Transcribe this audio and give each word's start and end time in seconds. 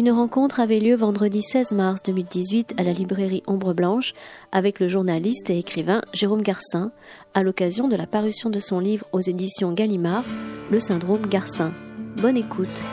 Une 0.00 0.12
rencontre 0.12 0.60
avait 0.60 0.80
lieu 0.80 0.94
vendredi 0.94 1.42
16 1.42 1.72
mars 1.72 2.00
2018 2.02 2.72
à 2.78 2.84
la 2.84 2.94
librairie 2.94 3.42
Ombre 3.46 3.74
Blanche 3.74 4.14
avec 4.50 4.80
le 4.80 4.88
journaliste 4.88 5.50
et 5.50 5.58
écrivain 5.58 6.00
Jérôme 6.14 6.40
Garcin 6.40 6.90
à 7.34 7.42
l'occasion 7.42 7.86
de 7.86 7.96
la 7.96 8.06
parution 8.06 8.48
de 8.48 8.60
son 8.60 8.80
livre 8.80 9.04
aux 9.12 9.20
éditions 9.20 9.74
Gallimard, 9.74 10.24
Le 10.70 10.80
syndrome 10.80 11.26
Garcin. 11.26 11.74
Bonne 12.16 12.38
écoute. 12.38 12.86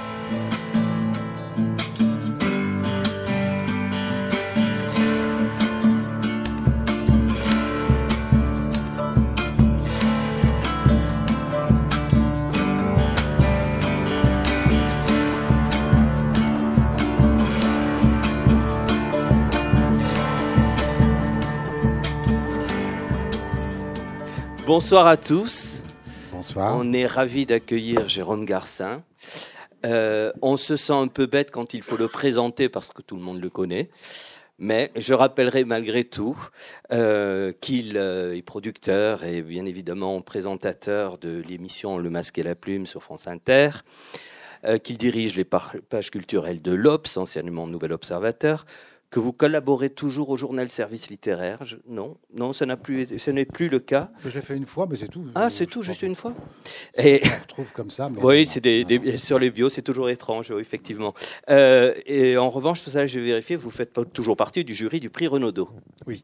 Bonsoir 24.67 25.07
à 25.07 25.15
tous. 25.15 25.81
Bonsoir. 26.29 26.75
On 26.77 26.91
est 26.91 27.05
ravis 27.05 27.45
d'accueillir 27.45 28.09
Jérôme 28.09 28.43
Garcin. 28.43 29.01
Euh, 29.85 30.33
on 30.41 30.57
se 30.57 30.75
sent 30.75 30.91
un 30.91 31.07
peu 31.07 31.25
bête 31.25 31.51
quand 31.51 31.73
il 31.73 31.81
faut 31.81 31.95
le 31.95 32.09
présenter 32.09 32.67
parce 32.67 32.91
que 32.91 33.01
tout 33.01 33.15
le 33.15 33.21
monde 33.21 33.39
le 33.39 33.49
connaît. 33.49 33.89
Mais 34.59 34.91
je 34.97 35.13
rappellerai 35.13 35.63
malgré 35.63 36.03
tout 36.03 36.37
euh, 36.91 37.53
qu'il 37.61 37.95
euh, 37.95 38.35
est 38.35 38.41
producteur 38.41 39.23
et 39.23 39.41
bien 39.41 39.65
évidemment 39.65 40.21
présentateur 40.21 41.17
de 41.17 41.41
l'émission 41.47 41.97
Le 41.97 42.09
Masque 42.09 42.37
et 42.37 42.43
la 42.43 42.55
Plume 42.55 42.85
sur 42.85 43.01
France 43.01 43.25
Inter, 43.25 43.69
qu'il 44.83 44.97
dirige 44.97 45.35
les 45.35 45.45
pages 45.45 46.11
culturelles 46.11 46.61
de 46.61 46.73
l'Obs, 46.73 47.15
anciennement 47.15 47.67
Nouvel 47.67 47.93
Observateur, 47.93 48.65
que 49.09 49.19
vous 49.19 49.31
collaborez 49.31 49.89
toujours 49.89 50.29
au 50.29 50.37
journal 50.37 50.67
Service 50.67 51.09
littéraire 51.09 51.63
Non, 51.87 52.17
non, 52.35 52.53
ça 52.53 52.65
n'a 52.65 52.75
plus, 52.75 53.17
ce 53.17 53.31
n'est 53.31 53.45
plus 53.45 53.69
le 53.69 53.79
cas. 53.79 54.11
J'ai 54.25 54.41
fait 54.41 54.55
une 54.55 54.65
fois, 54.65 54.85
mais 54.89 54.97
c'est 54.97 55.07
tout. 55.07 55.25
Ah, 55.35 55.49
c'est 55.49 55.65
tout, 55.65 55.81
juste 55.81 56.01
une 56.01 56.15
fois. 56.15 56.33
Et 56.97 57.21
on 57.23 57.41
retrouve 57.41 57.71
comme 57.71 57.89
ça. 57.89 58.11
oui, 58.21 58.45
c'est 58.45 58.59
des, 58.59 59.17
sur 59.17 59.39
les 59.39 59.49
bios, 59.49 59.69
c'est 59.69 59.81
toujours 59.81 60.09
étrange, 60.09 60.51
effectivement. 60.51 61.13
Euh, 61.49 61.93
et 62.05 62.37
en 62.37 62.49
revanche, 62.49 62.81
ça, 62.83 63.05
j'ai 63.05 63.21
vérifié, 63.21 63.55
vous 63.55 63.71
faites 63.71 63.93
pas 63.93 64.03
toujours 64.03 64.35
partie 64.35 64.65
du 64.65 64.73
jury 64.73 64.99
du 64.99 65.09
prix 65.09 65.27
Renaudot. 65.27 65.69
Oui. 66.05 66.23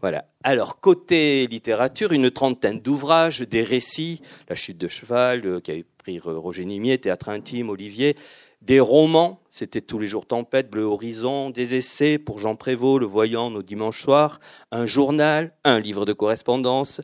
Voilà. 0.00 0.26
Alors 0.42 0.80
côté 0.80 1.46
littérature, 1.46 2.12
une 2.12 2.30
trentaine 2.30 2.80
d'ouvrages, 2.80 3.40
des 3.40 3.62
récits, 3.62 4.20
La 4.48 4.54
chute 4.54 4.76
de 4.76 4.88
cheval, 4.88 5.46
euh, 5.46 5.60
qui 5.60 5.72
a 5.72 5.76
pris 5.96 6.18
Roger 6.18 6.64
Nimier, 6.66 6.98
Théâtre 6.98 7.30
intime, 7.30 7.70
Olivier 7.70 8.16
des 8.64 8.80
romans, 8.80 9.42
c'était 9.50 9.82
tous 9.82 9.98
les 9.98 10.06
jours 10.06 10.26
Tempête, 10.26 10.70
Bleu 10.70 10.84
Horizon, 10.84 11.50
des 11.50 11.74
essais 11.74 12.16
pour 12.16 12.38
Jean 12.38 12.56
Prévost, 12.56 12.98
Le 12.98 13.06
Voyant, 13.06 13.50
nos 13.50 13.62
dimanches 13.62 14.00
soirs, 14.00 14.40
un 14.70 14.86
journal, 14.86 15.54
un 15.64 15.80
livre 15.80 16.06
de 16.06 16.14
correspondance, 16.14 17.02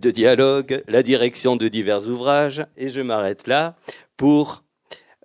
de 0.00 0.12
dialogue, 0.12 0.84
la 0.86 1.02
direction 1.02 1.56
de 1.56 1.66
divers 1.66 2.08
ouvrages, 2.08 2.64
et 2.76 2.90
je 2.90 3.00
m'arrête 3.00 3.48
là 3.48 3.74
pour 4.16 4.62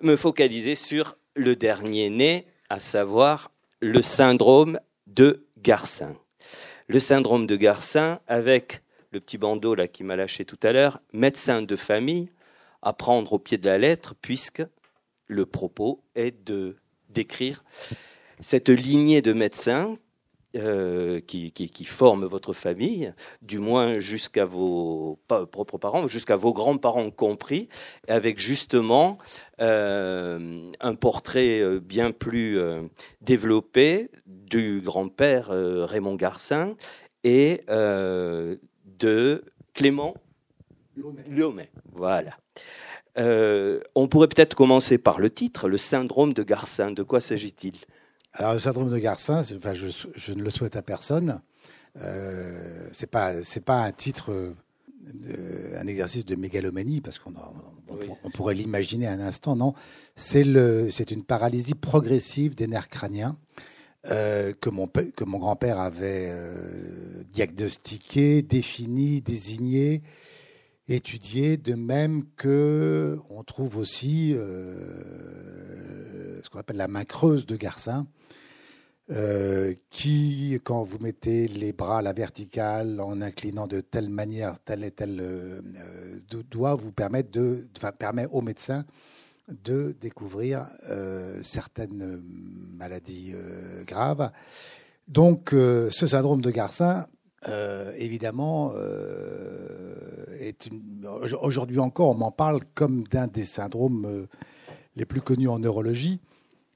me 0.02 0.16
focaliser 0.16 0.74
sur 0.74 1.18
le 1.36 1.56
dernier 1.56 2.10
né, 2.10 2.48
à 2.70 2.80
savoir 2.80 3.52
le 3.80 4.02
syndrome 4.02 4.80
de 5.06 5.46
Garcin. 5.60 6.16
Le 6.88 7.00
syndrome 7.00 7.46
de 7.46 7.56
Garcin 7.56 8.20
avec 8.28 8.82
le 9.12 9.20
petit 9.20 9.38
bandeau 9.38 9.76
là 9.76 9.88
qui 9.88 10.04
m'a 10.04 10.16
lâché 10.16 10.46
tout 10.46 10.60
à 10.64 10.72
l'heure, 10.72 11.00
médecin 11.14 11.62
de 11.62 11.76
famille, 11.76 12.32
à 12.82 12.94
prendre 12.94 13.34
au 13.34 13.40
pied 13.40 13.60
de 13.60 13.68
la 13.68 13.78
lettre, 13.78 14.16
puisque 14.20 14.64
le 15.30 15.46
propos 15.46 16.04
est 16.16 16.46
de 16.46 16.76
d'écrire 17.10 17.64
cette 18.40 18.70
lignée 18.70 19.22
de 19.22 19.34
médecins 19.34 19.98
euh, 20.56 21.20
qui, 21.22 21.52
qui, 21.52 21.86
forment 21.86 22.26
votre 22.26 22.54
famille, 22.54 23.14
du 23.44 23.60
moins 23.60 24.00
jusqu'à 24.00 24.46
vos 24.46 25.20
propres 25.28 25.78
parents, 25.78 26.08
jusqu'à 26.08 26.36
vos 26.36 26.54
grands-parents 26.54 27.12
compris, 27.12 27.70
avec 28.08 28.40
justement 28.40 29.20
euh, 29.62 30.72
un 30.80 30.96
portrait 30.96 31.60
euh, 31.60 31.80
bien 31.80 32.12
plus 32.12 32.60
développé 33.22 34.10
du 34.26 34.82
grand-père 34.82 35.50
Raymond 35.50 36.16
Garcin 36.16 36.76
et 37.24 37.62
de 37.68 39.44
Clément 39.76 40.16
Lyomet. 41.30 41.70
Voilà. 41.92 42.36
Euh, 43.20 43.82
on 43.96 44.08
pourrait 44.08 44.28
peut-être 44.28 44.56
commencer 44.56 44.98
par 44.98 45.20
le 45.20 45.30
titre, 45.30 45.68
le 45.68 45.78
syndrome 45.78 46.34
de 46.34 46.44
Garcin. 46.44 46.92
De 46.92 47.04
quoi 47.04 47.22
s'agit-il? 47.22 47.76
Alors, 48.34 48.54
le 48.54 48.60
syndrome 48.60 48.90
de 48.90 48.98
Garcin, 48.98 49.44
enfin, 49.56 49.74
je, 49.74 50.34
ne 50.34 50.42
le 50.42 50.50
souhaite 50.50 50.76
à 50.76 50.82
personne. 50.82 51.42
Euh, 52.02 52.88
c'est 52.94 53.10
pas, 53.10 53.44
c'est 53.44 53.64
pas 53.64 53.84
un 53.84 53.92
titre, 53.92 54.54
un 55.76 55.88
exercice 55.88 56.26
de 56.26 56.36
mégalomanie, 56.36 57.02
parce 57.02 57.18
qu'on 57.18 57.34
on, 58.24 58.30
pourrait 58.30 58.54
l'imaginer 58.54 59.08
un 59.08 59.20
instant. 59.20 59.56
Non, 59.56 59.74
c'est 60.16 60.44
le, 60.44 60.90
c'est 60.92 61.12
une 61.12 61.24
paralysie 61.24 61.76
progressive 61.76 62.56
des 62.56 62.68
nerfs 62.68 62.90
crâniens. 62.90 63.38
Euh, 64.10 64.54
que 64.62 64.70
mon, 64.70 64.88
que 64.88 65.26
mon 65.26 65.40
grand-père 65.40 65.78
avait 65.78 66.30
euh, 66.32 67.22
diagnostiqué, 67.34 68.42
défini, 68.42 69.20
désigné 69.20 70.04
étudié, 70.90 71.58
de 71.58 71.76
même 71.76 72.24
que 72.36 73.20
on 73.30 73.44
trouve 73.44 73.78
aussi 73.78 74.34
euh, 74.36 76.42
ce 76.44 76.50
qu'on 76.50 76.60
appelle 76.60 76.78
la 76.78 76.88
main 76.88 77.06
creuse 77.06 77.46
de 77.46 77.56
Garcin, 77.56 78.08
euh, 79.12 79.76
qui, 79.92 80.60
quand 80.64 80.84
vous 80.84 80.98
mettez 81.00 81.48
les 81.48 81.74
bras 81.74 82.00
à 82.00 82.02
la 82.02 82.14
verticale 82.14 83.00
en 83.00 83.22
inclinant 83.22 83.68
de 83.68 83.82
telle 83.82 84.10
manière, 84.10 84.58
tel 84.66 84.84
et 84.84 84.92
tel 84.92 85.20
euh, 85.22 85.62
doigt, 86.50 86.76
vous 86.76 86.92
permettre 86.92 87.30
de, 87.32 87.68
permet 87.98 88.26
au 88.32 88.42
médecin 88.42 88.86
de 89.48 89.96
découvrir 90.00 90.70
certaines 91.42 92.22
maladies 92.78 93.34
graves. 93.88 94.30
Donc, 95.08 95.50
ce 95.50 96.06
syndrome 96.06 96.44
de 96.44 96.52
Garcin, 96.52 97.08
euh, 97.48 97.94
évidemment, 97.96 98.74
euh, 98.76 99.96
aujourd'hui 101.42 101.80
encore, 101.80 102.10
on 102.10 102.16
m'en 102.16 102.32
parle 102.32 102.62
comme 102.76 103.08
d'un 103.08 103.28
des 103.28 103.46
syndromes 103.46 104.06
euh, 104.06 104.28
les 104.96 105.06
plus 105.06 105.22
connus 105.22 105.48
en 105.48 105.60
neurologie. 105.60 106.20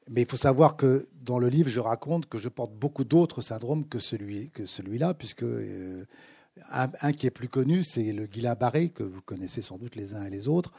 Mais 0.10 0.22
il 0.22 0.28
faut 0.28 0.38
savoir 0.38 0.78
que 0.78 1.08
dans 1.22 1.40
le 1.40 1.48
livre, 1.48 1.70
je 1.70 1.80
raconte 1.80 2.28
que 2.28 2.38
je 2.38 2.50
porte 2.50 2.74
beaucoup 2.74 3.04
d'autres 3.04 3.42
syndromes 3.42 3.88
que 3.88 4.00
celui 4.00 4.50
que 4.52 4.66
celui-là, 4.66 5.14
puisque 5.14 5.46
un, 6.70 7.14
qui 7.14 7.26
est 7.26 7.32
plus 7.32 7.48
connu, 7.48 7.84
c'est 7.84 8.12
le 8.12 8.26
Guillain-Barré 8.26 8.90
que 8.90 9.04
vous 9.04 9.22
connaissez 9.22 9.62
sans 9.62 9.78
doute 9.78 9.96
les 9.96 10.14
uns 10.14 10.24
et 10.24 10.30
les 10.30 10.50
autres. 10.50 10.74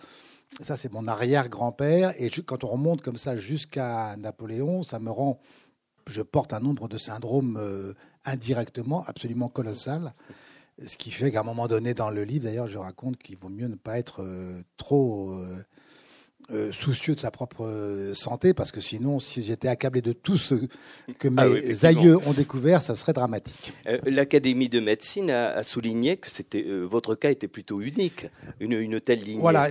Ça, 0.61 0.77
c'est 0.77 0.93
mon 0.93 1.09
arrière-grand-père. 1.09 2.15
Et 2.19 2.31
quand 2.31 2.65
on 2.65 2.69
remonte 2.69 3.01
comme 3.01 3.17
ça 3.17 3.35
jusqu'à 3.35 4.15
Napoléon, 4.17 4.83
ça 4.83 4.99
me 4.99 5.11
rend 5.11 5.41
je 6.07 6.23
porte 6.23 6.53
un 6.53 6.61
nombre 6.61 6.89
de 6.89 6.99
syndromes 6.99 7.57
euh, 7.61 7.95
indirectement 8.25 9.05
absolument 9.07 9.49
colossal. 9.49 10.15
Ce 10.85 10.97
qui 10.97 11.11
fait 11.11 11.31
qu'à 11.31 11.41
un 11.41 11.45
moment 11.45 11.69
donné 11.69 11.95
dans 11.95 12.11
le 12.11 12.25
livre, 12.25 12.45
d'ailleurs, 12.45 12.67
je 12.67 12.79
raconte 12.79 13.17
qu'il 13.19 13.37
vaut 13.37 13.49
mieux 13.49 13.69
ne 13.69 13.77
pas 13.77 13.99
être 13.99 14.23
euh, 14.23 14.63
trop 14.77 15.33
euh, 15.33 15.63
euh, 16.51 16.73
soucieux 16.73 17.15
de 17.15 17.21
sa 17.21 17.31
propre 17.31 17.65
euh, 17.65 18.13
santé, 18.13 18.53
parce 18.53 18.71
que 18.71 18.81
sinon, 18.81 19.19
si 19.19 19.43
j'étais 19.43 19.69
accablé 19.69 20.03
de 20.03 20.13
tout 20.13 20.37
ce 20.37 20.55
que 21.19 21.29
ah 21.39 21.49
mes 21.49 21.85
aïeux 21.87 22.19
ont 22.27 22.35
découvert, 22.35 22.83
ça 22.83 22.97
serait 22.97 23.15
dramatique. 23.15 23.73
Euh, 23.87 23.99
L'Académie 24.05 24.69
de 24.69 24.79
médecine 24.79 25.31
a, 25.31 25.63
souligné 25.63 26.19
que 26.19 26.29
c'était 26.29 26.63
votre 26.83 27.15
cas 27.15 27.31
était 27.31 27.49
plutôt 27.49 27.81
unique, 27.81 28.27
une, 28.61 28.73
une 28.73 29.01
telle 29.01 29.23
ligne. 29.23 29.41
Voilà, 29.41 29.71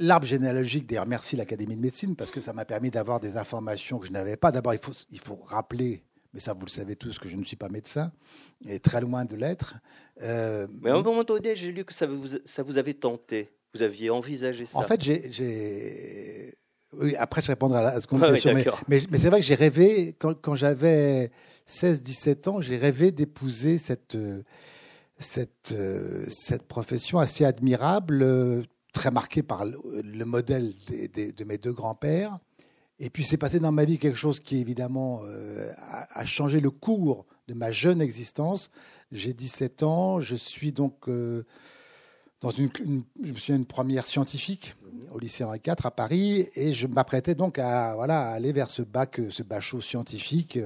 l'arbre 0.00 0.26
généalogique, 0.26 0.86
d'ailleurs, 0.86 1.06
merci 1.06 1.36
l'Académie 1.36 1.76
de 1.76 1.82
médecine, 1.82 2.16
parce 2.16 2.30
que 2.30 2.40
ça 2.40 2.54
m'a 2.54 2.64
permis 2.64 2.90
d'avoir 2.90 3.20
des 3.20 3.36
informations 3.36 3.98
que 3.98 4.06
je 4.06 4.12
n'avais 4.12 4.38
pas. 4.38 4.52
D'abord, 4.52 4.72
il 4.72 4.80
faut, 4.80 4.92
il 5.10 5.20
faut 5.20 5.38
rappeler 5.44 6.02
mais 6.32 6.38
ça 6.38 6.52
vous 6.52 6.64
le 6.64 6.70
savez 6.70 6.94
tous 6.94 7.18
que 7.18 7.28
je 7.28 7.36
ne 7.36 7.42
suis 7.42 7.56
pas 7.56 7.68
médecin, 7.68 8.12
et 8.64 8.78
très 8.78 9.00
loin 9.00 9.24
de 9.24 9.34
l'être. 9.34 9.74
mais 10.20 10.90
à 10.90 10.94
un 10.94 11.02
moment 11.02 11.24
donné, 11.24 11.56
j'ai 11.56 11.72
lu 11.72 11.84
que 11.84 11.92
ça 11.92 12.06
vous, 12.06 12.28
ça 12.46 12.62
vous 12.62 12.78
avait 12.78 12.94
tenté. 12.94 13.50
Vous 13.74 13.82
aviez 13.82 14.10
envisagé 14.10 14.64
ça 14.66 14.78
En 14.78 14.82
fait, 14.82 15.00
j'ai. 15.02 16.54
Oui, 16.92 17.14
après, 17.16 17.40
je 17.40 17.46
répondrai 17.46 17.78
à 17.78 17.82
la 17.82 18.00
seconde 18.00 18.26
question. 18.32 18.52
mais, 18.88 19.00
mais, 19.10 19.18
c'est 19.18 19.28
vrai 19.28 19.38
que 19.38 19.46
j'ai 19.46 19.54
rêvé, 19.54 20.16
quand, 20.18 20.34
quand 20.34 20.56
j'avais 20.56 21.30
16-17 21.68 22.48
ans, 22.48 22.60
j'ai 22.60 22.76
rêvé 22.76 23.12
d'épouser 23.12 23.78
cette, 23.78 24.18
cette, 25.16 25.72
cette 26.26 26.62
profession 26.64 27.20
assez 27.20 27.44
admirable, 27.44 28.66
très 28.92 29.12
marquée 29.12 29.44
par 29.44 29.64
le, 29.64 30.24
modèle 30.24 30.72
de 30.88 31.44
mes 31.44 31.58
deux 31.58 31.72
grands-pères. 31.72 32.38
Et 33.02 33.08
puis, 33.08 33.24
c'est 33.24 33.38
passé 33.38 33.58
dans 33.58 33.72
ma 33.72 33.84
vie 33.84 33.98
quelque 33.98 34.18
chose 34.18 34.40
qui, 34.40 34.58
évidemment, 34.58 35.22
euh, 35.24 35.72
a, 35.78 36.24
changé 36.26 36.60
le 36.60 36.70
cours 36.70 37.24
de 37.48 37.54
ma 37.54 37.70
jeune 37.70 38.02
existence. 38.02 38.70
J'ai 39.10 39.32
17 39.32 39.82
ans, 39.82 40.20
je 40.20 40.36
suis 40.36 40.72
donc. 40.72 41.08
Euh, 41.08 41.44
dans 42.40 42.50
une, 42.50 42.70
je 43.22 43.32
me 43.32 43.38
souviens 43.38 43.56
une 43.56 43.66
première 43.66 44.06
scientifique 44.06 44.74
au 45.12 45.18
lycée 45.18 45.44
Henri 45.44 45.60
IV 45.66 45.74
à 45.84 45.90
Paris, 45.90 46.48
et 46.54 46.72
je 46.72 46.86
m'apprêtais 46.86 47.34
donc 47.34 47.58
à 47.58 47.94
voilà 47.94 48.30
aller 48.30 48.52
vers 48.52 48.70
ce 48.70 48.82
bac, 48.82 49.20
ce 49.30 49.42
bachot 49.42 49.80
scientifique. 49.80 50.58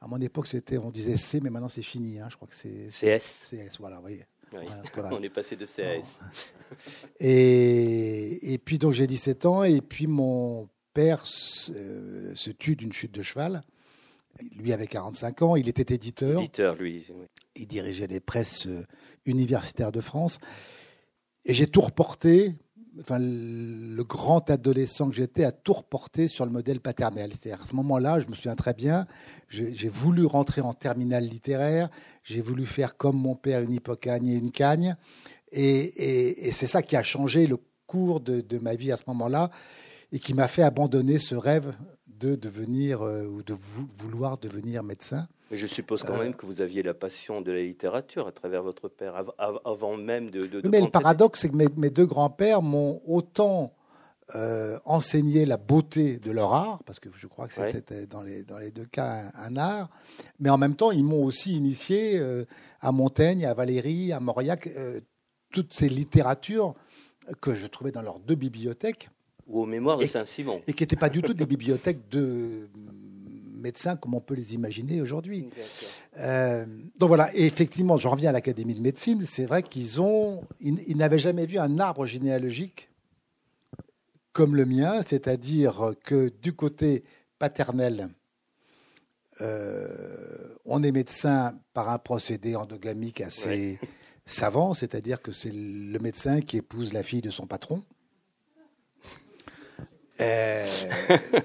À 0.00 0.06
mon 0.06 0.20
époque, 0.20 0.46
c'était 0.46 0.78
on 0.78 0.90
disait 0.90 1.16
C, 1.16 1.40
mais 1.42 1.50
maintenant 1.50 1.68
c'est 1.68 1.82
fini. 1.82 2.20
Hein, 2.20 2.28
je 2.30 2.36
crois 2.36 2.46
que 2.46 2.54
c'est 2.54 2.88
CS. 2.90 3.48
CS, 3.50 3.78
voilà, 3.78 3.96
vous 3.96 4.02
voyez. 4.02 4.24
on 5.10 5.22
est 5.22 5.30
passé 5.30 5.56
de 5.56 5.66
CAS. 5.66 6.20
Et, 7.18 8.52
et, 8.52 8.58
puis 8.58 8.78
donc 8.78 8.92
j'ai 8.92 9.06
17 9.06 9.46
ans, 9.46 9.64
et 9.64 9.80
puis 9.80 10.06
mon 10.06 10.68
père 10.92 11.26
se, 11.26 11.72
euh, 11.72 12.34
se 12.34 12.50
tue 12.50 12.76
d'une 12.76 12.92
chute 12.92 13.12
de 13.12 13.22
cheval. 13.22 13.62
Lui 14.56 14.72
avait 14.72 14.86
45 14.86 15.42
ans, 15.42 15.56
il 15.56 15.68
était 15.68 15.94
éditeur. 15.94 16.40
Éditeur, 16.40 16.74
lui. 16.74 17.06
Il 17.54 17.66
dirigeait 17.66 18.06
les 18.06 18.20
presses 18.20 18.66
euh, 18.66 18.84
universitaires 19.26 19.92
de 19.92 20.00
France. 20.00 20.38
Et 21.46 21.54
j'ai 21.54 21.66
tout 21.66 21.80
reporté, 21.80 22.54
enfin, 23.00 23.18
le 23.18 24.02
grand 24.02 24.48
adolescent 24.50 25.08
que 25.08 25.14
j'étais 25.14 25.44
a 25.44 25.52
tout 25.52 25.74
reporté 25.74 26.28
sur 26.28 26.46
le 26.46 26.50
modèle 26.50 26.80
paternel. 26.80 27.32
C'est-à-dire 27.32 27.62
à 27.62 27.66
ce 27.66 27.74
moment-là, 27.74 28.20
je 28.20 28.26
me 28.26 28.34
souviens 28.34 28.54
très 28.54 28.74
bien, 28.74 29.04
j'ai 29.48 29.88
voulu 29.88 30.24
rentrer 30.24 30.60
en 30.60 30.72
terminale 30.72 31.24
littéraire, 31.24 31.90
j'ai 32.22 32.40
voulu 32.40 32.66
faire 32.66 32.96
comme 32.96 33.16
mon 33.16 33.34
père 33.34 33.62
une 33.62 33.72
hippocagne 33.72 34.28
et 34.28 34.34
une 34.34 34.50
cagne. 34.50 34.96
Et, 35.52 36.50
c'est 36.52 36.66
ça 36.66 36.82
qui 36.82 36.96
a 36.96 37.02
changé 37.02 37.46
le 37.46 37.58
cours 37.86 38.20
de, 38.20 38.40
de 38.40 38.58
ma 38.58 38.74
vie 38.74 38.90
à 38.90 38.96
ce 38.96 39.04
moment-là 39.08 39.50
et 40.10 40.18
qui 40.18 40.34
m'a 40.34 40.48
fait 40.48 40.62
abandonner 40.62 41.18
ce 41.18 41.34
rêve 41.34 41.74
de 42.06 42.36
devenir 42.36 43.02
euh, 43.02 43.26
ou 43.26 43.42
de 43.42 43.56
vouloir 43.98 44.38
devenir 44.38 44.82
médecin. 44.82 45.28
Mais 45.50 45.56
je 45.56 45.66
suppose 45.66 46.02
quand 46.02 46.18
même 46.18 46.34
que 46.34 46.46
vous 46.46 46.60
aviez 46.60 46.82
la 46.82 46.94
passion 46.94 47.40
de 47.40 47.52
la 47.52 47.62
littérature 47.62 48.26
à 48.26 48.32
travers 48.32 48.62
votre 48.62 48.88
père, 48.88 49.14
avant 49.64 49.96
même 49.96 50.30
de... 50.30 50.46
de, 50.46 50.66
Mais 50.68 50.80
le 50.80 50.88
paradoxe, 50.88 51.40
c'est 51.40 51.50
que 51.50 51.56
mes, 51.56 51.90
deux 51.90 52.06
grands-pères 52.06 52.62
m'ont 52.62 53.02
autant 53.06 53.74
euh, 54.34 54.78
enseigné 54.86 55.44
la 55.44 55.58
beauté 55.58 56.16
de 56.16 56.30
leur 56.30 56.54
art, 56.54 56.82
parce 56.86 56.98
que 56.98 57.10
je 57.14 57.26
crois 57.26 57.46
que 57.46 57.54
c'était 57.54 58.06
dans, 58.06 58.22
les, 58.22 58.42
dans 58.42 58.58
les 58.58 58.70
deux 58.70 58.86
cas 58.86 59.30
un, 59.34 59.56
art, 59.56 59.90
mais 60.40 60.48
en 60.48 60.56
même 60.56 60.76
temps, 60.76 60.90
ils 60.90 61.04
m'ont 61.04 61.24
aussi 61.24 61.54
initié 61.54 62.18
euh, 62.18 62.46
à 62.80 62.90
Montaigne, 62.90 63.44
à 63.44 63.52
Valéry, 63.52 64.12
à 64.12 64.20
Mauriac, 64.20 64.70
toutes 65.52 65.74
ces 65.74 65.88
littératures 65.90 66.74
que 67.40 67.54
je 67.54 67.66
trouvais 67.66 67.92
dans 67.92 68.02
leurs 68.02 68.18
deux 68.18 68.34
bibliothèques. 68.34 69.10
Ou 69.46 69.60
aux 69.60 69.66
mémoires 69.66 69.98
de 69.98 70.06
Saint-Simon. 70.06 70.62
Et 70.66 70.72
qui 70.72 70.82
n'étaient 70.82 70.96
pas 70.96 71.10
du 71.10 71.20
tout 71.22 71.34
des 71.34 71.46
bibliothèques 71.46 72.08
de 72.08 72.68
médecins 73.64 73.96
comme 73.96 74.14
on 74.14 74.20
peut 74.20 74.34
les 74.34 74.54
imaginer 74.54 75.00
aujourd'hui. 75.00 75.48
Euh, 76.18 76.64
donc 76.96 77.08
voilà, 77.08 77.34
et 77.34 77.44
effectivement, 77.44 77.96
je 77.96 78.06
reviens 78.06 78.28
à 78.30 78.32
l'Académie 78.32 78.74
de 78.74 78.82
médecine, 78.82 79.24
c'est 79.26 79.46
vrai 79.46 79.62
qu'ils 79.64 80.00
ont, 80.00 80.44
ils, 80.60 80.96
n'avaient 80.96 81.18
jamais 81.18 81.46
vu 81.46 81.58
un 81.58 81.80
arbre 81.80 82.06
généalogique 82.06 82.90
comme 84.32 84.54
le 84.54 84.66
mien, 84.66 85.02
c'est-à-dire 85.02 85.94
que 86.04 86.32
du 86.42 86.52
côté 86.52 87.04
paternel, 87.38 88.10
euh, 89.40 90.54
on 90.64 90.82
est 90.82 90.92
médecin 90.92 91.58
par 91.72 91.88
un 91.88 91.98
procédé 91.98 92.54
endogamique 92.54 93.20
assez 93.20 93.80
savant, 94.26 94.74
c'est-à-dire 94.74 95.20
que 95.20 95.32
c'est 95.32 95.52
le 95.52 95.98
médecin 95.98 96.40
qui 96.40 96.58
épouse 96.58 96.92
la 96.92 97.02
fille 97.02 97.22
de 97.22 97.30
son 97.30 97.46
patron. 97.46 97.82
Euh, 100.20 100.66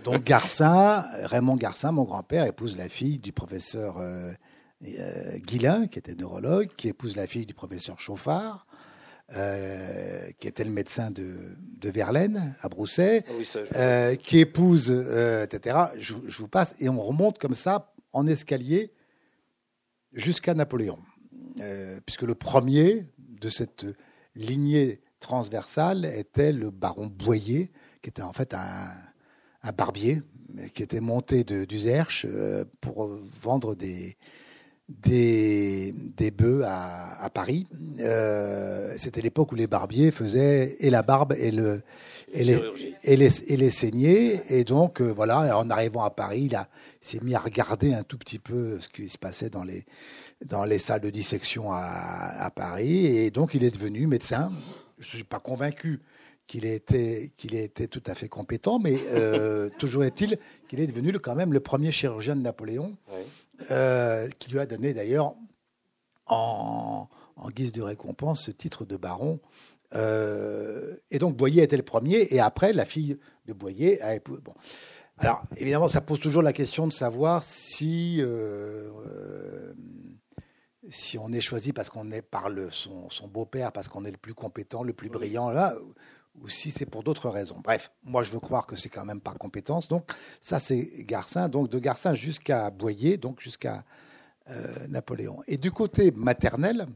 donc 0.03 0.23
Garcin, 0.23 1.05
Raymond 1.23 1.55
Garcin, 1.55 1.91
mon 1.91 2.03
grand-père, 2.03 2.45
épouse 2.45 2.77
la 2.77 2.89
fille 2.89 3.19
du 3.19 3.31
professeur 3.31 3.97
euh, 3.97 4.31
euh, 4.85 5.37
Guillain, 5.39 5.87
qui 5.87 5.99
était 5.99 6.15
neurologue, 6.15 6.69
qui 6.77 6.89
épouse 6.89 7.15
la 7.15 7.27
fille 7.27 7.45
du 7.45 7.53
professeur 7.53 7.99
Chauffard, 7.99 8.65
qui 9.31 10.47
était 10.47 10.63
le 10.63 10.71
médecin 10.71 11.11
de, 11.11 11.55
Verlaine 11.83 12.55
à 12.61 12.69
Brousset, 12.69 13.25
ah 13.75 14.15
qui 14.15 14.39
épouse, 14.39 14.89
etc. 14.89 15.77
Je, 15.99 16.15
je, 16.25 16.37
vous 16.39 16.47
passe, 16.47 16.73
et 16.79 16.89
on 16.89 16.99
remonte 16.99 17.37
comme 17.37 17.53
ça 17.53 17.93
en 18.11 18.25
escalier 18.25 18.91
jusqu'à 20.13 20.55
Napoléon, 20.55 20.97
puisque 22.07 22.23
le 22.23 22.33
premier 22.33 23.05
de 23.19 23.49
cette 23.49 23.85
lignée 24.33 25.01
transversale 25.19 26.05
était 26.05 26.51
le 26.51 26.71
baron 26.71 27.05
Boyer, 27.05 27.71
qui 28.01 28.09
était 28.09 28.21
en 28.21 28.33
fait 28.33 28.53
un, 28.53 29.71
barbier 29.73 30.21
qui 30.73 30.83
était 30.83 31.01
monté 31.01 31.43
d'Uzerche 31.43 32.25
euh, 32.27 32.65
pour 32.81 33.09
vendre 33.41 33.75
des, 33.75 34.17
des, 34.89 35.93
des 36.17 36.31
bœufs 36.31 36.63
à, 36.65 37.29
Paris. 37.33 37.67
Euh, 37.99 38.93
c'était 38.97 39.21
l'époque 39.21 39.51
où 39.51 39.55
les 39.55 39.67
barbiers 39.67 40.11
faisaient 40.11 40.77
et 40.79 40.89
la 40.89 41.03
barbe 41.03 41.33
et, 41.37 41.51
le, 41.51 41.83
et, 42.33 42.43
les, 42.43 42.59
et, 43.03 43.15
les, 43.15 43.51
et 43.51 43.57
les 43.57 43.69
saignées. 43.69 44.41
Et 44.49 44.63
donc, 44.63 45.01
euh, 45.01 45.11
voilà, 45.11 45.57
en 45.57 45.69
arrivant 45.69 46.03
à 46.03 46.09
Paris, 46.09 46.49
il, 46.51 46.59
s'est 47.01 47.19
mis 47.21 47.35
à 47.35 47.39
regarder 47.39 47.93
un 47.93 48.03
tout 48.03 48.17
petit 48.17 48.39
peu 48.39 48.81
ce 48.81 48.89
qui 48.89 49.09
se 49.09 49.17
passait 49.17 49.49
dans 49.49 49.63
les, 49.63 49.85
dans 50.43 50.65
les 50.65 50.79
salles 50.79 51.01
de 51.01 51.11
dissection 51.11 51.71
à, 51.71 52.33
à 52.39 52.49
Paris. 52.49 53.05
Et 53.05 53.29
donc, 53.29 53.53
il 53.53 53.63
est 53.63 53.73
devenu 53.73 54.07
médecin. 54.07 54.51
Je 54.97 55.05
ne 55.05 55.15
suis 55.17 55.23
pas 55.23 55.39
convaincu 55.39 55.99
qu'il 56.49 56.65
ait 56.65 56.75
été, 56.75 57.31
qu'il 57.37 57.55
été 57.55 57.87
tout 57.87 58.01
à 58.07 58.15
fait 58.15 58.27
compétent, 58.27 58.79
mais 58.79 58.97
euh, 59.11 59.69
toujours 59.77 60.03
est-il 60.03 60.39
qu'il 60.67 60.79
est 60.79 60.87
devenu 60.87 61.13
quand 61.13 61.35
même 61.35 61.53
le 61.53 61.59
premier 61.59 61.91
chirurgien 61.91 62.35
de 62.35 62.41
Napoléon, 62.41 62.97
euh, 63.69 64.27
qui 64.39 64.51
lui 64.51 64.59
a 64.59 64.65
donné 64.65 64.93
d'ailleurs 64.93 65.35
en, 66.25 67.07
guise 67.55 67.71
de 67.71 67.83
récompense 67.83 68.45
ce 68.45 68.51
titre 68.51 68.83
de 68.83 68.97
baron. 68.97 69.39
Euh, 69.93 70.95
et 71.11 71.19
donc 71.19 71.37
Boyer 71.37 71.61
était 71.61 71.77
le 71.77 71.83
premier, 71.83 72.27
et 72.31 72.39
après 72.39 72.73
la 72.73 72.85
fille 72.85 73.19
de 73.45 73.53
Boyer 73.53 74.01
a 74.01 74.15
épousé. 74.15 74.41
Bon. 74.43 74.53
Alors 75.19 75.43
évidemment, 75.55 75.87
ça 75.87 76.01
pose 76.01 76.19
toujours 76.19 76.41
la 76.41 76.53
question 76.53 76.87
de 76.87 76.93
savoir 76.93 77.43
si 77.43 78.23
si 80.91 81.19
on 81.19 81.31
est 81.31 81.41
choisi 81.41 81.71
parce 81.71 81.89
qu'on 81.89 82.11
est 82.11 82.23
par 82.23 82.49
le, 82.49 82.71
son, 82.71 83.11
son 83.11 83.27
beau-père, 83.27 83.71
parce 83.71 83.87
qu'on 83.87 84.05
est 84.05 84.11
le 84.11 84.17
plus 84.17 84.33
compétent, 84.33 84.81
le 84.81 84.93
plus 84.93 85.09
brillant, 85.09 85.51
là, 85.51 85.75
ou 86.41 86.49
si 86.49 86.71
c'est 86.71 86.85
pour 86.85 87.03
d'autres 87.03 87.29
raisons. 87.29 87.59
Bref, 87.63 87.91
moi 88.03 88.23
je 88.23 88.31
veux 88.31 88.39
croire 88.39 88.65
que 88.65 88.75
c'est 88.75 88.89
quand 88.89 89.05
même 89.05 89.21
par 89.21 89.37
compétence. 89.37 89.87
Donc 89.87 90.11
ça 90.41 90.59
c'est 90.59 90.89
Garcin, 90.99 91.49
donc 91.49 91.69
de 91.69 91.79
Garcin 91.79 92.13
jusqu'à 92.13 92.69
Boyer, 92.69 93.17
donc 93.17 93.41
jusqu'à 93.41 93.83
euh, 94.49 94.87
Napoléon. 94.87 95.43
Et 95.47 95.57
du 95.57 95.71
côté 95.71 96.11
maternel, 96.11 96.87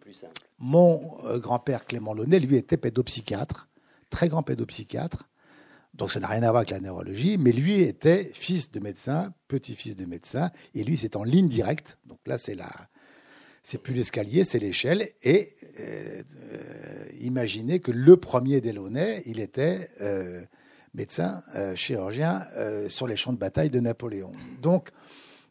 plus 0.00 0.14
simple. 0.14 0.34
mon 0.58 1.18
euh, 1.24 1.38
grand-père 1.38 1.84
Clément 1.84 2.14
Launay, 2.14 2.38
lui 2.38 2.56
était 2.56 2.76
pédopsychiatre, 2.76 3.68
très 4.10 4.28
grand 4.28 4.42
pédopsychiatre. 4.42 5.28
Donc 5.94 6.12
ça 6.12 6.20
n'a 6.20 6.26
rien 6.26 6.42
à 6.42 6.50
voir 6.50 6.56
avec 6.56 6.70
la 6.70 6.80
neurologie, 6.80 7.38
mais 7.38 7.52
lui 7.52 7.80
était 7.80 8.30
fils 8.34 8.70
de 8.70 8.80
médecin, 8.80 9.32
petit-fils 9.48 9.96
de 9.96 10.04
médecin, 10.04 10.50
et 10.74 10.84
lui 10.84 10.98
c'est 10.98 11.16
en 11.16 11.24
ligne 11.24 11.48
directe. 11.48 11.96
Donc 12.04 12.18
là 12.26 12.36
c'est 12.36 12.54
la, 12.54 12.70
c'est 13.66 13.78
plus 13.78 13.94
l'escalier, 13.94 14.44
c'est 14.44 14.60
l'échelle. 14.60 15.08
Et 15.24 15.56
euh, 15.80 16.22
imaginez 17.20 17.80
que 17.80 17.90
le 17.90 18.16
premier 18.16 18.60
Delaunay, 18.60 19.24
il 19.26 19.40
était 19.40 19.90
euh, 20.00 20.40
médecin, 20.94 21.42
euh, 21.56 21.74
chirurgien 21.74 22.46
sur 22.86 23.08
les 23.08 23.16
champs 23.16 23.32
de 23.32 23.38
bataille 23.38 23.70
de 23.70 23.80
Napoléon. 23.80 24.30
Donc, 24.62 24.90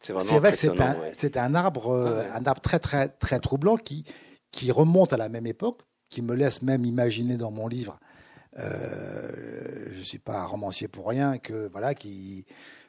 c'est 0.00 0.14
vrai 0.14 0.52
que 0.52 0.56
c'est 0.56 1.36
un, 1.36 1.44
un, 1.44 1.54
arbre, 1.54 1.94
un 2.32 2.46
arbre 2.46 2.62
très, 2.62 2.78
très, 2.78 3.10
très 3.10 3.38
troublant 3.38 3.76
qui, 3.76 4.04
qui 4.50 4.72
remonte 4.72 5.12
à 5.12 5.18
la 5.18 5.28
même 5.28 5.46
époque, 5.46 5.82
qui 6.08 6.22
me 6.22 6.34
laisse 6.34 6.62
même 6.62 6.86
imaginer 6.86 7.36
dans 7.36 7.50
mon 7.50 7.68
livre. 7.68 7.98
Je 8.56 9.98
ne 9.98 10.02
suis 10.02 10.18
pas 10.18 10.44
romancier 10.44 10.88
pour 10.88 11.08
rien, 11.08 11.38
que 11.38 11.68
voilà, 11.68 11.94
qui 11.94 12.46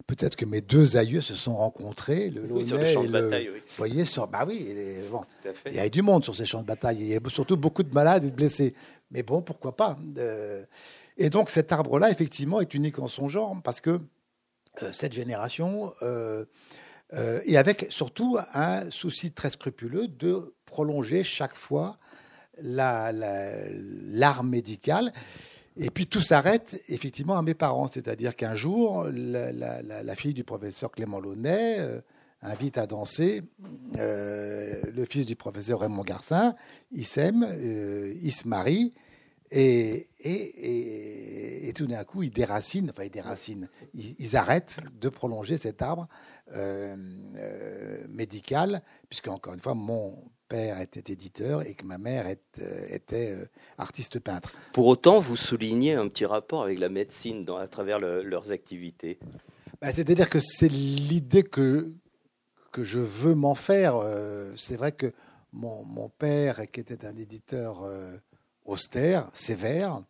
peut-être 0.08 0.38
que 0.38 0.46
mes 0.46 0.62
deux 0.62 0.96
aïeux 0.96 1.22
se 1.22 1.36
sont 1.36 1.58
rencontrés, 1.58 2.30
le 2.30 2.42
oui, 2.50 2.66
sur 2.66 2.78
le 2.78 2.86
champ 2.86 3.04
de 3.04 3.10
bataille, 3.10 3.50
oui. 3.50 3.60
Vous 3.60 3.76
voyez, 3.76 4.06
sur, 4.06 4.28
bah 4.28 4.46
oui, 4.48 4.74
bon, 5.12 5.22
il 5.66 5.74
y 5.74 5.80
a 5.80 5.90
du 5.90 6.02
monde 6.02 6.24
sur 6.24 6.34
ces 6.34 6.46
champs 6.46 6.62
de 6.62 6.68
bataille. 6.68 6.98
Il 7.02 7.08
y 7.08 7.16
a 7.16 7.20
surtout 7.28 7.58
beaucoup 7.58 7.84
de 7.84 7.94
malades 7.94 8.24
et 8.24 8.32
de 8.32 8.36
blessés. 8.36 8.74
Mais 9.12 9.22
bon, 9.22 9.42
pourquoi 9.42 9.76
pas 9.76 9.98
euh, 10.18 10.66
Et 11.18 11.30
donc 11.30 11.50
cet 11.50 11.72
arbre-là, 11.72 12.10
effectivement, 12.10 12.62
est 12.62 12.74
unique 12.74 13.00
en 13.00 13.08
son 13.08 13.28
genre 13.28 13.56
parce 13.64 13.82
que 13.82 14.00
euh, 14.82 14.92
cette 14.92 15.14
génération, 15.14 15.94
euh, 16.02 16.46
et 17.46 17.58
avec 17.58 17.88
surtout 17.90 18.38
un 18.54 18.90
souci 18.92 19.32
très 19.32 19.50
scrupuleux 19.50 20.08
de 20.08 20.56
prolonger 20.66 21.24
chaque 21.24 21.56
fois 21.56 21.98
l'art 22.60 23.14
la, 23.14 24.44
médical. 24.44 25.14
Et 25.80 25.90
puis 25.92 26.08
tout 26.08 26.22
s'arrête 26.22 26.82
effectivement 26.90 27.38
à 27.38 27.42
mes 27.42 27.54
parents, 27.54 27.88
c'est-à-dire 27.88 28.36
qu'un 28.36 28.56
jour, 28.56 29.06
la, 29.12 30.16
fille 30.16 30.34
du 30.34 30.44
professeur 30.44 30.92
Clément 30.92 31.20
Launay 31.20 31.78
euh, 31.80 32.02
invite 32.42 32.78
à 32.78 32.88
danser 32.88 33.44
euh, 33.98 34.82
le 34.92 35.06
fils 35.06 35.26
du 35.26 35.36
professeur 35.36 35.82
Raymond 35.82 36.04
Garcin, 36.04 36.56
ils 36.92 37.06
s'aiment, 37.06 37.48
euh, 37.48 38.16
ils 38.22 38.32
se 38.32 38.48
marient, 38.48 38.94
et, 39.50 40.10
et, 40.20 41.70
et, 41.70 41.74
tout 41.74 41.88
d'un 41.88 42.04
coup, 42.04 42.22
ils 42.22 42.32
déracinent, 42.32 42.90
enfin 42.90 43.04
ils 43.06 43.12
déracinent, 43.12 43.70
ils, 43.94 44.36
arrêtent 44.36 44.80
de 45.00 45.08
prolonger 45.08 45.56
cet 45.56 45.82
arbre 45.82 46.10
médical, 48.10 48.82
puisque 49.08 49.30
encore 49.30 49.54
une 49.54 49.62
fois, 49.62 49.74
mon 49.74 50.18
père 50.48 50.80
était 50.80 51.12
éditeur 51.12 51.66
et 51.68 51.74
que 51.74 51.86
ma 51.86 51.98
mère 51.98 52.28
était 52.28 53.38
artiste 53.78 54.20
peintre. 54.20 54.54
Pour 54.74 54.88
autant, 54.88 55.20
vous 55.20 55.36
soulignez 55.36 55.94
un 55.94 56.08
petit 56.08 56.26
rapport 56.26 56.64
avec 56.64 56.80
la 56.80 56.90
médecine 56.90 57.46
dans, 57.46 57.58
à 57.58 57.68
travers 57.68 58.00
leurs 58.00 58.52
activités. 58.52 59.20
Bah, 59.82 59.92
c'est-à-dire 59.92 60.30
que 60.30 60.40
c'est 60.40 60.70
l'idée 60.70 61.44
que, 61.44 61.92
que 62.72 62.84
je 62.84 63.00
veux 63.00 63.36
m'en 63.36 63.56
faire. 63.56 64.02
c'est 64.56 64.78
vrai 64.78 64.92
que 64.92 65.14
mon, 65.54 65.84
mon, 65.84 66.10
père, 66.10 66.70
qui 66.72 66.80
était 66.80 67.06
un 67.06 67.16
éditeur 67.16 67.88
austère, 68.66 69.30
sévère, 69.34 70.02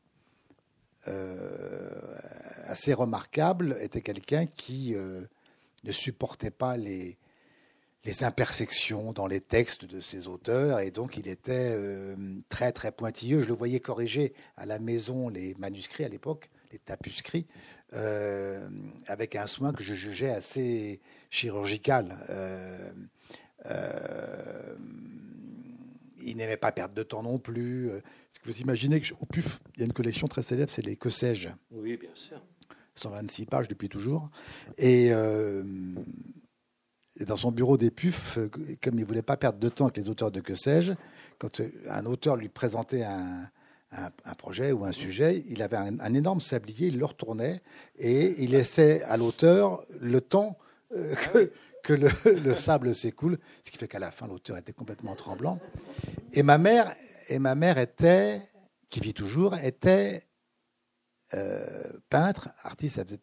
assez 2.66 2.94
remarquable, 2.94 3.78
était 3.82 4.02
quelqu'un 4.02 4.46
qui 4.46 4.96
ne 4.96 5.92
supportait 5.92 6.52
pas 6.52 6.78
les, 6.78 7.18
les 8.08 8.24
imperfections 8.24 9.12
dans 9.12 9.28
les 9.28 9.42
textes 9.42 9.84
de 9.84 10.00
ses 10.00 10.28
auteurs 10.28 10.80
et 10.80 10.92
donc 10.92 11.18
il 11.18 11.28
était 11.28 11.74
euh, 11.76 12.16
très 12.48 12.72
très 12.72 12.94
pointilleux. 12.94 13.42
Je 13.42 13.50
le 13.50 13.54
voyais 13.54 13.82
corriger 13.82 14.34
à 14.56 14.66
la 14.66 14.80
maison 14.80 15.28
les 15.28 15.56
manuscrits 15.56 16.06
à 16.06 16.08
l'époque, 16.08 16.50
les 16.72 16.80
tapuscrits, 16.80 17.48
euh, 17.92 18.70
avec 19.08 19.36
un 19.36 19.46
soin 19.46 19.74
que 19.74 19.84
je 19.84 19.94
jugeais 19.94 20.30
assez 20.30 21.02
chirurgical. 21.30 22.16
Euh, 22.30 22.92
il 26.22 26.38
n'aimait 26.38 26.56
pas 26.56 26.72
perdre 26.72 26.96
de 26.96 27.04
temps 27.04 27.24
non 27.24 27.40
plus. 27.40 27.90
Est-ce 27.90 28.40
que 28.40 28.46
vous 28.46 28.62
imaginez 28.62 29.02
qu'au 29.02 29.26
PUF, 29.26 29.60
il 29.76 29.82
y 29.82 29.84
a 29.84 29.86
une 29.86 29.94
collection 29.94 30.28
très 30.28 30.44
célèbre, 30.44 30.72
c'est 30.72 30.86
les 30.86 30.96
Que 30.96 31.10
sais-je? 31.10 31.50
Oui, 31.72 31.98
bien 31.98 32.16
sûr. 32.16 32.42
126 32.96 33.46
pages 33.46 33.68
depuis 33.68 33.90
toujours. 33.90 34.30
Et, 34.78 35.12
dans 37.26 37.38
son 37.38 37.52
bureau 37.52 37.78
des 37.78 37.92
PUF, 37.92 38.38
comme 38.82 38.96
il 38.96 39.02
ne 39.02 39.06
voulait 39.06 39.22
pas 39.22 39.38
perdre 39.38 39.60
de 39.60 39.70
temps 39.70 39.86
avec 39.86 39.98
les 39.98 40.10
auteurs 40.10 40.32
de 40.32 40.40
Que 40.40 40.56
sais-je, 40.56 40.94
quand 41.40 41.62
un 41.90 42.06
auteur 42.06 42.36
lui 42.36 42.50
présentait 42.50 43.04
un, 43.04 43.50
projet 44.38 44.72
ou 44.72 44.84
un 44.84 44.92
sujet, 44.92 45.44
il 45.50 45.62
avait 45.62 45.78
un, 45.78 46.14
énorme 46.14 46.42
sablier, 46.42 46.88
il 46.88 47.00
le 47.00 47.06
retournait 47.06 47.62
et 47.98 48.44
il 48.44 48.52
laissait 48.52 49.02
à 49.04 49.18
l'auteur 49.18 49.86
le 50.00 50.22
temps 50.22 50.58
que, 50.92 51.52
que 51.84 51.94
le, 51.94 52.10
le, 52.44 52.56
sable 52.56 52.94
s'écoule, 52.94 53.40
ce 53.64 53.72
qui 53.72 53.78
fait 53.78 53.88
qu'à 53.88 54.00
la 54.00 54.12
fin, 54.12 54.28
l'auteur 54.28 54.58
était 54.58 54.74
complètement 54.74 55.16
tremblant. 55.16 55.60
Et 56.34 56.44
ma 56.44 56.58
mère, 56.58 57.78
était, 57.78 58.42
qui 58.90 59.00
vit 59.00 59.14
toujours, 59.14 59.56
était 59.56 60.28
euh, 61.34 61.84
peintre, 62.10 62.50
artiste, 62.64 62.98
elle 62.98 63.06
faisait 63.06 63.22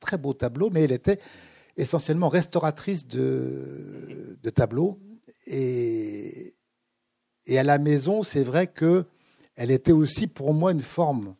très 0.00 0.18
beaux 0.18 0.34
tableaux, 0.34 0.70
mais 0.70 0.82
elle 0.82 0.92
était 0.92 1.20
essentiellement 1.76 2.28
restauratrice 2.28 3.06
de, 3.06 4.38
tableaux. 4.54 4.98
Et, 5.46 6.54
à 7.48 7.62
la 7.62 7.78
maison, 7.78 8.22
c'est 8.22 8.44
vrai 8.44 8.66
que 8.66 9.04
elle 9.56 9.70
était 9.70 9.92
aussi 9.92 10.26
pour 10.26 10.54
moi 10.54 10.72
une 10.72 10.80
forme 10.80 11.34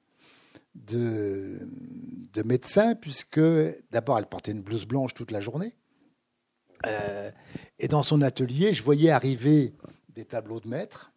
de, 0.75 1.69
de 2.33 2.43
médecin, 2.43 2.95
puisque 2.95 3.41
d'abord 3.91 4.19
elle 4.19 4.27
portait 4.27 4.53
une 4.53 4.63
blouse 4.63 4.85
blanche 4.85 5.15
toute 5.15 5.31
la 5.31 5.41
journée. 5.41 5.75
Euh, 6.87 7.31
et 7.79 7.89
dans 7.89 8.03
son 8.03 8.23
atelier, 8.23 8.73
je 8.73 8.83
voyais 8.83 9.11
arriver 9.11 9.73
des 10.11 10.25
tableaux 10.25 10.61
de 10.61 10.69
maître 10.69 11.13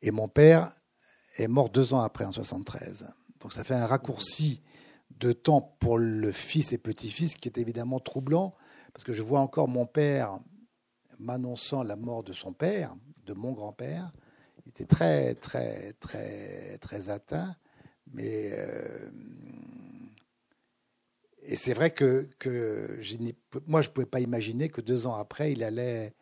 Et 0.01 0.09
mon 0.09 0.27
père 0.27 0.75
est 1.37 1.47
mort 1.47 1.69
deux 1.69 1.93
ans 1.93 2.01
après, 2.01 2.25
en 2.25 2.31
73. 2.31 3.13
Donc 3.41 3.53
ça 3.53 3.63
fait 3.63 3.75
un 3.75 3.85
raccourci 3.85 4.63
de 5.19 5.33
temps 5.33 5.75
pour 5.79 5.99
le 5.99 6.31
fils 6.31 6.73
et 6.73 6.79
petit-fils 6.79 7.35
qui 7.35 7.49
est 7.49 7.59
évidemment 7.59 7.99
troublant, 7.99 8.55
parce 8.91 9.03
que 9.03 9.13
je 9.13 9.21
vois 9.21 9.41
encore 9.41 9.67
mon 9.67 9.85
père 9.85 10.39
m'annonçant 11.19 11.83
la 11.83 11.95
mort 11.95 12.23
de 12.23 12.33
son 12.33 12.53
père, 12.53 12.95
de 13.27 13.33
mon 13.33 13.51
grand-père. 13.51 14.11
Il 14.65 14.69
était 14.69 14.85
très, 14.85 15.35
très, 15.35 15.93
très, 15.99 16.79
très 16.79 17.09
atteint, 17.09 17.55
mais 18.13 18.51
euh, 18.53 19.09
et 21.45 21.55
c'est 21.55 21.73
vrai 21.73 21.91
que, 21.91 22.29
que 22.39 22.99
moi 23.67 23.81
je 23.81 23.89
ne 23.89 23.93
pouvais 23.93 24.05
pas 24.05 24.21
imaginer 24.21 24.69
que 24.69 24.81
deux 24.81 25.07
ans 25.07 25.15
après 25.15 25.51
il 25.51 25.63
allait, 25.63 26.13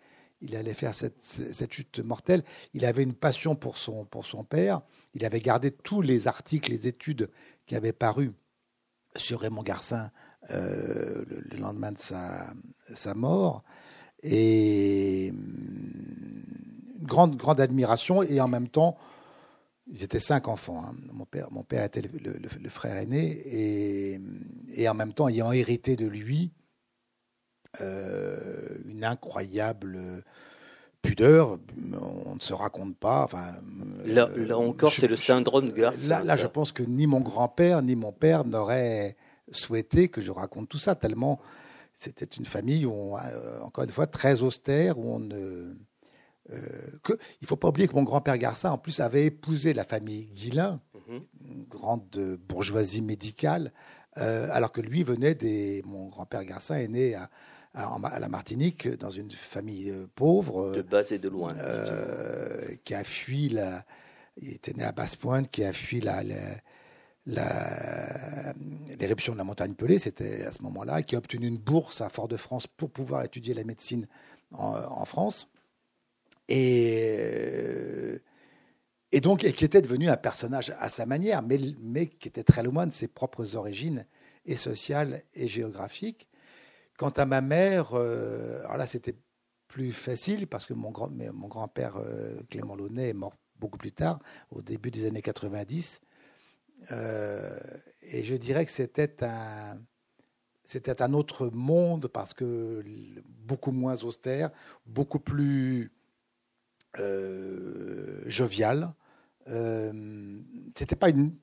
il 0.41 0.55
allait 0.55 0.74
faire 0.74 0.95
cette, 0.95 1.24
cette, 1.24 1.71
chute 1.71 2.00
mortelle. 2.00 2.43
Il 2.74 2.86
avait 2.86 3.03
une 3.03 3.13
passion 3.13 3.55
pour 3.55 3.77
son, 3.77 4.05
pour 4.05 4.25
son 4.25 4.43
père. 4.43 4.81
Il 5.13 5.24
avait 5.25 5.39
gardé 5.39 5.71
tous 5.71 6.01
les 6.01 6.27
articles, 6.27 6.71
les 6.71 6.88
études 6.88 7.29
qui 7.67 7.75
avaient 7.75 7.93
paru 7.93 8.31
sur 9.15 9.41
Raymond 9.41 9.63
Garcin 9.63 10.12
euh, 10.50 11.24
le, 11.27 11.57
lendemain 11.57 11.91
de 11.91 12.00
sa, 12.00 12.53
sa 12.93 13.13
mort. 13.13 13.63
Et 14.24 15.29
hum, 15.31 16.43
une 17.00 17.05
grande, 17.05 17.36
grande 17.36 17.62
admiration 17.62 18.24
et 18.24 18.41
en 18.41 18.48
même 18.48 18.67
temps, 18.67 18.98
ils 19.91 20.03
étaient 20.03 20.19
cinq 20.19 20.48
enfants. 20.48 20.83
Hein. 20.86 20.95
Mon, 21.13 21.25
père, 21.25 21.51
mon 21.51 21.63
père 21.63 21.83
était 21.83 22.01
le, 22.01 22.10
le, 22.60 22.69
frère 22.69 22.98
aîné 22.98 23.25
et, 23.45 24.19
et, 24.74 24.89
en 24.89 24.93
même 24.93 25.13
temps, 25.13 25.27
ayant 25.27 25.51
hérité 25.51 25.95
de 25.95 26.07
lui 26.07 26.51
euh, 27.81 28.38
une 28.86 29.03
incroyable 29.03 30.24
pudeur, 31.01 31.60
on 32.25 32.36
ne 32.36 32.39
se 32.39 32.53
raconte 32.53 32.98
pas. 32.98 33.24
Enfin, 33.24 33.55
là, 34.05 34.29
là 34.36 34.57
encore, 34.57 34.91
c'est 34.91 35.07
le 35.07 35.15
syndrome 35.15 35.69
de 35.69 35.74
Garcin. 35.74 36.07
Là, 36.07 36.24
là 36.24 36.38
je 36.38 36.48
pense 36.48 36.71
que 36.71 36.83
ni 36.83 37.07
mon 37.07 37.21
grand-père 37.21 37.81
ni 37.81 37.95
mon 37.95 38.12
père 38.12 38.45
n'auraient 38.45 39.15
souhaité 39.51 40.07
que 40.10 40.21
je 40.21 40.31
raconte 40.31 40.69
tout 40.69 40.77
ça, 40.77 40.95
tellement 40.95 41.39
c'était 42.01 42.25
une 42.25 42.45
famille, 42.45 42.86
où 42.86 43.15
euh, 43.15 43.60
encore 43.62 43.83
une 43.83 43.91
fois, 43.91 44.07
très 44.07 44.41
austère, 44.41 44.98
où 44.98 45.13
on 45.13 45.19
ne. 45.19 45.75
Euh, 46.50 46.57
que, 47.03 47.13
il 47.13 47.43
ne 47.43 47.48
faut 47.48 47.55
pas 47.55 47.69
oublier 47.69 47.88
que 47.88 47.95
mon 47.95 48.03
grand-père 48.03 48.38
Garcin, 48.38 48.71
en 48.71 48.77
plus, 48.77 49.00
avait 49.00 49.25
épousé 49.25 49.74
la 49.74 49.83
famille 49.83 50.27
Guillain, 50.27 50.81
mhm. 51.07 51.21
une 51.50 51.63
grande 51.65 52.38
bourgeoisie 52.48 53.01
médicale, 53.01 53.71
euh, 54.17 54.48
alors 54.51 54.71
que 54.71 54.81
lui 54.81 55.03
venait 55.03 55.36
des. 55.36 55.81
Mon 55.86 56.07
grand-père 56.07 56.43
Garcin 56.43 56.75
est 56.75 56.88
né 56.88 57.15
à, 57.15 57.29
à, 57.74 58.19
la 58.19 58.27
Martinique, 58.27 58.88
dans 58.88 59.12
une 59.12 59.31
famille 59.31 59.93
pauvre. 60.15 60.74
De 60.74 60.81
bas 60.81 61.10
et 61.12 61.19
de 61.19 61.29
loin. 61.29 61.53
qui 62.83 62.93
a 62.93 63.03
fui 63.03 63.50
la. 63.50 63.86
Il 64.41 64.53
était 64.53 64.74
né 64.74 64.83
à 64.83 64.91
Basse-Pointe, 64.91 65.50
qui 65.51 65.63
a 65.63 65.74
fui 65.74 66.01
la 66.01 66.24
l'éruption 69.00 69.33
de 69.33 69.38
la 69.38 69.43
montagne 69.43 69.74
Pelée, 69.74 70.00
c'était 70.00 70.43
à 70.43 70.53
ce 70.53 70.62
moment-là, 70.63 71.01
qui 71.03 71.15
a 71.15 71.19
obtenu 71.19 71.48
une 71.48 71.60
bourse 71.60 72.01
à 72.01 72.10
Fort-de-France 72.10 72.67
pour 72.67 72.89
pouvoir 72.89 73.24
étudier 73.24 73.53
la 73.53 73.63
médecine 73.63 74.07
en, 74.51 75.05
France. 75.05 75.48
Et, 76.53 78.22
et 79.13 79.22
donc, 79.22 79.46
et 79.46 79.53
qui 79.53 79.63
était 79.63 79.81
devenu 79.81 80.10
un 80.10 80.17
personnage 80.17 80.75
à 80.79 80.89
sa 80.89 81.05
manière, 81.05 81.41
mais, 81.41 82.08
qui 82.08 82.27
était 82.27 82.43
très 82.43 82.62
loin 82.62 82.86
de 82.88 82.91
ses 82.91 83.08
propres 83.08 83.55
origines, 83.55 84.05
et 84.46 84.58
sociales 84.58 85.24
et 85.34 85.48
géographiques. 85.48 86.27
Quant 86.98 87.12
à 87.12 87.25
ma 87.25 87.39
mère, 87.41 87.91
euh, 87.93 88.60
alors 88.63 88.77
là, 88.77 88.86
c'était 88.86 89.15
plus 89.70 89.93
facile 89.93 90.46
parce 90.48 90.65
que 90.65 90.74
mon, 90.74 90.91
grand, 90.91 91.10
mon 91.10 91.48
grand-père 91.48 91.98
Clément 92.50 92.75
Launay 92.75 93.10
est 93.10 93.13
mort 93.13 93.38
beaucoup 93.58 93.77
plus 93.77 93.93
tard, 93.93 94.20
au 94.50 94.62
début 94.62 94.91
des 94.91 95.05
années 95.05 95.22
90. 95.22 96.01
et 96.89 98.24
je 98.24 98.36
dirais 98.36 98.65
que 98.65 98.72
c'était 98.72 99.24
un, 99.24 101.13
autre 101.13 101.50
monde 101.53 102.08
parce 102.08 102.34
que 102.34 102.84
beaucoup 103.25 103.72
moins 103.72 104.03
austère, 104.03 104.51
beaucoup 104.86 105.20
plus 105.20 105.84
euh, 105.86 106.00
jovial. 108.25 108.93
Euh, 109.48 110.39
c'était 110.75 110.95
pas 110.95 111.10
une, 111.10 111.33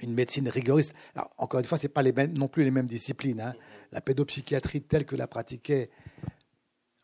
une 0.00 0.14
médecine 0.14 0.48
rigoriste. 0.48 0.94
encore 1.38 1.60
une 1.60 1.66
fois, 1.66 1.78
c'est 1.78 1.88
pas 1.88 2.02
les 2.02 2.12
mêmes, 2.12 2.32
non 2.32 2.48
plus 2.48 2.64
les 2.64 2.70
mêmes 2.70 2.88
disciplines. 2.88 3.40
Hein. 3.40 3.54
La 3.92 4.00
pédopsychiatrie 4.00 4.82
telle 4.82 5.06
que 5.06 5.16
la 5.16 5.26
pratiquait 5.26 5.90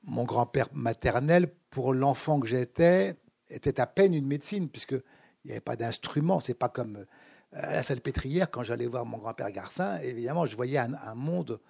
mon 0.03 0.25
grand-père 0.25 0.69
maternel, 0.73 1.53
pour 1.71 1.95
l'enfant 1.95 2.41
que 2.41 2.47
j'étais, 2.47 3.15
était 3.49 3.81
à 3.81 3.87
peine 3.87 4.15
une 4.15 4.27
médecine 4.27 4.69
puisque 4.69 4.93
il 4.93 5.47
n'y 5.47 5.53
avait 5.53 5.61
pas 5.61 5.77
d'instrument. 5.77 6.41
C'est 6.41 6.55
pas 6.55 6.69
comme 6.69 7.05
à 7.53 7.73
la 7.73 7.83
salle 7.83 8.01
pétrière, 8.01 8.51
quand 8.51 8.63
j'allais 8.63 8.87
voir 8.87 9.05
mon 9.05 9.19
grand-père 9.19 9.51
Garcin, 9.51 9.99
évidemment, 9.99 10.47
je 10.47 10.55
voyais 10.55 10.79
un, 10.79 11.15
monde 11.15 11.61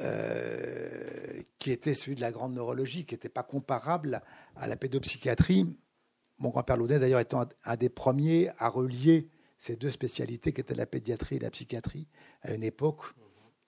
euh, 0.00 1.42
qui 1.58 1.70
était 1.70 1.94
celui 1.94 2.14
de 2.14 2.20
la 2.20 2.32
grande 2.32 2.54
neurologie, 2.54 3.04
qui 3.04 3.14
n'était 3.14 3.28
pas 3.28 3.42
comparable 3.42 4.22
à 4.56 4.66
la 4.66 4.76
pédopsychiatrie. 4.76 5.74
Mon 6.38 6.50
grand-père 6.50 6.76
Laudet, 6.76 6.98
d'ailleurs, 6.98 7.20
étant 7.20 7.46
un 7.64 7.76
des 7.76 7.88
premiers 7.88 8.50
à 8.58 8.68
relier 8.68 9.28
ces 9.58 9.76
deux 9.76 9.90
spécialités, 9.90 10.52
qui 10.52 10.60
étaient 10.60 10.74
la 10.74 10.86
pédiatrie 10.86 11.36
et 11.36 11.40
la 11.40 11.50
psychiatrie, 11.50 12.06
à 12.42 12.54
une 12.54 12.62
époque 12.62 13.00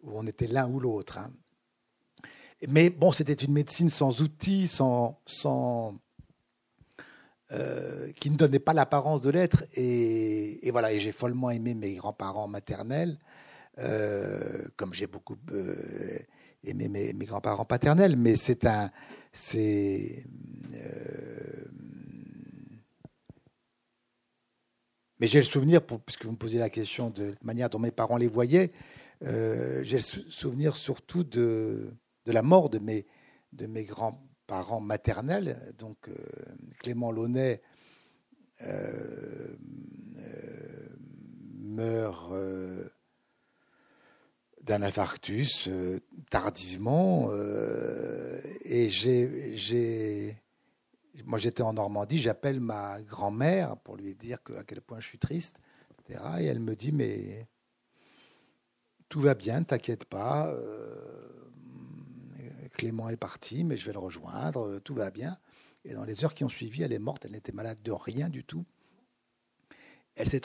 où 0.03 0.13
on 0.15 0.27
était 0.27 0.47
l'un 0.47 0.71
ou 0.71 0.79
l'autre. 0.79 1.19
Hein. 1.19 1.33
Mais 2.69 2.91
bon, 2.91 3.11
c'était 3.11 3.33
une 3.33 3.53
médecine 3.53 3.91
sans 3.91 4.21
outils, 4.23 4.69
sans, 4.69 5.19
sans 5.27 5.99
euh, 7.53 8.13
qui 8.13 8.31
ne 8.31 8.37
donnait 8.37 8.61
pas 8.61 8.75
l'apparence 8.75 9.23
de 9.23 9.31
l'être. 9.31 9.65
Et, 9.75 10.71
voilà, 10.71 10.97
j'ai 10.97 11.13
follement 11.13 11.51
aimé 11.51 11.75
mes 11.75 11.95
grands-parents 11.95 12.47
maternels, 12.49 13.19
euh, 13.81 14.67
comme 14.77 14.95
j'ai 14.95 15.07
beaucoup 15.07 15.37
euh, 15.53 16.19
aimé 16.65 16.89
mes, 16.89 17.13
grands-parents 17.25 17.65
paternels. 17.65 18.17
Mais 18.17 18.37
c'est 18.37 18.65
un, 18.67 18.91
c'est 19.33 20.25
mais 25.19 25.27
j'ai 25.27 25.39
le 25.39 25.45
souvenir, 25.45 25.83
pour, 25.83 26.01
puisque 26.01 26.25
vous 26.25 26.33
me 26.33 26.37
posez 26.37 26.59
la 26.59 26.71
question 26.71 27.11
de 27.11 27.25
la 27.25 27.35
manière 27.43 27.69
dont 27.69 27.79
mes 27.79 27.91
parents 27.91 28.17
les 28.17 28.29
voyaient, 28.29 28.73
j'ai 29.23 29.97
le 29.97 30.31
souvenir 30.31 30.77
surtout 30.77 31.25
de, 31.25 31.93
de 32.25 32.33
la 32.33 32.43
mort 32.43 32.71
de 32.71 32.79
mes, 32.79 33.07
de 33.53 33.67
mes 33.67 33.85
grands 33.85 34.27
parents 34.51 34.81
maternels. 34.81 35.75
Donc 35.79 36.09
euh, 36.09 36.15
Clément 36.81 37.13
Launay 37.13 37.63
euh, 38.63 39.57
euh, 40.19 40.89
meurt 41.59 42.33
d'un 44.63 44.83
infarctus 44.83 45.69
tardivement. 46.31 47.31
et 48.65 48.89
j'ai, 48.89 50.37
moi 51.25 51.39
j'étais 51.39 51.63
en 51.63 51.73
Normandie, 51.73 52.19
j'appelle 52.19 52.61
ma 52.61 53.01
grand-mère 53.03 53.77
pour 53.79 53.97
lui 53.97 54.15
dire 54.15 54.43
que, 54.43 54.53
à 54.55 54.65
quel 54.65 54.81
point 54.81 55.01
je 55.01 55.07
suis 55.07 55.19
triste, 55.19 55.57
etc. 55.93 56.21
Et 56.41 56.45
elle 56.45 56.61
me 56.61 56.77
dit, 56.77 56.93
mais 56.93 57.47
tout 59.09 59.21
va 59.21 59.35
bien, 59.35 59.63
t'inquiète 59.63 60.05
pas. 60.05 60.55
Clément 62.81 63.11
est 63.11 63.17
parti, 63.19 63.63
mais 63.63 63.77
je 63.77 63.85
vais 63.85 63.93
le 63.93 63.99
rejoindre, 63.99 64.67
euh, 64.67 64.81
tout 64.81 64.95
va 64.95 65.11
bien. 65.11 65.37
Et 65.85 65.93
dans 65.93 66.05
les 66.05 66.25
heures 66.25 66.33
qui 66.33 66.45
ont 66.45 66.49
suivi, 66.49 66.83
elle 66.83 66.95
est 66.95 66.99
morte, 66.99 67.27
elle 67.27 67.33
n'était 67.33 67.53
malade 67.53 67.77
de 67.83 67.93
rien 67.93 68.31
du 68.31 68.43
tout. 68.43 68.65
Elle 70.15 70.31
s'est, 70.31 70.43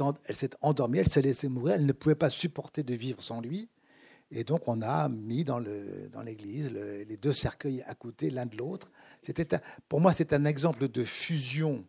endormie, 0.60 1.00
elle 1.00 1.08
s'est 1.08 1.22
laissée 1.22 1.48
mourir, 1.48 1.76
elle 1.76 1.86
ne 1.86 1.94
pouvait 1.94 2.14
pas 2.14 2.30
supporter 2.30 2.84
de 2.84 2.94
vivre 2.94 3.22
sans 3.22 3.40
lui. 3.40 3.70
Et 4.36 4.44
donc 4.44 4.68
on 4.68 4.82
a 4.82 5.08
mis 5.10 5.46
dans, 5.46 5.60
l'église 5.60 6.72
les 6.72 7.18
deux 7.18 7.34
cercueils 7.34 7.84
à 7.88 7.96
côté 7.96 8.30
l'un 8.30 8.46
de 8.46 8.58
l'autre. 8.58 8.92
Pour 9.88 10.02
moi, 10.02 10.14
c'est 10.14 10.34
un 10.34 10.46
exemple 10.46 10.90
de 10.90 11.04
fusion, 11.04 11.86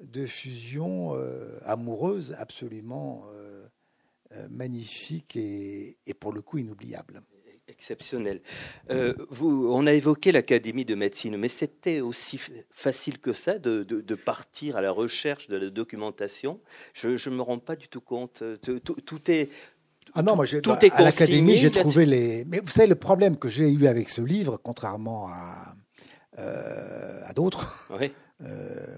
de 0.00 0.26
fusion 0.26 1.14
euh, 1.14 1.58
amoureuse 1.64 2.34
absolument 2.38 3.26
euh, 3.34 4.48
magnifique 4.48 5.36
et, 5.36 5.96
pour 6.18 6.32
le 6.32 6.40
coup 6.40 6.58
inoubliable. 6.58 7.22
Exceptionnel. 7.68 8.42
Euh, 8.90 9.12
on 9.40 9.88
a 9.88 9.92
évoqué 9.92 10.30
l'Académie 10.30 10.84
de 10.84 10.94
médecine, 10.94 11.36
mais 11.36 11.48
c'était 11.48 12.00
aussi 12.00 12.40
facile 12.70 13.18
que 13.18 13.32
ça 13.32 13.58
de, 13.58 14.14
partir 14.14 14.76
à 14.76 14.80
la 14.80 14.92
recherche 14.92 15.48
de 15.48 15.56
la 15.56 15.68
documentation. 15.70 16.60
Je 16.94 17.08
ne 17.28 17.34
me 17.34 17.42
rends 17.42 17.58
pas 17.58 17.74
du 17.74 17.88
tout 17.88 18.00
compte. 18.00 18.44
Tout, 18.62 19.30
est. 19.30 19.50
Ah 20.16 20.22
non, 20.22 20.34
moi, 20.34 20.46
tout 20.46 20.84
est 20.84 20.92
à 20.92 21.02
l'Académie, 21.02 21.56
j'ai 21.56 21.70
trouvé 21.70 22.06
les. 22.06 22.44
Mais 22.46 22.60
vous 22.60 22.70
savez, 22.70 22.88
le 22.88 22.94
problème 22.94 23.36
que 23.36 23.48
j'ai 23.48 23.68
eu 23.68 23.86
avec 23.86 24.08
ce 24.08 24.22
livre, 24.22 24.58
contrairement 24.62 25.28
à, 25.28 25.76
euh, 26.38 27.20
à 27.24 27.32
d'autres, 27.34 27.90
euh, 28.42 28.96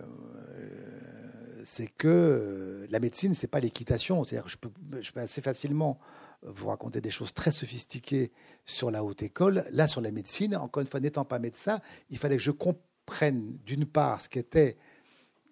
c'est 1.64 1.88
que 1.88 2.86
la 2.88 3.00
médecine, 3.00 3.34
c'est 3.34 3.48
pas 3.48 3.60
l'équitation. 3.60 4.22
C'est-à-dire, 4.22 4.48
je 4.48 4.56
peux, 4.56 4.70
je 5.00 5.10
peux 5.10 5.20
assez 5.20 5.42
facilement 5.42 5.98
vous 6.42 6.68
racontez 6.68 7.00
des 7.00 7.10
choses 7.10 7.34
très 7.34 7.50
sophistiquées 7.50 8.30
sur 8.64 8.90
la 8.90 9.02
haute 9.02 9.22
école. 9.22 9.64
Là, 9.72 9.88
sur 9.88 10.00
la 10.00 10.10
médecine, 10.10 10.56
encore 10.56 10.82
une 10.82 10.86
fois, 10.86 11.00
n'étant 11.00 11.24
pas 11.24 11.38
médecin, 11.38 11.80
il 12.10 12.18
fallait 12.18 12.36
que 12.36 12.42
je 12.42 12.50
comprenne 12.50 13.58
d'une 13.64 13.86
part 13.86 14.20
ce 14.20 14.28
qu'étaient 14.28 14.76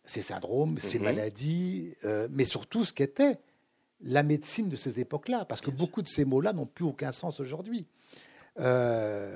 ces 0.05 0.23
syndromes, 0.23 0.79
ces 0.79 0.99
mhm. 0.99 1.05
maladies, 1.05 1.95
euh, 2.05 2.29
mais 2.31 2.45
surtout 2.45 2.85
ce 2.85 2.93
qu'était 2.93 3.41
la 4.03 4.23
médecine 4.23 4.69
de 4.69 4.77
ces 4.77 5.01
époques-là, 5.01 5.45
parce 5.45 5.61
que 5.61 5.71
beaucoup 5.71 6.03
de 6.03 6.09
ces 6.09 6.25
mots-là 6.25 6.53
n'ont 6.53 6.67
plus 6.67 6.85
aucun 6.85 7.13
sens 7.13 7.41
aujourd'hui. 7.41 7.87
Euh, 8.59 9.29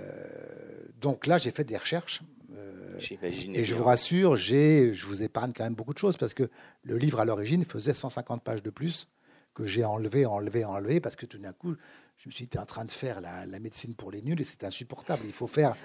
donc 1.01 1.27
là, 1.27 1.39
j'ai 1.39 1.51
fait 1.51 1.65
des 1.65 1.77
recherches. 1.77 2.23
Euh, 2.57 2.99
et 3.23 3.65
je 3.65 3.75
vous 3.75 3.85
rassure, 3.85 4.37
je 4.37 5.07
vous 5.07 5.23
épargne 5.23 5.53
quand 5.55 5.65
même 5.65 5.75
beaucoup 5.75 5.95
de 5.95 5.99
choses, 5.99 6.17
parce 6.17 6.35
que 6.35 6.51
le 6.83 6.99
livre 6.99 7.21
à 7.21 7.25
l'origine 7.25 7.65
faisait 7.65 7.95
150 7.95 8.43
pages 8.43 8.63
de 8.63 8.71
plus 8.71 9.09
que 9.55 9.65
j'ai 9.65 9.85
enlevé, 9.85 10.27
enlevé, 10.27 10.65
enlevé, 10.65 11.01
parce 11.01 11.17
que 11.17 11.27
tout 11.27 11.39
d'un 11.39 11.53
coup, 11.53 11.75
je 12.19 12.29
me 12.29 12.33
suis 12.33 12.47
dit, 12.47 12.59
en 12.59 12.67
train 12.67 12.85
de 12.85 12.91
faire 12.91 13.21
la, 13.21 13.47
médecine 13.59 13.95
pour 13.95 14.11
les 14.11 14.23
nuls 14.23 14.41
et 14.41 14.45
c'est 14.45 14.65
insupportable. 14.65 15.23
Il 15.27 15.33
faut 15.33 15.47
faire, 15.47 15.77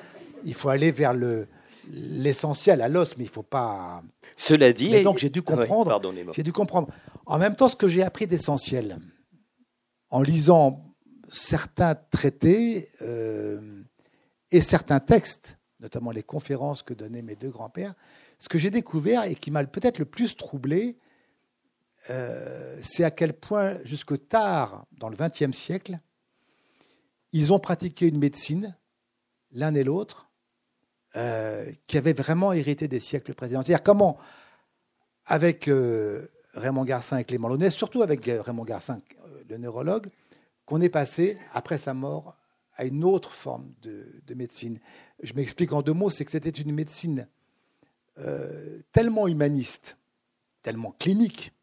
il 0.43 0.53
faut 0.53 0.69
aller 0.69 0.91
vers 0.91 1.13
le 1.13 1.47
l'essentiel 1.91 2.81
à 2.81 2.89
l'os, 2.89 3.15
mais 3.15 3.25
il 3.25 3.29
faut 3.29 3.43
pas. 3.43 4.01
Cela 4.37 4.73
dit, 4.73 5.01
donc 5.03 5.19
j'ai 5.19 5.29
dû 5.29 5.43
comprendre. 5.43 6.01
j'ai 6.33 6.43
dû 6.43 6.51
comprendre. 6.51 6.89
En 7.25 7.39
même 7.39 7.55
temps, 7.55 7.69
ce 7.69 7.75
que 7.75 7.87
j'ai 7.87 8.03
appris 8.03 8.27
d'essentiel, 8.27 8.99
en 10.09 10.21
lisant 10.21 10.95
certains 11.27 11.95
traités 11.95 12.91
euh, 13.01 13.83
et 14.51 14.61
certains 14.61 14.99
textes, 14.99 15.57
notamment 15.79 16.11
les 16.11 16.23
conférences 16.23 16.83
que 16.83 16.93
donnaient 16.93 17.23
mes 17.23 17.35
deux 17.35 17.49
grands-pères, 17.49 17.95
ce 18.37 18.47
que 18.47 18.57
j'ai 18.57 18.69
découvert 18.69 19.23
et 19.23 19.35
qui 19.35 19.49
m'a 19.49 19.63
peut-être 19.65 19.97
le 19.97 20.05
plus 20.05 20.35
troublé, 20.37 20.97
euh, 22.11 22.77
c'est 22.81 23.03
à 23.03 23.11
quel 23.11 23.33
point, 23.33 23.79
jusque 23.83 24.27
tard 24.27 24.85
dans 24.91 25.09
le 25.09 25.17
XXe 25.17 25.57
siècle, 25.57 25.99
ils 27.31 27.51
ont 27.51 27.59
pratiqué 27.59 28.07
une 28.07 28.19
médecine, 28.19 28.77
l'un 29.51 29.73
et 29.73 29.83
l'autre, 29.83 30.29
euh, 31.15 31.71
qui 31.87 31.97
avait 31.97 32.13
vraiment 32.13 32.53
hérité 32.53 32.87
des 32.87 32.99
siècles 32.99 33.33
précédents. 33.33 33.61
C'est-à-dire 33.63 33.83
comment, 33.83 34.17
avec 35.25 35.69
Raymond 36.55 36.85
Garcin 36.85 37.17
et 37.17 37.23
Clément 37.23 37.47
Launay, 37.47 37.69
surtout 37.69 38.01
avec 38.01 38.25
Raymond 38.25 38.65
Garcin, 38.65 39.01
le 39.49 39.57
neurologue, 39.57 40.07
qu'on 40.65 40.81
est 40.81 40.89
passé, 40.89 41.37
après 41.53 41.77
sa 41.77 41.93
mort, 41.93 42.35
à 42.75 42.85
une 42.85 43.03
autre 43.03 43.33
forme 43.33 43.71
de, 43.83 44.33
médecine. 44.35 44.79
Je 45.21 45.33
m'explique 45.33 45.71
en 45.73 45.81
deux 45.81 45.93
mots, 45.93 46.09
c'est 46.09 46.25
que 46.25 46.31
c'était 46.31 46.49
une 46.49 46.73
médecine 46.73 47.27
tellement 48.91 49.27
humaniste, 49.27 49.97
tellement 50.63 50.95
clinique, 50.97 51.53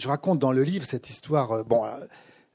je 0.00 0.08
raconte 0.08 0.38
dans 0.38 0.52
le 0.52 0.62
livre 0.62 0.84
cette 0.84 1.10
histoire. 1.10 1.52
Euh, 1.52 1.62
bon, 1.62 1.84
euh, 1.84 2.06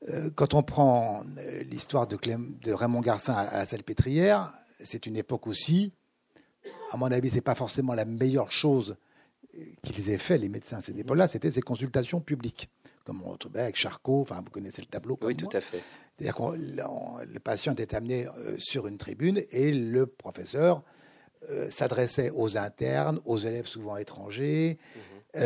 euh, 0.10 0.30
quand 0.36 0.54
on 0.54 0.64
prend 0.64 1.24
l'histoire 1.70 2.08
de, 2.08 2.18
de, 2.18 2.74
Raymond 2.74 3.02
Garcin 3.02 3.34
à, 3.34 3.58
la 3.58 3.66
Salpêtrière, 3.66 4.54
c'est 4.84 5.06
une 5.06 5.16
époque 5.16 5.48
aussi. 5.48 5.94
À 6.92 6.98
mon 6.98 7.12
avis, 7.12 7.30
c'est 7.30 7.42
pas 7.42 7.56
forcément 7.56 7.94
la 7.94 8.06
meilleure 8.06 8.52
chose 8.52 8.98
qu'ils 9.84 10.10
aient 10.10 10.18
fait 10.18 10.38
les 10.38 10.50
médecins 10.50 10.78
à 10.78 10.82
cette 10.82 10.98
époque-là. 10.98 11.28
C'était 11.28 11.52
ces 11.52 11.62
consultations 11.62 12.22
publiques, 12.22 12.70
comme 13.06 13.24
on 13.24 13.32
retrouvait 13.32 13.62
avec 13.62 13.76
Charcot. 13.76 14.22
Enfin, 14.22 14.42
vous 14.44 14.52
connaissez 14.52 14.82
le 14.82 14.88
tableau. 14.88 15.18
oui, 15.22 15.36
tout 15.36 15.50
à 15.52 15.62
fait. 15.62 15.82
C'est-à-dire 16.18 16.36
que 16.36 17.24
le 17.26 17.40
patient 17.40 17.74
était 17.74 17.96
amené 17.96 18.28
sur 18.58 18.88
une 18.88 18.98
tribune 18.98 19.44
et 19.52 19.72
le 19.72 20.06
professeur 20.06 20.84
s'adressait 21.70 22.32
aux 22.34 22.58
internes, 22.58 23.20
aux 23.26 23.38
élèves 23.38 23.68
souvent 23.68 23.98
étrangers, 23.98 24.80
mmh. 25.36 25.40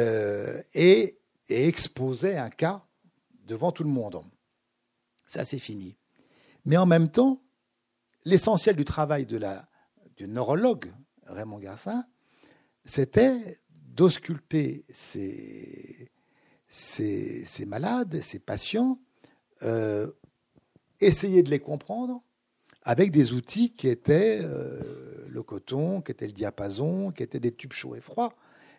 et 0.75 1.19
et 1.49 1.67
exposait 1.67 2.37
un 2.37 2.49
cas 2.49 2.85
devant 3.45 3.71
tout 3.71 3.83
le 3.83 3.89
monde. 3.89 4.21
Ça, 5.27 5.43
c'est 5.43 5.59
fini. 5.59 5.97
Mais 6.65 6.77
en 6.77 6.85
même 6.85 7.09
temps, 7.09 7.41
l'essentiel 8.25 8.75
du 8.75 8.85
travail 8.85 9.25
de 9.25 9.37
la, 9.37 9.67
du 10.15 10.27
neurologue 10.27 10.91
Raymond 11.25 11.59
Garcin, 11.59 12.05
c'était 12.85 13.58
d'ausculter 13.99 14.85
ces, 14.89 16.09
ces, 16.69 17.65
malades, 17.67 18.21
ces 18.21 18.39
patients, 18.39 18.97
euh, 19.61 20.09
essayer 21.01 21.43
de 21.43 21.49
les 21.49 21.59
comprendre 21.59 22.23
avec 22.83 23.11
des 23.11 23.33
outils 23.33 23.73
qui 23.73 23.89
étaient 23.89 24.39
euh, 24.41 25.27
le 25.27 25.43
coton, 25.43 25.99
qui 26.01 26.13
étaient 26.13 26.27
le 26.27 26.31
diapason, 26.31 27.11
qui 27.11 27.23
étaient 27.23 27.41
des 27.41 27.51
tubes 27.51 27.73
chauds 27.73 27.93
et 27.93 27.99
froids. 27.99 28.37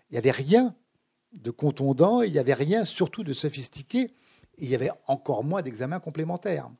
Il 0.08 0.14
n'y 0.14 0.18
avait 0.18 0.30
rien 0.30 0.74
de 1.34 1.50
contondant, 1.50 2.22
il 2.22 2.32
n'y 2.32 2.38
avait 2.38 2.54
rien 2.54 2.86
surtout 2.86 3.22
de 3.22 3.34
sophistiqué, 3.34 4.14
il 4.56 4.70
y 4.70 4.74
avait 4.74 4.90
encore 5.06 5.44
moins 5.44 5.60
d'examens 5.60 6.00
complémentaires. 6.00 6.70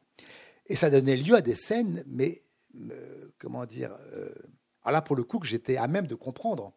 Et 0.65 0.77
ça 0.77 0.89
donnait 0.89 1.17
lieu 1.17 1.35
à 1.35 1.43
des 1.43 1.55
scènes, 1.55 2.05
mais 2.07 2.43
euh, 2.91 3.29
comment 3.39 3.67
dire, 3.67 3.95
euh, 4.15 4.33
là 4.87 5.03
pour 5.03 5.15
le 5.15 5.25
coup 5.25 5.41
que 5.41 5.47
j'étais 5.47 5.77
à 5.77 5.89
même 5.89 6.07
de 6.07 6.15
comprendre. 6.15 6.73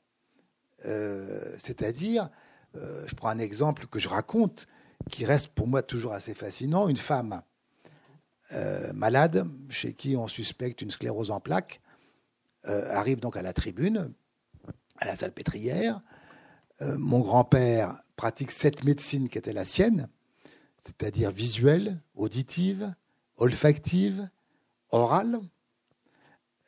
Euh, 0.86 1.56
c'est-à-dire, 1.58 2.30
je 2.74 3.14
prends 3.16 3.30
un 3.30 3.40
exemple 3.40 3.86
que 3.88 4.00
je 4.00 4.10
raconte, 4.10 4.68
qui 5.10 5.26
reste 5.26 5.50
pour 5.50 5.68
moi 5.68 5.84
toujours 5.84 6.14
assez 6.14 6.34
fascinant, 6.34 6.88
une 6.88 6.98
femme 6.98 7.42
malade, 8.94 9.48
chez 9.70 9.94
qui 9.94 10.16
on 10.16 10.28
suspecte 10.28 10.82
une 10.82 10.92
sclérose 10.92 11.30
en 11.30 11.40
plaques, 11.40 11.82
arrive 12.64 13.20
donc 13.20 13.38
à 13.38 13.42
la 13.42 13.54
tribune, 13.54 14.12
à 14.98 15.06
la 15.06 15.16
salpêtrière. 15.16 16.02
mon 16.82 17.20
grand-père 17.20 18.02
pratique 18.16 18.52
cette 18.52 18.84
médecine 18.84 19.30
qui 19.30 19.38
était 19.38 19.54
la 19.54 19.66
sienne, 19.66 20.08
c'est-à-dire 20.86 21.32
visuelle, 21.32 22.00
auditive, 22.16 22.94
olfactive, 23.38 24.30
orale. 24.90 25.40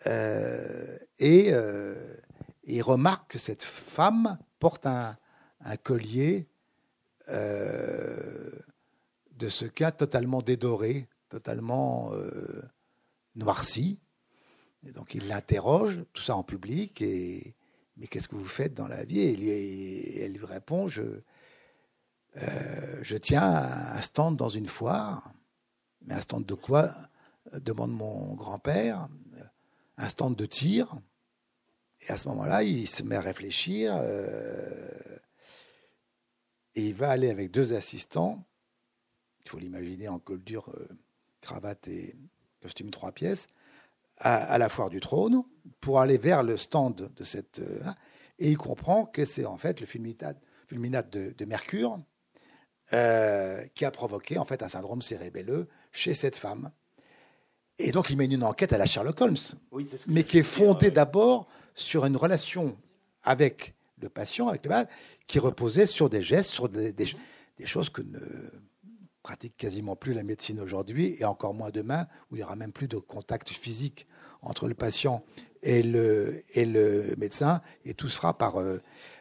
Euh, 0.07 0.97
et 2.65 2.73
euh, 2.73 2.75
il 2.75 2.81
remarque 2.81 3.31
que 3.31 3.39
cette 3.39 3.63
femme 3.63 4.37
porte 4.59 4.85
un, 4.85 5.17
collier 5.83 6.47
euh, 7.29 8.51
de 9.31 9.47
ce 9.47 9.65
cas 9.65 9.91
totalement 9.91 10.41
dédoré, 10.41 11.07
totalement 11.29 12.11
noirci. 13.35 13.99
Et 14.85 14.91
donc 14.91 15.15
il 15.15 15.27
l'interroge, 15.27 16.03
tout 16.13 16.21
ça 16.21 16.35
en 16.35 16.43
public, 16.43 17.01
et 17.01 17.55
mais 17.97 18.07
qu'est-ce 18.07 18.27
que 18.27 18.35
vous 18.35 18.45
faites 18.45 18.73
dans 18.73 18.87
la 18.87 19.05
vie? 19.05 19.21
Et, 19.21 20.21
elle 20.21 20.33
lui 20.33 20.45
répond, 20.45 20.87
je, 20.87 21.21
je 22.35 23.17
tiens 23.17 23.43
un 23.43 24.01
stand 24.01 24.37
dans 24.37 24.49
une 24.49 24.67
foire. 24.67 25.31
Mais 26.01 26.13
un 26.13 26.21
stand 26.21 26.45
de 26.45 26.53
quoi? 26.53 26.93
demande 27.53 27.91
mon 27.91 28.33
grand-père 28.33 29.07
un 29.97 30.09
stand 30.09 30.35
de 30.35 30.45
tir. 30.45 30.95
Et 32.07 32.11
à 32.11 32.17
ce 32.17 32.27
moment-là, 32.29 32.63
il 32.63 32.87
se 32.87 33.03
met 33.03 33.15
à 33.15 33.21
réfléchir. 33.21 33.97
Euh, 33.99 34.89
et 36.75 36.87
il 36.87 36.93
va 36.93 37.09
aller 37.09 37.29
avec 37.29 37.51
deux 37.51 37.73
assistants. 37.73 38.43
Il 39.45 39.49
faut 39.49 39.57
l'imaginer 39.57 40.07
en 40.07 40.19
col 40.19 40.43
dur, 40.43 40.69
euh, 40.75 40.87
cravate 41.41 41.87
et 41.87 42.15
costume 42.61 42.91
trois 42.91 43.11
pièces, 43.11 43.47
à, 44.17 44.57
la 44.57 44.69
foire 44.69 44.89
du 44.89 44.99
trône, 44.99 45.43
pour 45.81 45.99
aller 45.99 46.17
vers 46.17 46.43
le 46.43 46.57
stand 46.57 47.11
de 47.15 47.23
cette. 47.23 47.59
Euh, 47.59 47.83
et 48.39 48.51
il 48.51 48.57
comprend 48.57 49.05
que 49.05 49.25
c'est 49.25 49.45
en 49.45 49.57
fait 49.57 49.79
le 49.79 49.85
fulminate, 49.85 50.37
fulminate 50.67 51.09
de, 51.11 51.33
de, 51.37 51.45
Mercure 51.45 51.99
qui 52.89 53.83
a 53.83 53.91
provoqué 53.91 54.37
en 54.37 54.45
fait 54.45 54.61
un 54.61 54.69
syndrome 54.69 55.01
cérébelleux 55.01 55.67
chez 55.91 56.13
cette 56.13 56.37
femme. 56.37 56.71
Et 57.79 57.91
donc, 57.91 58.09
il 58.09 58.17
mène 58.17 58.31
une 58.31 58.43
enquête 58.43 58.71
à 58.73 58.77
la 58.77 58.85
Sherlock 58.85 59.19
Holmes, 59.19 59.37
mais 60.07 60.23
qui 60.23 60.37
est 60.37 60.43
fondée 60.43 60.91
d'abord 60.91 61.47
sur 61.75 62.05
une 62.05 62.17
relation 62.17 62.77
avec 63.23 63.75
le 64.01 64.09
patient, 64.09 64.47
avec 64.47 64.63
le 64.65 64.69
malade, 64.69 64.89
qui 65.27 65.39
reposait 65.39 65.87
sur 65.87 66.09
des 66.09 66.21
gestes, 66.21 66.49
sur 66.49 66.69
des, 66.69 66.95
choses 67.65 67.89
que 67.89 68.01
ne 68.01 68.19
pratique 69.23 69.57
quasiment 69.57 69.95
plus 69.95 70.13
la 70.13 70.23
médecine 70.23 70.59
aujourd'hui, 70.59 71.15
et 71.19 71.25
encore 71.25 71.53
moins 71.53 71.71
demain, 71.71 72.07
où 72.29 72.35
il 72.35 72.39
n'y 72.39 72.43
aura 72.43 72.55
même 72.55 72.71
plus 72.71 72.87
de 72.87 72.97
contact 72.97 73.49
physique 73.49 74.07
entre 74.41 74.67
le 74.67 74.73
patient 74.73 75.23
et 75.63 75.81
le, 75.81 76.43
médecin, 77.17 77.61
et 77.85 77.93
tout 77.93 78.09
se 78.09 78.17
fera 78.17 78.37
par, 78.37 78.57
euh, 78.57 78.77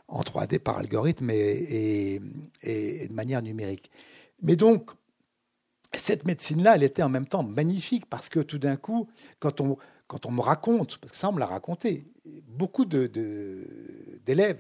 en 0.08 0.20
3D 0.20 0.58
par 0.58 0.78
algorithme 0.78 1.30
et 1.30 2.20
de 2.62 3.12
manière 3.12 3.42
numérique. 3.42 3.90
Mais 4.42 4.56
donc, 4.56 4.90
cette 5.96 6.26
médecine-là, 6.26 6.76
elle 6.76 6.82
était 6.82 7.02
en 7.02 7.08
même 7.08 7.26
temps 7.26 7.42
magnifique 7.42 8.06
parce 8.06 8.28
que 8.28 8.40
tout 8.40 8.58
d'un 8.58 8.76
coup, 8.76 9.08
quand 9.38 9.60
on, 9.60 9.76
quand 10.06 10.26
on 10.26 10.30
me 10.30 10.40
raconte, 10.40 10.98
parce 10.98 11.12
que 11.12 11.16
ça, 11.16 11.28
on 11.28 11.32
me 11.32 11.40
l'a 11.40 11.46
raconté, 11.46 12.06
beaucoup 12.24 12.84
d'élèves 12.84 13.12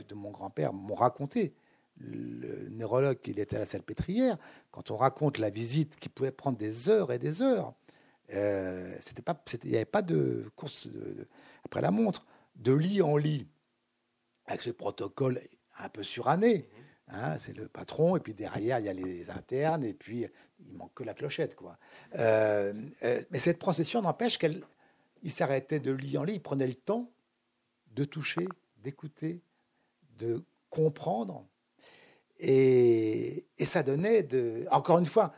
de, 0.02 0.08
de, 0.08 0.14
mon 0.14 0.30
grand-père 0.30 0.72
m'ont 0.72 0.94
raconté. 0.94 1.54
Le 1.96 2.68
neurologue, 2.70 3.18
il 3.26 3.38
était 3.38 3.56
à 3.56 3.60
la 3.60 3.66
salpêtrière, 3.66 4.36
quand 4.72 4.90
on 4.90 4.96
raconte 4.96 5.38
la 5.38 5.50
visite 5.50 5.96
qui 6.00 6.08
pouvait 6.08 6.32
prendre 6.32 6.58
des 6.58 6.88
heures 6.88 7.12
et 7.12 7.18
des 7.18 7.40
heures, 7.40 7.72
euh, 8.32 8.96
pas, 9.24 9.40
il 9.62 9.70
n'y 9.70 9.76
avait 9.76 9.84
pas 9.84 10.02
de 10.02 10.50
course 10.56 10.88
après 11.64 11.80
la 11.80 11.90
montre, 11.90 12.26
de 12.56 12.72
lit 12.72 13.02
en 13.02 13.16
lit, 13.16 13.46
avec 14.46 14.62
ce 14.62 14.70
protocole 14.70 15.40
un 15.78 15.88
peu 15.88 16.02
suranné. 16.02 16.68
Hein, 17.08 17.38
c'est 17.38 17.56
le 17.56 17.68
patron, 17.68 18.16
et 18.16 18.20
puis 18.20 18.34
derrière, 18.34 18.78
il 18.78 18.86
y 18.86 18.88
a 18.88 18.94
les 18.94 19.30
internes, 19.30 19.84
et 19.84 19.92
puis 19.92 20.26
il 20.60 20.76
manque 20.76 20.94
que 20.94 21.04
la 21.04 21.14
clochette. 21.14 21.54
quoi. 21.54 21.78
Euh, 22.18 22.72
euh, 23.02 23.22
mais 23.30 23.38
cette 23.38 23.58
procession 23.58 24.00
n'empêche 24.02 24.38
qu'il 24.38 24.62
s'arrêtait 25.28 25.80
de 25.80 25.92
lit 25.92 26.16
en 26.16 26.24
lit, 26.24 26.34
il 26.34 26.42
prenait 26.42 26.66
le 26.66 26.74
temps 26.74 27.10
de 27.94 28.04
toucher, 28.04 28.46
d'écouter, 28.82 29.42
de 30.18 30.44
comprendre. 30.70 31.46
Et, 32.38 33.46
ça 33.64 33.82
donnait 33.82 34.22
de. 34.22 34.66
Encore 34.70 34.98
une 34.98 35.06
fois, 35.06 35.34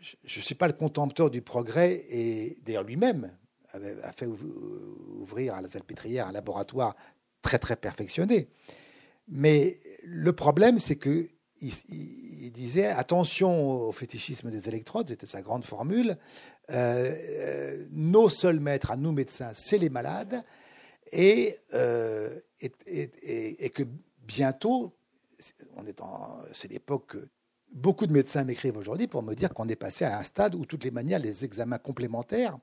je 0.00 0.40
ne 0.40 0.44
suis 0.44 0.54
pas 0.54 0.66
le 0.66 0.74
contempteur 0.74 1.30
du 1.30 1.42
progrès, 1.42 2.04
et 2.08 2.58
d'ailleurs 2.64 2.84
lui-même 2.84 3.32
a 3.72 4.12
fait 4.12 4.26
ouvrir 4.26 5.54
à 5.54 5.60
la 5.60 5.68
salpêtrière 5.68 6.26
un 6.26 6.32
laboratoire 6.32 6.96
très 7.42 7.58
très 7.58 7.76
perfectionné. 7.76 8.48
Mais 9.28 9.78
le 10.02 10.32
problème, 10.32 10.78
c'est 10.78 10.96
que 10.96 11.28
il, 11.60 12.52
disait 12.52 12.86
attention 12.86 13.88
au 13.88 13.92
fétichisme 13.92 14.50
des 14.50 14.68
électrodes, 14.68 15.08
c'était 15.08 15.26
sa 15.26 15.42
grande 15.42 15.64
formule. 15.64 16.16
Euh, 16.70 17.14
euh, 17.16 17.86
nos 17.90 18.28
seuls 18.28 18.60
maîtres, 18.60 18.90
à 18.90 18.96
nous 18.96 19.12
médecins, 19.12 19.52
c'est 19.54 19.78
les 19.78 19.90
malades, 19.90 20.44
et, 21.12 21.56
euh, 21.74 22.38
et, 22.60 23.70
que 23.70 23.82
bientôt, 24.26 24.94
on 25.76 25.86
est 25.86 26.00
c'est 26.52 26.70
l'époque 26.70 27.06
que 27.06 27.28
beaucoup 27.72 28.06
de 28.06 28.12
médecins 28.12 28.44
m'écrivent 28.44 28.76
aujourd'hui 28.76 29.06
pour 29.06 29.22
me 29.22 29.34
dire 29.34 29.52
qu'on 29.52 29.68
est 29.68 29.76
passé 29.76 30.04
à 30.04 30.18
un 30.18 30.24
stade 30.24 30.54
où, 30.54 30.64
toutes 30.64 30.84
les 30.84 30.90
manières, 30.90 31.18
les 31.18 31.44
examens 31.44 31.78
complémentaires 31.78 32.58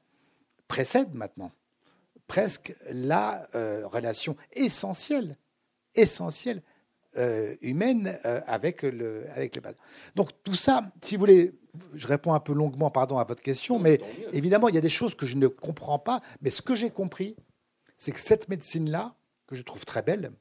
précèdent 0.68 1.14
maintenant 1.14 1.52
presque 2.28 2.76
la 2.90 3.48
relation 3.54 4.36
essentielle, 4.54 5.38
essentielle 5.94 6.64
euh, 7.18 7.56
humaine 7.62 8.20
euh, 8.26 8.42
avec, 8.46 8.82
le, 8.82 9.26
avec 9.32 9.56
les 9.56 9.62
bases. 9.62 9.78
Donc 10.16 10.32
tout 10.44 10.54
ça, 10.54 10.92
si 11.02 11.16
vous 11.16 11.22
voulez, 11.22 11.54
je 11.94 12.08
réponds 12.08 12.34
un 12.34 12.42
peu 12.42 12.52
longuement, 12.52 12.92
pardon, 12.92 13.18
à 13.20 13.24
votre 13.24 13.42
question, 13.42 13.80
mais 13.80 14.02
évidemment, 14.34 14.68
il 14.68 14.76
y 14.76 14.78
a 14.78 14.82
des 14.82 14.90
choses 14.90 15.16
que 15.16 15.26
je 15.26 15.38
ne 15.38 15.48
comprends 15.48 15.98
pas. 15.98 16.20
Mais 16.42 16.50
ce 16.50 16.62
que 16.62 16.76
j'ai 16.76 16.90
compris, 16.90 17.38
c'est 17.98 18.12
que 18.12 18.20
cette 18.20 18.50
médecine-là, 18.50 19.16
que 19.48 19.56
je 19.56 19.64
trouve 19.64 19.86
très 19.86 20.02
belle, 20.02 20.32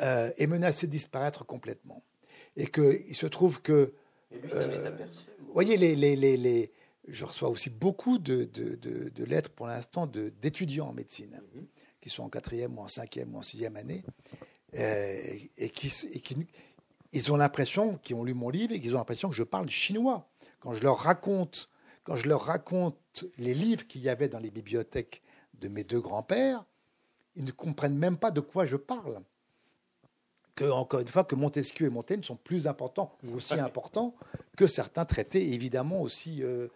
euh, 0.00 0.30
est 0.36 0.46
menacée 0.46 0.86
de 0.86 0.92
disparaître 0.92 1.44
complètement. 1.44 2.02
Et 2.56 2.66
qu'il 2.66 3.16
se 3.16 3.26
trouve 3.26 3.62
que... 3.62 3.94
vous 4.30 5.52
voyez, 5.52 5.76
les, 5.76 5.94
les, 5.94 6.16
les, 6.16 6.36
les, 6.36 6.72
je 7.08 7.24
reçois 7.24 7.48
aussi 7.48 7.70
beaucoup 7.70 8.18
de, 8.18 8.44
de, 8.44 8.74
de, 8.74 9.24
lettres 9.24 9.50
pour 9.50 9.66
l'instant 9.66 10.06
d'étudiants 10.06 10.88
en 10.88 10.92
médecine, 10.92 11.40
mhm. 11.54 11.66
qui 12.00 12.10
sont 12.10 12.22
en 12.22 12.28
quatrième 12.28 12.78
ou 12.78 12.82
en 12.82 12.88
cinquième 12.88 13.34
ou 13.34 13.38
en 13.38 13.42
sixième 13.42 13.76
année, 13.76 14.04
euh, 14.76 15.38
et, 15.56 15.70
qui, 15.70 15.92
ils 17.12 17.32
ont 17.32 17.36
l'impression, 17.36 17.96
qui 17.96 18.14
ont 18.14 18.24
lu 18.24 18.34
mon 18.34 18.50
livre, 18.50 18.72
et 18.72 18.80
qu'ils 18.80 18.94
ont 18.94 18.98
l'impression 18.98 19.28
que 19.28 19.36
je 19.36 19.42
parle 19.42 19.68
chinois. 19.68 20.28
Quand 20.60 20.74
je 20.74 20.82
leur 20.82 20.98
raconte, 20.98 21.70
quand 22.04 22.16
je 22.16 22.28
leur 22.28 22.42
raconte 22.42 23.24
les 23.38 23.54
livres 23.54 23.86
qu'il 23.86 24.02
y 24.02 24.08
avait 24.08 24.28
dans 24.28 24.38
les 24.38 24.50
bibliothèques 24.50 25.22
de 25.54 25.68
mes 25.68 25.84
deux 25.84 26.00
grands-pères, 26.00 26.64
ils 27.36 27.44
ne 27.44 27.50
comprennent 27.50 27.96
même 27.96 28.16
pas 28.16 28.30
de 28.30 28.40
quoi 28.40 28.66
je 28.66 28.76
parle. 28.76 29.20
Que, 30.54 30.68
encore 30.68 31.00
une 31.00 31.08
fois, 31.08 31.24
que 31.24 31.36
Montesquieu 31.36 31.86
et 31.86 31.90
Montaigne 31.90 32.22
sont 32.24 32.36
plus 32.36 32.66
importants 32.66 33.16
ou 33.24 33.36
aussi 33.36 33.54
importants 33.54 34.14
que 34.56 34.66
certains 34.66 35.04
traités, 35.04 35.52
évidemment 35.52 36.00
aussi. 36.00 36.42
Euh, 36.42 36.68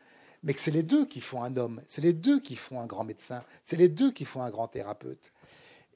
mais 0.44 0.54
que 0.54 0.60
c'est 0.60 0.70
les 0.70 0.82
deux 0.82 1.06
qui 1.06 1.20
font 1.20 1.42
un 1.42 1.56
homme, 1.56 1.82
c'est 1.86 2.00
les 2.00 2.12
deux 2.12 2.40
qui 2.40 2.56
font 2.56 2.80
un 2.80 2.86
grand 2.86 3.04
médecin, 3.04 3.44
c'est 3.62 3.76
les 3.76 3.88
deux 3.88 4.12
qui 4.12 4.24
font 4.24 4.42
un 4.42 4.50
grand 4.50 4.68
thérapeute. 4.68 5.32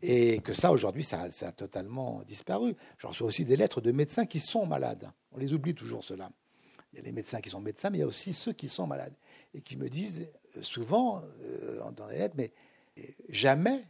Et 0.02 0.40
que 0.40 0.52
ça, 0.52 0.72
aujourd'hui, 0.72 1.02
ça, 1.02 1.22
a 1.22 1.52
totalement 1.52 2.22
disparu. 2.26 2.76
J'en 2.98 3.08
reçois 3.08 3.26
aussi 3.26 3.44
des 3.44 3.56
lettres 3.56 3.80
de 3.80 3.92
médecins 3.92 4.26
qui 4.26 4.40
sont 4.40 4.66
malades. 4.66 5.10
On 5.32 5.38
les 5.38 5.52
oublie 5.52 5.74
toujours, 5.74 6.04
cela. 6.04 6.30
Il 6.92 6.98
y 6.98 7.02
a 7.02 7.04
les 7.04 7.12
médecins 7.12 7.40
qui 7.40 7.50
sont 7.50 7.60
médecins, 7.60 7.90
mais 7.90 7.98
il 7.98 8.00
y 8.02 8.04
a 8.04 8.06
aussi 8.06 8.34
ceux 8.34 8.52
qui 8.52 8.68
sont 8.68 8.86
malades 8.86 9.14
et 9.54 9.62
qui 9.62 9.76
me 9.76 9.88
disent 9.88 10.28
souvent 10.60 11.22
dans 11.96 12.06
les 12.08 12.18
lettres, 12.18 12.36
mais 12.36 12.52
jamais, 13.28 13.84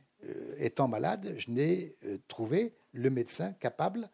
étant 0.59 0.89
malade, 0.89 1.35
je 1.39 1.51
n'ai 1.51 1.97
trouvé 2.29 2.75
le 2.93 3.11
médecin 3.11 3.53
capable 3.53 4.11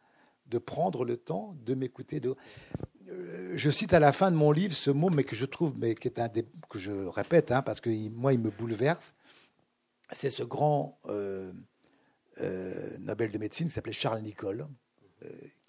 de 0.46 0.58
prendre 0.58 1.04
le 1.04 1.16
temps 1.16 1.56
de 1.64 1.74
m'écouter. 1.74 2.20
De... 2.20 2.34
Je 3.54 3.70
cite 3.70 3.94
à 3.94 4.00
la 4.00 4.12
fin 4.12 4.30
de 4.30 4.36
mon 4.36 4.52
livre 4.52 4.74
ce 4.74 4.90
mot, 4.90 5.10
mais 5.10 5.24
que 5.24 5.36
je 5.36 5.46
trouve, 5.46 5.74
mais 5.78 5.94
qui 5.94 6.08
est 6.08 6.18
un 6.18 6.28
des, 6.28 6.44
que 6.68 6.78
je 6.78 7.06
répète, 7.06 7.52
hein, 7.52 7.62
parce 7.62 7.80
que 7.80 7.90
moi, 8.10 8.32
il 8.32 8.40
me 8.40 8.50
bouleverse. 8.50 9.14
C'est 10.12 10.30
ce 10.30 10.42
grand 10.42 11.00
Nobel 12.38 13.30
de 13.30 13.38
médecine 13.38 13.66
qui 13.66 13.72
s'appelait 13.72 13.92
Charles 13.92 14.20
Nicolle, 14.22 14.66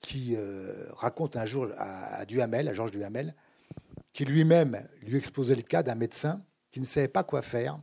qui 0.04 0.36
euh, 0.36 0.92
raconte 0.92 1.38
un 1.38 1.46
jour 1.46 1.70
à, 1.78 2.26
Duhamel, 2.26 2.68
à 2.68 2.74
Georges 2.74 2.92
Duhamel, 2.92 3.34
qui 4.12 4.26
lui-même 4.26 4.88
lui 5.02 5.18
exposait 5.18 5.56
le 5.56 5.62
cas 5.64 5.82
d'un 5.82 5.96
médecin 5.96 6.44
qui 6.72 6.82
ne 6.82 6.86
savait 6.86 7.08
pas 7.08 7.24
quoi 7.24 7.42
faire 7.42 7.80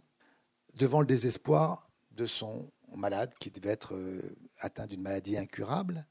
devant 0.75 1.01
le 1.01 1.07
désespoir 1.07 1.90
de 2.21 2.27
son 2.27 2.71
malade 2.95 3.33
qui 3.39 3.51
devait 3.51 3.71
être 3.71 3.95
euh, 3.95 4.37
atteint 4.59 4.87
d'une 4.87 5.01
maladie 5.01 5.39
incurable. 5.39 6.07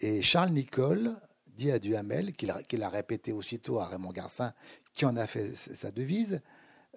Et 0.00 0.22
Charles 0.22 0.50
Nicole 0.50 1.16
dit 1.46 1.70
à 1.70 1.78
Duhamel, 1.78 2.32
qu'il 2.32 2.50
a, 2.50 2.88
répété 2.88 3.32
aussitôt 3.32 3.78
à 3.80 3.86
Raymond 3.86 4.12
Garcin, 4.12 4.54
qui 4.92 5.04
en 5.04 5.16
a 5.16 5.26
fait 5.26 5.54
sa 5.54 5.90
devise, 5.90 6.40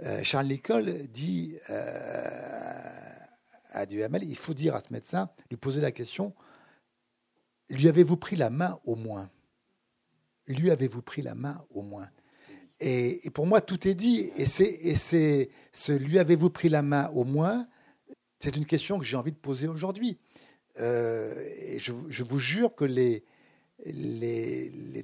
euh, 0.04 0.24
Charles 0.24 0.48
Nicole 0.48 1.08
dit 1.08 1.56
à 3.72 3.86
Duhamel, 3.86 4.24
il 4.24 4.38
faut 4.38 4.54
dire 4.54 4.76
à 4.76 4.82
ce 4.82 4.92
médecin, 4.92 5.30
lui 5.50 5.58
poser 5.58 5.82
la 5.82 5.92
question, 5.92 6.34
lui 7.70 7.88
avez-vous 7.88 8.18
pris 8.18 8.36
la 8.36 8.50
main 8.50 8.80
au 8.86 8.96
moins? 8.96 9.30
Lui 10.48 10.72
avez-vous 10.72 11.02
pris 11.02 11.22
la 11.22 11.36
main 11.36 11.64
au 11.72 11.82
moins? 11.82 12.10
Et, 12.80 13.30
pour 13.34 13.48
moi, 13.48 13.62
tout 13.62 13.88
est 13.88 13.96
dit. 13.96 14.32
Et 14.38 14.46
c'est 14.46 15.50
ce 15.74 15.92
lui 15.92 16.20
avez-vous 16.20 16.50
pris 16.50 16.70
la 16.70 16.82
main 16.82 17.10
au 17.10 17.24
moins? 17.24 17.68
C'est 18.40 18.56
une 18.56 18.66
question 18.66 19.00
que 19.00 19.06
j'ai 19.06 19.18
envie 19.18 19.32
de 19.32 19.38
poser 19.38 19.68
aujourd'hui. 19.68 20.18
Euh, 20.80 21.34
et 21.60 21.80
je, 21.80 21.92
vous 22.24 22.40
jure 22.40 22.76
que 22.76 22.86
les, 22.86 23.24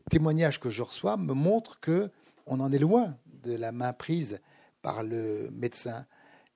témoignages 0.10 0.60
que 0.60 0.70
je 0.70 0.84
reçois 0.84 1.18
me 1.18 1.34
montrent 1.34 1.80
que 1.80 2.10
on 2.46 2.60
en 2.60 2.72
est 2.72 2.80
loin 2.80 3.18
de 3.44 3.56
la 3.56 3.72
main 3.72 3.94
prise 3.94 4.40
par 4.82 5.02
le 5.04 5.50
médecin. 5.52 6.06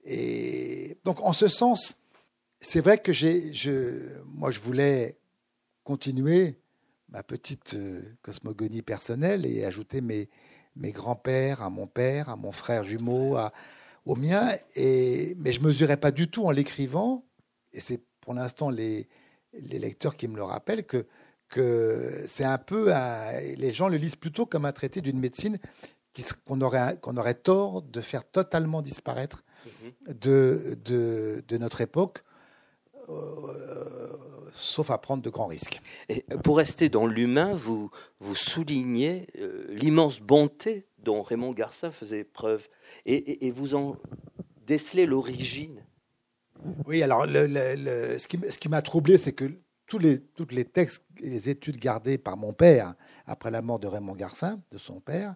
Et 0.05 0.97
donc, 1.03 1.21
en 1.21 1.33
ce 1.33 1.47
sens, 1.47 1.97
c'est 2.59 2.81
vrai 2.81 2.97
que 2.97 3.11
j'ai, 3.11 3.51
moi, 4.25 4.51
je 4.51 4.59
voulais 4.59 5.17
continuer 5.83 6.59
ma 7.09 7.23
petite 7.23 7.73
euh, 7.75 8.01
cosmogonie 8.21 8.81
personnelle 8.81 9.45
et 9.45 9.63
ajouter 9.63 10.01
mes, 10.01 10.29
mes 10.75 10.91
grands-pères 10.91 11.61
à 11.61 11.69
mon 11.69 11.87
père, 11.87 12.29
à 12.29 12.35
mon 12.35 12.51
frère 12.51 12.83
jumeau, 12.83 13.35
à, 13.35 13.53
au 14.07 14.15
mien. 14.15 14.49
Et, 14.75 15.35
mais 15.37 15.51
je 15.51 15.59
ne 15.61 15.65
mesurais 15.65 15.97
pas 15.97 16.11
du 16.11 16.27
tout 16.29 16.45
en 16.45 16.51
l'écrivant, 16.51 17.25
et 17.73 17.79
c'est 17.79 18.01
pour 18.21 18.33
l'instant 18.33 18.69
les, 18.69 19.07
les 19.53 19.79
lecteurs 19.79 20.15
qui 20.15 20.27
me 20.27 20.35
le 20.35 20.43
rappellent, 20.43 20.85
que, 20.85 21.05
que 21.49 22.23
c'est 22.27 22.43
un 22.43 22.57
peu, 22.57 22.91
les 23.57 23.71
gens 23.71 23.87
le 23.87 23.97
lisent 23.97 24.15
plutôt 24.15 24.45
comme 24.45 24.65
un 24.65 24.71
traité 24.73 25.01
d'une 25.01 25.19
médecine 25.19 25.59
qu'on 26.45 26.61
aurait, 26.61 26.97
qu'on 26.99 27.15
aurait 27.17 27.35
tort 27.35 27.83
de 27.83 28.01
faire 28.01 28.27
totalement 28.27 28.81
disparaître 28.81 29.43
mhm. 29.65 30.13
de, 30.15 30.77
de, 30.83 31.43
de 31.47 31.57
notre 31.57 31.81
époque 31.81 32.23
euh, 33.09 34.07
sauf 34.53 34.89
à 34.89 34.97
prendre 34.97 35.23
de 35.23 35.29
grands 35.29 35.47
risques. 35.47 35.81
Et 36.09 36.23
pour 36.43 36.57
rester 36.57 36.89
dans 36.89 37.05
l'humain, 37.05 37.53
vous, 37.53 37.91
vous 38.19 38.35
soulignez 38.35 39.27
euh, 39.39 39.65
l'immense 39.69 40.19
bonté 40.19 40.86
dont 40.99 41.21
Raymond 41.21 41.51
Garcin 41.51 41.91
faisait 41.91 42.23
preuve, 42.23 42.67
et, 43.05 43.51
vous 43.51 43.75
en 43.75 43.97
décelez 44.65 45.05
l'origine. 45.05 45.83
Oui, 46.85 47.03
alors 47.03 47.25
ce 47.25 48.27
qui, 48.27 48.39
ce 48.49 48.57
qui 48.57 48.69
m'a 48.69 48.81
troublé, 48.81 49.17
c'est 49.17 49.33
que 49.33 49.51
tous 49.87 49.99
les, 49.99 50.65
textes 50.65 51.03
et 51.21 51.29
les 51.29 51.49
études 51.49 51.77
gardées 51.77 52.17
par 52.17 52.37
mon 52.37 52.53
père 52.53 52.93
après 53.25 53.51
la 53.51 53.61
mort 53.61 53.79
de 53.79 53.87
Raymond 53.87 54.15
Garcin, 54.15 54.61
de 54.71 54.77
son 54.77 54.99
père, 54.99 55.35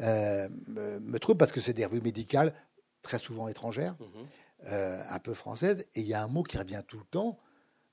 euh, 0.00 0.48
me, 0.68 1.18
troublent 1.18 1.38
parce 1.38 1.52
que 1.52 1.60
c'est 1.60 1.74
des 1.74 1.84
revues 1.84 2.00
médicales 2.00 2.54
très 3.02 3.18
souvent 3.18 3.48
étrangères. 3.48 3.96
Mhm. 4.00 4.26
Euh, 4.66 5.02
un 5.08 5.18
peu 5.18 5.32
française. 5.32 5.86
Et 5.94 6.00
il 6.00 6.06
y 6.06 6.12
a 6.12 6.22
un 6.22 6.28
mot 6.28 6.42
qui 6.42 6.58
revient 6.58 6.82
tout 6.86 6.98
le 6.98 7.04
temps, 7.04 7.38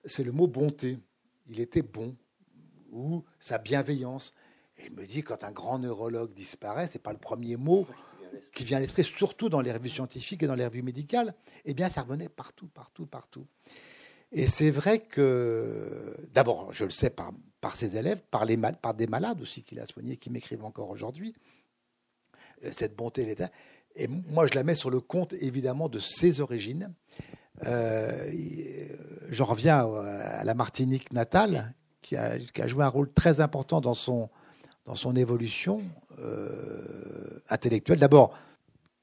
c'est 0.04 0.24
le 0.24 0.34
mot 0.34 0.48
bonté. 0.48 1.00
Il 1.48 1.62
était 1.62 1.82
bon, 1.82 2.18
ou 2.92 3.24
sa 3.40 3.58
bienveillance. 3.58 4.34
Je 4.78 4.90
me 4.92 5.06
dis, 5.06 5.24
quand 5.24 5.44
un 5.44 5.52
grand 5.52 5.80
neurologue 5.80 6.34
disparaît, 6.34 6.88
c'est 6.88 7.02
pas 7.02 7.12
le 7.12 7.18
premier 7.18 7.58
mot 7.58 7.88
qui 8.54 8.64
vient 8.64 8.78
à 8.78 8.82
l'esprit, 8.82 9.04
surtout 9.04 9.50
dans 9.50 9.62
les 9.62 9.72
revues 9.72 9.90
scientifiques 9.90 10.44
et 10.44 10.48
dans 10.48 10.56
les 10.56 10.66
revues 10.66 10.84
médicales. 10.84 11.34
Eh 11.66 11.74
bien, 11.74 11.90
ça 11.90 12.02
revenait 12.02 12.30
partout, 12.30 12.68
partout, 12.68 13.06
partout. 13.06 13.46
Et 14.32 14.48
c'est 14.48 14.72
vrai 14.72 15.00
que, 15.00 16.16
d'abord, 16.34 16.74
je 16.74 16.84
le 16.84 16.90
sais 16.90 17.10
par, 17.10 17.32
par 17.62 17.76
ses 17.76 17.96
élèves, 17.96 18.22
par, 18.30 18.46
les, 18.46 18.60
des 18.98 19.08
malades 19.08 19.42
aussi 19.42 19.64
qu'il 19.64 19.80
a 19.80 19.86
soignés, 19.86 20.18
qui 20.18 20.30
m'écrivent 20.30 20.66
encore 20.66 20.90
aujourd'hui, 20.90 21.34
euh, 22.64 22.70
cette 22.72 22.96
bonté, 22.96 23.26
l'état. 23.26 23.50
Et 23.96 24.08
moi, 24.08 24.46
je 24.46 24.54
la 24.54 24.64
mets 24.64 24.76
sur 24.76 24.90
le 24.90 25.00
compte, 25.00 25.34
évidemment, 25.34 25.90
de 25.90 26.00
ses 26.00 26.42
origines. 26.42 26.94
Euh, 27.66 28.32
J'en 29.30 29.46
reviens 29.46 29.80
à 29.80 30.44
la 30.44 30.54
Martinique 30.54 31.12
natale, 31.12 31.74
qui 32.02 32.16
a, 32.16 32.38
joué 32.68 32.84
un 32.84 32.90
rôle 32.90 33.12
très 33.12 33.42
important 33.42 33.82
dans 33.82 33.94
son, 33.94 34.30
dans 34.88 34.96
son 34.96 35.16
évolution 35.18 35.84
euh, 36.20 37.40
intellectuelle. 37.50 38.00
D'abord, 38.00 38.36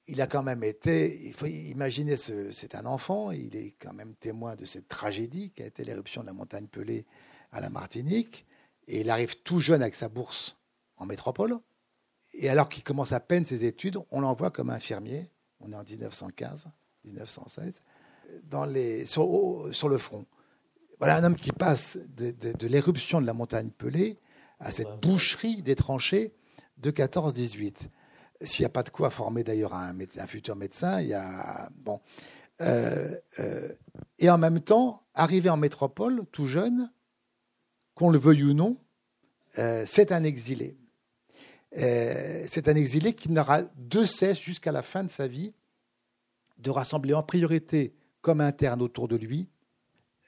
il 0.06 0.20
a 0.22 0.26
quand 0.26 0.42
même 0.42 0.64
été, 0.64 1.24
il 1.24 1.34
faut 1.34 1.46
imaginer, 1.46 2.16
c'est 2.16 2.74
un 2.74 2.86
enfant, 2.86 3.30
il 3.30 3.54
est 3.54 3.74
quand 3.78 3.92
même 3.92 4.14
témoin 4.14 4.56
de 4.56 4.64
cette 4.64 4.88
tragédie 4.88 5.50
qui 5.50 5.62
a 5.62 5.66
été 5.66 5.84
l'éruption 5.84 6.22
de 6.22 6.26
la 6.26 6.32
montagne 6.32 6.66
Pelée 6.66 7.04
à 7.52 7.60
la 7.60 7.68
Martinique. 7.68 8.46
Et 8.88 9.00
il 9.00 9.10
arrive 9.10 9.42
tout 9.42 9.60
jeune 9.60 9.82
avec 9.82 9.94
sa 9.94 10.08
bourse 10.08 10.56
en 10.96 11.06
métropole. 11.06 11.58
Et 12.32 12.48
alors 12.48 12.68
qu'il 12.68 12.82
commence 12.82 13.12
à 13.12 13.20
peine 13.20 13.44
ses 13.44 13.64
études, 13.64 13.98
on 14.10 14.20
l'envoie 14.20 14.50
comme 14.50 14.70
infirmier, 14.70 15.30
on 15.60 15.70
est 15.70 15.76
en 15.76 15.84
1915, 15.84 16.66
1916, 17.04 17.82
dans 18.44 18.64
les, 18.64 19.04
sur, 19.06 19.68
sur 19.72 19.88
le 19.90 19.98
front. 19.98 20.26
Voilà 20.98 21.16
un 21.16 21.24
homme 21.24 21.36
qui 21.36 21.52
passe 21.52 21.98
de, 22.16 22.66
l'éruption 22.66 23.20
de 23.20 23.26
la 23.26 23.34
montagne 23.34 23.68
Pelée 23.68 24.18
à 24.60 24.70
cette 24.70 25.00
boucherie 25.02 25.62
des 25.62 25.74
tranchées 25.74 26.32
de 26.78 26.90
14-18. 26.90 27.88
S'il 28.42 28.62
n'y 28.62 28.66
a 28.66 28.70
pas 28.70 28.82
de 28.82 28.90
quoi 28.90 29.10
former 29.10 29.44
d'ailleurs 29.44 29.74
un, 29.74 29.94
un, 30.18 30.26
futur 30.26 30.56
médecin, 30.56 31.00
il 31.00 31.08
y 31.08 31.14
a. 31.14 31.70
Bon. 31.76 32.00
Euh, 32.60 33.16
euh, 33.40 33.68
et 34.18 34.30
en 34.30 34.38
même 34.38 34.60
temps, 34.60 35.02
arriver 35.14 35.50
en 35.50 35.56
métropole, 35.56 36.24
tout 36.30 36.46
jeune, 36.46 36.90
qu'on 37.94 38.10
le 38.10 38.18
veuille 38.18 38.44
ou 38.44 38.54
non, 38.54 38.76
euh, 39.58 39.84
c'est 39.86 40.12
un 40.12 40.24
exilé. 40.24 40.76
C'est 41.76 42.68
un 42.68 42.76
exilé 42.76 43.14
qui 43.14 43.32
n'aura 43.32 43.62
de 43.76 44.04
cesse 44.04 44.38
jusqu'à 44.38 44.70
la 44.70 44.82
fin 44.82 45.02
de 45.02 45.10
sa 45.10 45.26
vie 45.26 45.52
de 46.58 46.70
rassembler 46.70 47.14
en 47.14 47.24
priorité 47.24 47.96
comme 48.20 48.40
interne 48.40 48.80
autour 48.80 49.08
de 49.08 49.16
lui 49.16 49.48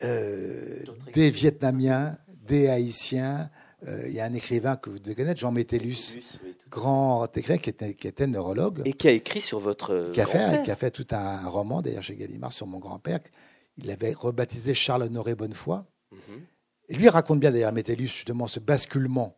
des 0.00 1.30
Vietnamiens, 1.30 2.18
des 2.28 2.66
Haïtiens. 2.66 3.48
Euh, 3.86 4.08
il 4.08 4.14
y 4.14 4.20
a 4.20 4.24
un 4.24 4.32
écrivain 4.32 4.76
que 4.76 4.88
vous 4.88 4.98
devez 4.98 5.14
connaître, 5.14 5.38
Jean 5.38 5.52
Métellus, 5.52 6.18
grand 6.70 7.26
écrivain 7.36 7.58
qui 7.58 7.70
était, 7.70 7.94
qui 7.94 8.08
était 8.08 8.26
neurologue. 8.26 8.82
Et 8.86 8.94
qui 8.94 9.08
a 9.08 9.12
écrit 9.12 9.40
sur 9.40 9.60
votre. 9.60 10.10
Qui 10.12 10.20
a, 10.20 10.26
fait, 10.26 10.62
qui 10.62 10.70
a 10.70 10.76
fait 10.76 10.90
tout 10.90 11.06
un 11.10 11.46
roman, 11.46 11.82
d'ailleurs, 11.82 12.02
chez 12.02 12.16
Gallimard, 12.16 12.52
sur 12.52 12.66
mon 12.66 12.78
grand-père. 12.78 13.20
Il 13.76 13.86
l'avait 13.86 14.12
rebaptisé 14.12 14.72
Charles-Honoré 14.72 15.34
Bonnefoy. 15.34 15.84
Mhm. 16.10 16.18
Et 16.88 16.96
lui 16.96 17.08
raconte 17.08 17.40
bien, 17.40 17.50
d'ailleurs, 17.50 17.72
Métellus, 17.72 18.08
justement, 18.08 18.46
ce 18.46 18.60
basculement 18.60 19.36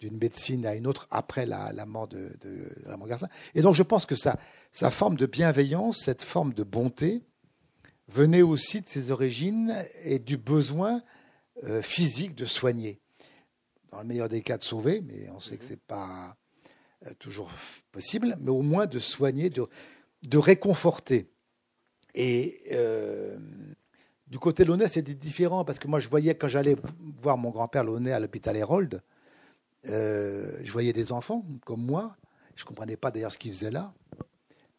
d'une 0.00 0.18
médecine 0.18 0.66
à 0.66 0.74
une 0.74 0.86
autre 0.86 1.06
après 1.10 1.46
la, 1.46 1.72
mort 1.86 2.08
de, 2.08 2.36
Raymond 2.84 3.06
Garcin. 3.06 3.28
Et 3.54 3.62
donc 3.62 3.74
je 3.74 3.82
pense 3.82 4.06
que 4.06 4.16
sa, 4.16 4.38
sa 4.72 4.90
forme 4.90 5.16
de 5.16 5.26
bienveillance, 5.26 6.02
cette 6.04 6.22
forme 6.22 6.52
de 6.52 6.62
bonté, 6.62 7.22
venait 8.08 8.42
aussi 8.42 8.80
de 8.80 8.88
ses 8.88 9.10
origines 9.10 9.74
et 10.02 10.18
du 10.18 10.36
besoin 10.36 11.02
euh, 11.62 11.80
physique 11.80 12.34
de 12.34 12.44
soigner. 12.44 13.00
Dans 13.94 14.00
le 14.00 14.08
meilleur 14.08 14.28
des 14.28 14.42
cas, 14.42 14.58
de 14.58 14.64
sauver, 14.64 15.02
mais 15.02 15.30
on 15.30 15.38
sait 15.38 15.56
que 15.56 15.64
ce 15.64 15.70
n'est 15.70 15.76
pas 15.76 16.36
euh, 17.06 17.14
toujours 17.20 17.48
possible, 17.92 18.36
mais 18.40 18.50
au 18.50 18.60
moins 18.60 18.86
de 18.86 18.98
soigner, 18.98 19.50
de, 19.50 19.68
de 20.24 20.36
réconforter. 20.36 21.30
Et 22.12 22.60
euh, 22.72 23.38
du 24.26 24.40
côté 24.40 24.64
Launay, 24.64 24.88
c'était 24.88 25.14
différent 25.14 25.64
parce 25.64 25.78
que 25.78 25.86
moi, 25.86 26.00
je 26.00 26.08
voyais 26.08 26.34
quand 26.34 26.48
j'allais 26.48 26.74
voir 27.22 27.38
mon 27.38 27.50
grand-père 27.50 27.84
Launay 27.84 28.10
à 28.10 28.18
l'hôpital 28.18 28.56
Hérold, 28.56 29.00
euh, 29.86 30.58
je 30.64 30.72
voyais 30.72 30.92
des 30.92 31.12
enfants 31.12 31.46
comme 31.64 31.86
moi. 31.86 32.16
Je 32.56 32.64
ne 32.64 32.66
comprenais 32.66 32.96
pas 32.96 33.12
d'ailleurs 33.12 33.30
ce 33.30 33.38
qu'ils 33.38 33.52
faisaient 33.52 33.70
là. 33.70 33.94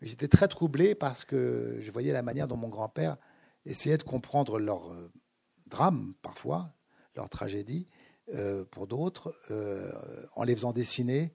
Mais 0.02 0.10
j'étais 0.10 0.28
très 0.28 0.50
troublé 0.50 0.94
parce 0.94 1.24
que 1.24 1.80
je 1.80 1.90
voyais 1.90 2.12
la 2.12 2.22
manière 2.22 2.50
dont 2.50 2.58
mon 2.58 2.68
grand-père 2.68 3.16
essayait 3.66 3.98
de 3.98 4.04
comprendre 4.04 4.60
leur 4.60 4.92
drame, 5.68 6.16
parfois, 6.22 6.74
leur 7.16 7.30
tragédie, 7.30 7.88
euh, 8.34 8.66
pour 8.72 8.88
d'autres, 8.88 9.36
en 10.36 10.44
les 10.44 10.56
faisant 10.56 10.74
dessiner. 10.74 11.32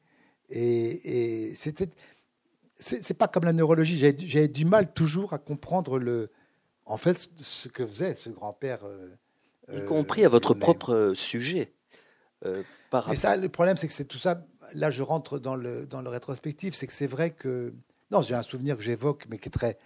Et, 0.48 1.53
c'était, 1.55 1.88
c'est 2.76 3.14
pas 3.14 3.29
comme 3.29 3.44
la 3.44 3.53
neurologie. 3.53 3.96
J'ai 3.96 4.48
du 4.48 4.64
mal 4.64 4.92
toujours 4.92 5.33
à 5.33 5.38
comprendre 5.38 5.98
le, 5.98 6.31
en 6.87 6.96
fait, 6.96 7.31
ce 7.38 7.68
que 7.68 7.87
faisait 7.87 8.16
ce 8.16 8.31
grand-père. 8.31 8.81
y 9.72 9.85
compris 9.87 10.24
à 10.24 10.29
votre 10.29 10.55
propre 10.55 11.12
sujet. 11.14 11.72
par... 12.90 13.12
Et 13.12 13.16
ça, 13.16 13.37
le 13.37 13.48
problème, 13.48 13.76
c'est 13.76 13.87
que 13.87 13.92
c'est 13.92 14.07
tout 14.07 14.18
ça. 14.18 14.44
Là, 14.74 14.90
je 14.90 15.03
rentre 15.03 15.38
dans 15.38 15.57
le, 15.57 15.87
dans 15.87 16.03
le 16.03 16.09
rétrospectif. 16.09 16.74
C'est 16.74 16.87
que 16.87 16.92
c'est 16.92 17.07
vrai 17.07 17.31
que. 17.31 17.72
Non, 18.11 18.22
j'ai 18.22 18.35
un 18.35 18.42
souvenir 18.42 18.76
que 18.76 18.83
j'évoque, 18.83 19.26
mais 19.29 19.38
qui 19.38 19.48
est 19.48 19.53
très, 19.53 19.79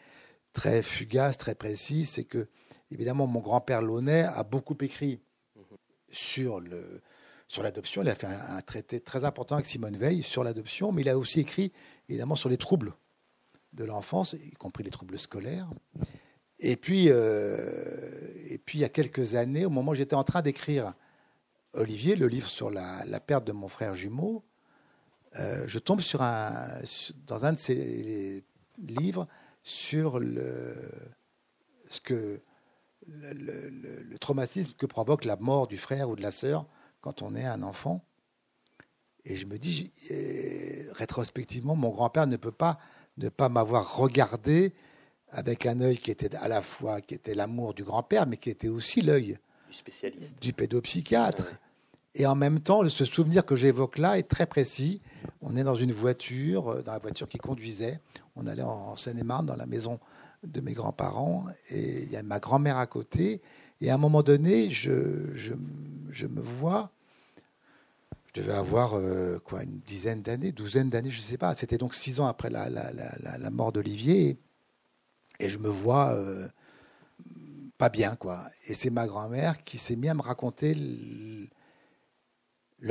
très 0.55 0.83
fugace, 0.83 1.37
très 1.37 1.55
précis. 1.55 2.07
C'est 2.07 2.25
que, 2.25 2.49
évidemment, 2.91 3.27
mon 3.27 3.41
grand-père 3.41 3.83
Launay 3.83 4.23
a 4.23 4.43
beaucoup 4.45 4.77
écrit 4.81 5.21
sur 6.15 6.61
le, 6.61 7.03
sur 7.49 7.63
l'adoption. 7.63 8.03
Il 8.03 8.09
a 8.09 8.15
fait 8.15 8.27
un, 8.27 8.61
traité 8.63 9.01
très 9.01 9.25
important 9.25 9.57
avec 9.57 9.67
Simone 9.67 9.97
Veil 9.97 10.23
sur 10.23 10.45
l'adoption, 10.45 10.93
mais 10.93 11.03
il 11.03 11.09
a 11.09 11.19
aussi 11.19 11.41
écrit 11.41 11.73
évidemment 12.09 12.37
sur 12.37 12.49
les 12.49 12.57
troubles 12.57 12.95
de 13.73 13.85
l'enfance, 13.85 14.35
y 14.35 14.53
compris 14.53 14.85
les 14.85 14.91
troubles 14.91 15.19
scolaires. 15.19 15.69
Et 16.61 16.77
puis, 16.77 17.07
euh, 17.09 18.31
et 18.49 18.59
puis, 18.59 18.79
il 18.79 18.81
y 18.83 18.85
a 18.85 18.89
quelques 18.89 19.35
années, 19.35 19.67
au 19.67 19.71
moment 19.71 19.93
où 19.93 19.95
j'étais 19.95 20.15
en 20.15 20.25
train 20.25 20.43
d'écrire 20.43 20.95
Olivier, 21.73 22.15
le 22.15 22.29
livre 22.29 22.49
sur 22.49 22.71
la, 22.71 23.05
perte 23.21 23.45
de 23.45 23.53
mon 23.53 23.69
frère 23.69 23.95
jumeau, 23.95 24.45
euh, 25.37 25.65
je 25.67 25.81
tombe 25.81 26.01
sur 26.01 26.23
un, 26.23 26.81
dans 27.27 27.45
un 27.45 27.55
de 27.55 27.59
ces 27.59 28.45
livres 28.79 29.27
sur 29.65 30.21
le, 30.21 30.77
ce 31.91 32.01
que 32.01 32.41
le, 33.09 34.19
traumatisme 34.19 34.73
que 34.79 34.87
provoque 34.87 35.25
la 35.25 35.37
mort 35.37 35.67
du 35.67 35.77
frère 35.77 36.09
ou 36.09 36.17
de 36.17 36.23
la 36.23 36.31
sœur 36.31 36.67
quand 37.01 37.23
on 37.23 37.35
est 37.35 37.45
un 37.45 37.63
enfant. 37.63 38.05
Et 39.25 39.37
je 39.37 39.47
me 39.47 39.59
dis, 39.59 39.93
rétrospectivement, 40.93 41.77
mon 41.77 41.91
grand-père 41.91 42.27
ne 42.27 42.37
peut 42.37 42.53
pas 42.53 42.79
ne 43.17 43.29
pas 43.29 43.49
m'avoir 43.49 43.97
regardé 43.97 44.73
avec 45.31 45.67
un 45.67 45.81
œil 45.81 45.99
qui 45.99 46.11
était 46.11 46.35
à 46.37 46.49
la 46.49 46.63
fois 46.63 47.01
qui 47.01 47.15
était 47.15 47.35
l'amour 47.35 47.75
du 47.75 47.85
grand-père, 47.85 48.27
mais 48.27 48.37
qui 48.37 48.51
était 48.51 48.69
aussi 48.69 49.01
l'œil 49.01 49.39
du 49.69 49.77
spécialiste, 49.77 50.35
du 50.41 50.53
pédopsychiatre. 50.53 51.53
Et 52.17 52.27
en 52.27 52.37
même 52.37 52.61
temps, 52.61 52.89
ce 52.89 53.05
souvenir 53.05 53.45
que 53.45 53.57
j'évoque 53.57 53.99
là 53.99 54.19
est 54.19 54.29
très 54.29 54.47
précis. 54.47 55.01
On 55.43 55.57
est 55.57 55.65
dans 55.65 55.75
une 55.75 55.93
voiture, 55.93 56.69
euh, 56.69 56.83
dans 56.83 56.93
la 56.93 56.99
voiture 56.99 57.29
qui 57.29 57.39
conduisait. 57.39 58.01
On 58.37 58.47
allait 58.47 58.63
en 58.63 58.95
Seine-et-Marne, 58.95 59.47
dans 59.47 59.57
la 59.57 59.67
maison 59.67 59.99
de 60.47 60.61
mes 60.61 60.73
grands-parents, 60.73 61.47
et 61.71 62.03
il 62.03 62.11
y 62.11 62.17
a 62.17 62.23
ma 62.23 62.41
grand-mère 62.41 62.77
à 62.77 62.87
côté. 62.87 63.41
Et 63.81 63.91
à 63.91 63.95
un 63.95 63.99
moment 63.99 64.23
donné, 64.23 64.71
je, 64.71 65.35
je, 65.35 66.27
me 66.27 66.41
vois 66.41 66.91
je 68.33 68.41
devais 68.41 68.53
avoir 68.53 68.95
euh, 68.95 69.39
quoi, 69.39 69.63
une 69.63 69.81
dizaine 69.81 70.23
d'années, 70.23 70.53
douzaine 70.53 70.91
d'années, 70.91 71.11
je 71.11 71.19
ne 71.19 71.25
sais 71.25 71.39
pas. 71.39 71.55
C'était 71.55 71.79
donc 71.79 71.95
six 71.95 72.21
ans 72.21 72.27
après 72.27 72.51
la, 72.51 72.69
la, 72.69 72.93
la, 72.93 73.39
la 73.39 73.51
mort 73.51 73.73
d'Olivier. 73.73 74.39
Et 75.41 75.49
je 75.49 75.59
me 75.59 75.69
vois 75.69 76.13
euh, 76.13 76.49
pas 77.79 77.89
bien, 77.89 78.17
quoi. 78.17 78.51
Et 78.67 78.75
c'est 78.75 78.91
ma 78.91 79.07
grand-mère 79.07 79.65
qui 79.65 79.79
s'est 79.79 79.97
mise 79.97 80.11
à 80.11 80.15
me 80.15 80.23
raconter 80.23 80.75
le, 80.75 81.49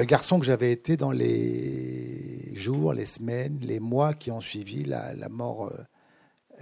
garçon 0.03 0.39
que 0.39 0.45
j'avais 0.45 0.71
été 0.71 0.97
dans 0.97 1.11
les 1.11 2.55
jours, 2.55 2.93
les 2.93 3.05
semaines, 3.05 3.59
les 3.61 3.79
mois 3.79 4.13
qui 4.13 4.31
ont 4.31 4.41
suivi 4.41 4.83
la, 4.83 5.29
mort, 5.29 5.67
euh, 5.67 5.83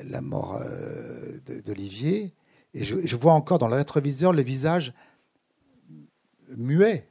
la 0.04 0.22
mort 0.22 0.62
d'Olivier. 1.66 2.34
Et 2.74 2.84
je, 2.84 3.16
vois 3.16 3.34
encore 3.34 3.60
dans 3.60 3.68
le 3.68 3.76
rétroviseur 3.76 4.32
le 4.34 4.42
visage 4.42 4.94
muet 6.56 7.10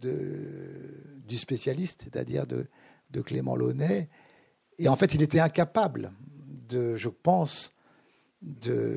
du 0.00 1.36
spécialiste, 1.36 2.02
c'est-à-dire 2.04 2.46
de, 2.46 2.66
Clément 3.22 3.56
Launay. 3.56 4.08
Et 4.78 4.88
en 4.88 4.96
fait, 4.96 5.14
il 5.14 5.22
était 5.22 5.40
incapable 5.40 6.12
de, 6.68 6.96
je 6.96 7.08
pense, 7.08 7.72
d'être 8.40 8.88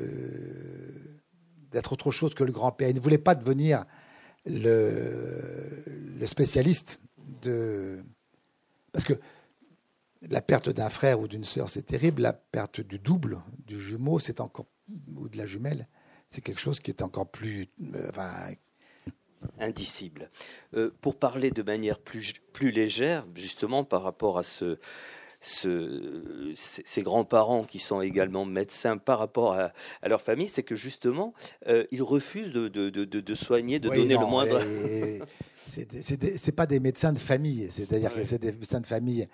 autre 1.92 2.10
chose 2.10 2.34
que 2.34 2.44
le 2.44 2.52
grand-père. 2.52 2.88
Il 2.88 2.96
ne 2.96 3.00
voulait 3.00 3.18
pas 3.18 3.34
devenir 3.34 3.84
le 4.46 5.82
spécialiste 6.24 7.00
de... 7.42 7.98
Parce 8.92 9.04
que 9.04 9.14
la 10.22 10.40
perte 10.42 10.68
d'un 10.68 10.90
frère 10.90 11.20
ou 11.20 11.28
d'une 11.28 11.44
sœur, 11.44 11.70
c'est 11.70 11.86
terrible. 11.86 12.22
La 12.22 12.32
perte 12.32 12.80
du 12.80 12.98
double, 12.98 13.40
du 13.66 13.80
jumeau, 13.80 14.18
c'est 14.18 14.40
encore 14.40 14.66
ou 15.16 15.28
de 15.28 15.36
la 15.36 15.46
jumelle, 15.46 15.88
c'est 16.30 16.40
quelque 16.40 16.60
chose 16.60 16.80
qui 16.80 16.90
est 16.90 17.02
encore 17.02 17.28
plus, 17.28 17.68
euh, 17.94 18.10
indicible. 19.58 20.30
Euh, 20.74 20.90
pour 21.00 21.16
parler 21.16 21.50
de 21.50 21.62
manière 21.62 21.98
plus, 21.98 22.34
plus 22.52 22.70
légère, 22.70 23.26
justement 23.34 23.84
par 23.84 24.02
rapport 24.02 24.38
à 24.38 24.42
ce, 24.42 24.78
ce, 25.40 26.52
ces 26.56 27.02
grands-parents 27.02 27.64
qui 27.64 27.78
sont 27.78 28.00
également 28.00 28.44
médecins 28.44 28.96
par 28.98 29.18
rapport 29.18 29.54
à, 29.54 29.72
leur 30.04 30.20
famille, 30.20 30.48
c'est 30.48 30.62
que 30.62 30.76
justement, 30.76 31.34
euh, 31.66 31.84
ils 31.90 32.02
refusent 32.02 32.52
de, 32.52 32.68
de, 32.68 32.90
de, 32.90 33.04
de 33.04 33.34
soigner, 33.34 33.78
de 33.78 33.88
donner 33.88 34.16
le 34.16 34.26
moindre. 34.26 34.60
C'est 35.66 36.54
pas 36.54 36.66
des 36.66 36.80
médecins 36.80 37.12
de 37.12 37.18
famille, 37.18 37.68
c'est-à-dire 37.70 38.14
que 38.14 38.24
c'est 38.24 38.38
des 38.38 38.52
médecins 38.52 38.80
de 38.80 38.86
famille. 38.86 39.28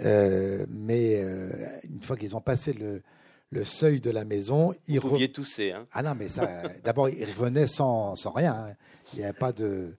Euh, 0.00 0.64
mais 0.70 1.20
une 1.84 2.02
fois 2.02 2.16
qu'ils 2.16 2.34
ont 2.34 2.40
passé 2.40 2.72
le, 2.72 3.02
le 3.50 3.64
seuil 3.64 4.00
de 4.00 4.10
la 4.10 4.24
maison. 4.24 4.74
Vous 4.88 5.00
pouviez 5.00 5.30
tousser. 5.30 5.72
Hein. 5.72 5.86
Ah 5.92 6.02
non, 6.02 6.14
mais 6.18 6.28
ça, 6.28 6.62
d'abord, 6.84 7.08
il 7.08 7.24
revenait 7.24 7.66
sans, 7.66 8.16
sans 8.16 8.30
rien. 8.30 8.54
Hein. 8.54 8.74
Il 9.12 9.18
n'y 9.20 9.24
avait 9.24 9.38
pas 9.38 9.52
de 9.52 9.94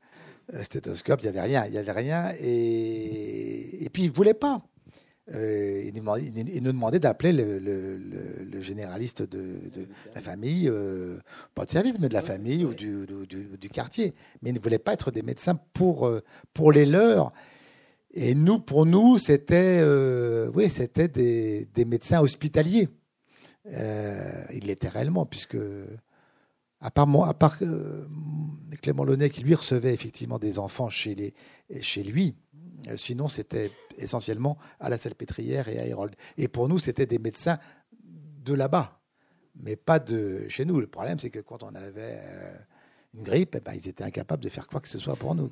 euh, 0.54 0.64
stéthoscope, 0.64 1.22
il 1.22 1.32
n'y 1.32 1.38
avait 1.38 1.48
rien. 1.48 1.66
Il 1.66 1.72
n'y 1.72 1.78
avait 1.78 1.92
rien. 1.92 2.34
Et, 2.40 3.86
et 3.86 3.90
puis, 3.90 4.04
il 4.04 4.10
ne 4.10 4.16
voulait 4.16 4.34
pas. 4.34 4.62
Euh, 5.34 5.84
il, 5.86 5.94
nous 5.94 6.18
il, 6.18 6.62
demandait 6.62 7.00
d'appeler 7.00 7.32
le, 7.32 7.58
le, 7.58 7.98
le, 7.98 8.62
généraliste 8.62 9.22
de, 9.22 9.70
de 9.74 9.88
la 10.14 10.22
famille, 10.22 10.68
euh, 10.68 11.18
pas 11.56 11.64
de 11.64 11.72
service, 11.72 11.96
mais 11.98 12.10
de 12.10 12.14
la 12.14 12.22
famille 12.22 12.66
ou 12.66 12.74
du, 12.74 13.06
du, 13.30 13.46
du, 13.58 13.70
quartier. 13.70 14.14
Mais 14.42 14.50
il 14.50 14.54
ne 14.54 14.60
voulait 14.60 14.80
pas 14.80 14.92
être 14.92 15.12
des 15.12 15.22
médecins 15.22 15.58
pour, 15.74 16.08
euh, 16.08 16.22
pour 16.54 16.74
les 16.74 16.86
leurs. 16.86 17.32
Et 18.14 18.36
nous, 18.36 18.60
pour 18.60 18.86
nous, 18.86 19.18
c'était 19.18 19.80
euh, 19.82 20.52
oui, 20.54 20.70
c'était 20.70 21.08
des, 21.08 21.86
médecins 21.86 22.22
hospitaliers. 22.22 22.90
Euh, 23.72 24.44
il 24.54 24.68
l'était 24.68 24.90
réellement, 24.90 25.26
puisque, 25.26 25.58
à 26.80 26.92
part, 26.92 27.58
euh, 27.64 28.06
Clément 28.82 29.04
Launay, 29.04 29.32
qui 29.32 29.42
lui 29.42 29.56
recevait 29.56 29.94
effectivement 29.94 30.38
des 30.38 30.60
enfants 30.60 30.90
chez, 30.90 31.16
lui, 32.04 32.36
euh, 32.88 32.98
sinon 32.98 33.28
c'était 33.28 33.72
essentiellement 33.98 34.58
à 34.80 34.90
la 34.90 35.00
Salpêtrière 35.00 35.68
et 35.68 35.80
à 35.80 35.88
Hérold. 35.88 36.16
Et 36.38 36.48
pour 36.48 36.70
nous, 36.70 36.78
c'était 36.78 37.08
des 37.08 37.20
médecins 37.20 37.58
de 38.46 38.54
là-bas, 38.54 39.00
mais 39.56 39.76
pas 39.76 39.98
de 39.98 40.48
chez 40.50 40.66
nous. 40.66 40.80
Le 40.80 40.88
problème, 40.88 41.18
c'est 41.18 41.32
que 41.32 41.40
quand 41.40 41.64
on 41.64 41.74
avait 41.74 42.20
une 43.16 43.24
grippe, 43.24 43.56
eh 43.56 43.60
ben, 43.60 43.74
ils 43.74 43.88
étaient 43.88 44.04
incapables 44.04 44.44
de 44.44 44.50
faire 44.50 44.68
quoi 44.68 44.82
que 44.82 44.90
ce 44.90 45.00
soit 45.00 45.16
pour 45.16 45.34
nous. 45.34 45.50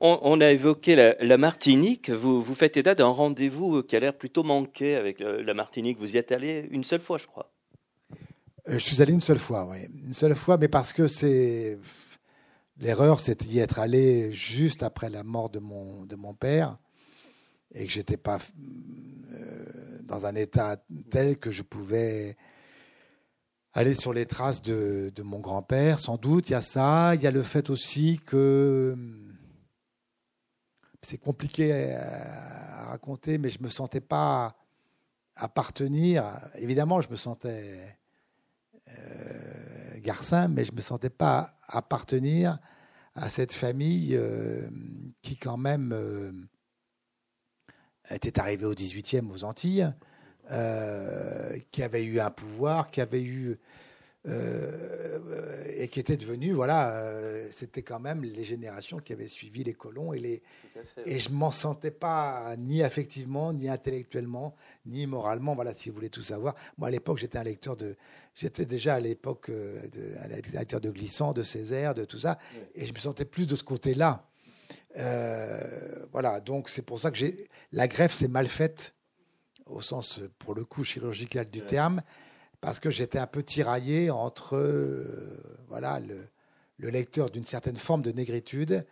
On, 0.00 0.40
a 0.40 0.50
évoqué 0.50 0.96
la, 0.96 1.38
Martinique. 1.38 2.10
Vous, 2.10 2.42
vous 2.42 2.54
faites 2.54 2.76
état 2.76 2.94
d'un 2.94 3.06
rendez-vous 3.06 3.82
qui 3.82 3.96
a 3.96 4.00
l'air 4.00 4.14
plutôt 4.14 4.42
manqué 4.42 4.94
avec 4.96 5.20
la 5.20 5.54
Martinique. 5.54 5.98
Vous 5.98 6.14
y 6.14 6.18
êtes 6.18 6.30
allé 6.30 6.68
une 6.70 6.84
seule 6.84 7.00
fois, 7.00 7.18
je 7.18 7.26
crois. 7.26 7.50
Euh, 8.68 8.74
je 8.74 8.78
suis 8.78 9.00
allé 9.00 9.12
une 9.12 9.20
seule 9.20 9.38
fois, 9.38 9.66
oui. 9.70 9.78
Une 10.06 10.14
seule 10.14 10.34
fois, 10.34 10.58
mais 10.58 10.68
parce 10.68 10.92
que 10.92 11.06
c'est. 11.06 11.78
L'erreur, 12.80 13.20
c'était 13.20 13.46
d'y 13.46 13.58
être 13.58 13.78
allé 13.80 14.32
juste 14.32 14.82
après 14.84 15.10
la 15.10 15.24
mort 15.24 15.50
de 15.50 15.58
mon, 15.58 16.04
de 16.04 16.14
mon 16.14 16.32
père 16.32 16.78
et 17.74 17.86
que 17.86 17.92
j'étais 17.92 18.16
pas 18.16 18.38
euh, 19.32 19.64
dans 20.04 20.26
un 20.26 20.34
état 20.36 20.76
tel 21.10 21.38
que 21.38 21.50
je 21.50 21.62
pouvais 21.62 22.36
aller 23.72 23.94
sur 23.94 24.12
les 24.12 24.26
traces 24.26 24.62
de, 24.62 25.12
de 25.14 25.22
mon 25.22 25.40
grand-père. 25.40 25.98
Sans 25.98 26.18
doute, 26.18 26.50
il 26.50 26.52
y 26.52 26.54
a 26.54 26.60
ça. 26.60 27.16
Il 27.16 27.22
y 27.22 27.26
a 27.26 27.32
le 27.32 27.42
fait 27.42 27.68
aussi 27.68 28.20
que 28.24 28.96
c'est 31.08 31.16
compliqué 31.16 31.94
à, 31.94 32.84
raconter, 32.90 33.38
mais 33.38 33.48
je 33.48 33.62
me 33.62 33.68
sentais 33.68 34.00
pas 34.00 34.54
appartenir. 35.36 36.38
Évidemment, 36.56 37.00
je 37.00 37.08
me 37.08 37.16
sentais 37.16 37.98
euh, 38.88 40.00
garcin, 40.00 40.48
mais 40.48 40.64
je 40.64 40.72
me 40.72 40.82
sentais 40.82 41.08
pas 41.08 41.56
appartenir 41.66 42.58
à 43.14 43.30
cette 43.30 43.54
famille 43.54 44.16
euh, 44.16 44.68
qui, 45.22 45.38
quand 45.38 45.56
même, 45.56 45.92
euh, 45.94 46.32
était 48.10 48.38
arrivée 48.38 48.66
au 48.66 48.74
18e 48.74 49.30
aux 49.30 49.44
Antilles, 49.44 49.90
euh, 50.50 51.58
qui 51.72 51.82
avait 51.82 52.04
eu 52.04 52.20
un 52.20 52.30
pouvoir, 52.30 52.90
qui 52.90 53.00
avait 53.00 53.22
eu 53.22 53.58
euh, 54.28 55.64
et 55.76 55.88
qui 55.88 56.00
était 56.00 56.16
devenu, 56.16 56.52
voilà, 56.52 56.96
euh, 56.98 57.48
c'était 57.50 57.82
quand 57.82 58.00
même 58.00 58.22
les 58.22 58.44
générations 58.44 58.98
qui 58.98 59.12
avaient 59.12 59.28
suivi 59.28 59.64
les 59.64 59.74
colons 59.74 60.12
et 60.12 60.18
les. 60.18 60.42
Et 61.06 61.18
je 61.18 61.30
m'en 61.30 61.50
sentais 61.50 61.90
pas 61.90 62.54
ni 62.56 62.82
affectivement, 62.82 63.52
ni 63.52 63.68
intellectuellement, 63.68 64.54
ni 64.86 65.06
moralement. 65.06 65.54
Voilà, 65.54 65.74
si 65.74 65.88
vous 65.88 65.94
voulez 65.94 66.10
tout 66.10 66.22
savoir. 66.22 66.54
Moi, 66.76 66.88
à 66.88 66.90
l'époque, 66.90 67.18
j'étais 67.18 67.38
un 67.38 67.44
lecteur 67.44 67.76
de. 67.76 67.96
J'étais 68.34 68.64
déjà 68.64 68.94
à 68.94 69.00
l'époque 69.00 69.48
euh, 69.48 69.80
un 70.22 70.28
lecteur 70.28 70.80
de 70.80 70.90
Glissant, 70.90 71.32
de 71.32 71.42
Césaire, 71.42 71.94
de 71.94 72.04
tout 72.04 72.18
ça, 72.18 72.38
et 72.74 72.84
je 72.84 72.92
me 72.92 72.98
sentais 72.98 73.24
plus 73.24 73.46
de 73.46 73.56
ce 73.56 73.64
côté-là. 73.64 74.24
voilà, 76.12 76.40
donc 76.40 76.68
c'est 76.68 76.82
pour 76.82 77.00
ça 77.00 77.10
que 77.10 77.16
j'ai 77.16 77.48
la 77.72 77.88
greffe 77.88 78.12
s'est 78.12 78.28
mal 78.28 78.46
faite 78.46 78.94
au 79.66 79.80
sens, 79.80 80.20
pour 80.38 80.54
le 80.54 80.64
coup, 80.64 80.84
chirurgical 80.84 81.48
du 81.50 81.60
terme, 81.60 82.02
parce 82.60 82.80
que 82.80 82.90
j'étais 82.90 83.18
un 83.18 83.26
peu 83.26 83.42
tiraillé 83.42 84.10
entre 84.10 84.56
euh, 84.56 85.40
voilà, 85.68 86.00
le, 86.00 86.28
le 86.78 86.88
lecteur 86.90 87.30
d'une 87.30 87.46
certaine 87.46 87.76
forme 87.76 88.02
de 88.02 88.12
négritude 88.12 88.84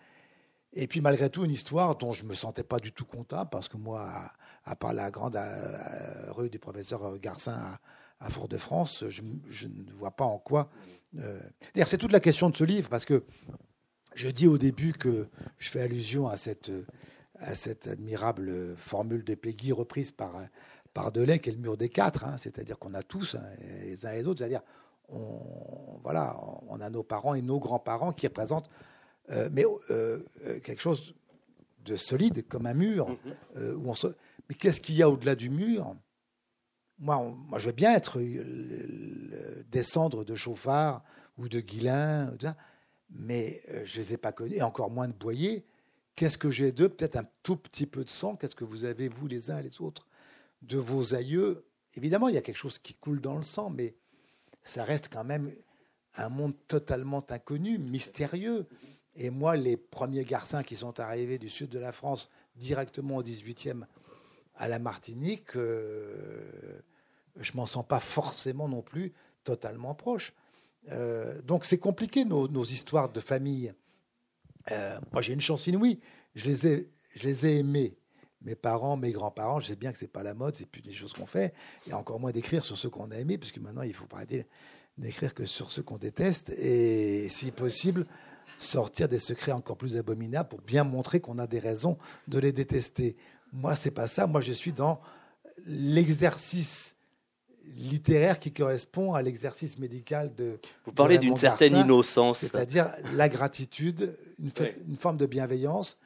et 0.76 0.86
puis 0.86 1.00
malgré 1.00 1.30
tout 1.30 1.44
une 1.44 1.50
histoire 1.50 1.96
dont 1.96 2.12
je 2.12 2.24
me 2.24 2.34
sentais 2.34 2.62
pas 2.62 2.78
du 2.78 2.92
tout 2.92 3.06
content, 3.06 3.46
parce 3.46 3.66
que 3.66 3.78
moi, 3.78 4.30
à, 4.64 4.76
part 4.76 4.92
la 4.92 5.10
grande 5.10 5.34
euh, 5.34 6.32
rue 6.32 6.50
du 6.50 6.58
professeur 6.58 7.18
Garcin 7.18 7.78
à, 8.20 8.30
Fort-de-France, 8.30 9.04
je, 9.08 9.22
ne 9.22 9.92
vois 9.92 10.10
pas 10.10 10.24
en 10.24 10.38
quoi... 10.38 10.70
Euh, 11.18 11.40
d'ailleurs, 11.74 11.88
c'est 11.88 11.96
toute 11.96 12.12
la 12.12 12.20
question 12.20 12.50
de 12.50 12.56
ce 12.56 12.64
livre, 12.64 12.90
parce 12.90 13.06
que 13.06 13.24
je 14.14 14.28
dis 14.28 14.46
au 14.46 14.58
début 14.58 14.92
que 14.92 15.28
je 15.58 15.70
fais 15.70 15.80
allusion 15.80 16.28
à 16.28 16.36
cette, 16.36 16.70
à 17.38 17.54
cette 17.54 17.86
admirable 17.86 18.76
formule 18.76 19.24
de 19.24 19.34
Peggy 19.34 19.72
reprise 19.72 20.10
par, 20.10 20.34
par 20.96 21.12
Delay, 21.12 21.40
qui 21.40 21.50
est 21.50 21.52
le 21.52 21.58
mur 21.58 21.76
des 21.76 21.90
quatre, 21.90 22.24
hein. 22.24 22.38
c'est-à-dire 22.38 22.78
qu'on 22.78 22.94
a 22.94 23.02
tous, 23.02 23.34
hein, 23.34 23.44
les 23.84 24.06
uns 24.06 24.12
et 24.12 24.16
les 24.16 24.26
autres, 24.26 24.38
c'est-à-dire 24.38 24.62
on, 25.10 25.98
voilà, 26.02 26.40
on 26.68 26.80
a 26.80 26.88
nos 26.88 27.02
parents 27.02 27.34
et 27.34 27.42
nos 27.42 27.58
grands-parents 27.58 28.14
qui 28.14 28.26
représentent, 28.26 28.70
euh, 29.28 29.50
mais 29.52 29.66
euh, 29.90 30.24
euh, 30.46 30.58
quelque 30.60 30.80
chose 30.80 31.14
de 31.84 31.96
solide, 31.96 32.48
comme 32.48 32.64
un 32.64 32.72
mur. 32.72 33.10
Mhm. 33.10 33.76
où 33.76 33.90
on 33.90 33.94
Mais 34.48 34.54
qu'est-ce 34.54 34.80
qu'il 34.80 34.94
y 34.94 35.02
a 35.02 35.10
au-delà 35.10 35.34
du 35.34 35.50
mur? 35.50 35.94
Moi, 36.98 37.22
moi, 37.46 37.58
je 37.58 37.66
veux 37.66 37.74
bien 37.74 37.92
être 37.94 38.18
descendre 39.70 40.24
de 40.24 40.34
Chauffard 40.34 41.04
ou 41.36 41.50
de 41.50 41.60
Guillain, 41.60 42.32
mais 43.10 43.60
je 43.84 44.00
ne 44.00 44.02
les 44.02 44.14
ai 44.14 44.16
pas 44.16 44.32
connus, 44.32 44.56
et 44.56 44.62
encore 44.62 44.90
moins 44.90 45.08
de 45.08 45.12
Boyer. 45.12 45.66
Qu'est-ce 46.14 46.38
que 46.38 46.48
j'ai 46.48 46.72
d'eux? 46.72 46.88
Peut-être 46.88 47.16
un 47.16 47.26
tout 47.42 47.56
petit 47.56 47.84
peu 47.84 48.02
de 48.02 48.08
sang. 48.08 48.34
Qu'est-ce 48.34 48.56
que 48.56 48.64
vous 48.64 48.84
avez, 48.84 49.08
vous, 49.08 49.26
les 49.26 49.50
uns 49.50 49.58
et 49.58 49.62
les 49.62 49.82
autres, 49.82 50.06
de 50.66 50.78
vos 50.78 51.14
aïeux 51.14 51.66
Évidemment, 51.96 52.28
il 52.28 52.34
y 52.34 52.38
a 52.38 52.42
quelque 52.42 52.58
chose 52.58 52.78
qui 52.78 52.94
coule 52.94 53.20
dans 53.20 53.36
le 53.36 53.42
sang, 53.42 53.70
mais 53.70 53.96
ça 54.64 54.84
reste 54.84 55.08
quand 55.10 55.24
même 55.24 55.54
un 56.14 56.28
monde 56.28 56.54
totalement 56.68 57.24
inconnu, 57.30 57.78
mystérieux. 57.78 58.66
Et 59.14 59.30
moi, 59.30 59.56
les 59.56 59.78
premiers 59.78 60.24
garçons 60.24 60.62
qui 60.62 60.76
sont 60.76 61.00
arrivés 61.00 61.38
du 61.38 61.48
sud 61.48 61.70
de 61.70 61.78
la 61.78 61.92
France 61.92 62.30
directement 62.56 63.16
au 63.16 63.22
18e 63.22 63.86
à 64.56 64.68
la 64.68 64.78
Martinique, 64.78 65.56
euh, 65.56 66.80
je 67.36 67.52
m'en 67.54 67.66
sens 67.66 67.86
pas 67.86 68.00
forcément 68.00 68.68
non 68.68 68.82
plus 68.82 69.12
totalement 69.44 69.94
proche. 69.94 70.34
Euh, 70.90 71.40
donc 71.42 71.64
c'est 71.64 71.78
compliqué 71.78 72.24
nos, 72.24 72.64
histoires 72.64 73.10
de 73.10 73.20
famille. 73.20 73.74
Euh, 74.70 74.98
moi 75.12 75.20
j'ai 75.20 75.32
une 75.34 75.40
chance 75.40 75.66
inouïe, 75.66 76.00
je 76.34 76.44
les 76.44 76.66
ai, 76.66 76.90
je 77.14 77.22
les 77.24 77.46
ai 77.46 77.58
aimés. 77.58 77.98
Mes 78.42 78.54
parents, 78.54 78.96
mes 78.96 79.12
grands-parents, 79.12 79.60
je 79.60 79.68
sais 79.68 79.76
bien 79.76 79.92
que 79.92 79.98
c'est 79.98 80.06
pas 80.06 80.22
la 80.22 80.34
mode, 80.34 80.54
c'est 80.54 80.68
plus 80.68 80.82
des 80.82 80.92
choses 80.92 81.12
qu'on 81.12 81.26
fait, 81.26 81.54
et 81.88 81.92
encore 81.92 82.20
moins 82.20 82.32
d'écrire 82.32 82.64
sur 82.64 82.76
ceux 82.76 82.90
qu'on 82.90 83.10
a 83.10 83.16
aimés, 83.16 83.38
puisque 83.38 83.58
maintenant 83.58 83.82
il 83.82 83.94
faut 83.94 84.06
arrêter 84.12 84.46
d'écrire 84.98 85.34
que 85.34 85.46
sur 85.46 85.70
ceux 85.70 85.82
qu'on 85.82 85.98
déteste, 85.98 86.50
et 86.50 87.28
si 87.28 87.50
possible, 87.50 88.06
sortir 88.58 89.08
des 89.08 89.18
secrets 89.18 89.52
encore 89.52 89.76
plus 89.76 89.96
abominables 89.96 90.48
pour 90.48 90.60
bien 90.60 90.84
montrer 90.84 91.20
qu'on 91.20 91.38
a 91.38 91.46
des 91.46 91.58
raisons 91.58 91.98
de 92.28 92.38
les 92.38 92.52
détester. 92.52 93.16
Moi, 93.52 93.74
c'est 93.74 93.90
pas 93.90 94.08
ça. 94.08 94.26
Moi, 94.26 94.40
je 94.40 94.52
suis 94.52 94.72
dans 94.72 95.00
l'exercice 95.66 96.94
littéraire 97.76 98.38
qui 98.38 98.52
correspond 98.52 99.14
à 99.14 99.22
l'exercice 99.22 99.78
médical 99.78 100.34
de. 100.34 100.60
Vous 100.84 100.92
parlez 100.92 101.18
d'une 101.18 101.36
certaine 101.36 101.76
innocence. 101.76 102.38
C'est-à-dire 102.38 102.92
la 103.14 103.28
gratitude, 103.28 104.16
une, 104.38 104.50
une, 104.88 104.96
forme 104.96 105.16
de 105.16 105.26
bienveillance, 105.26 105.98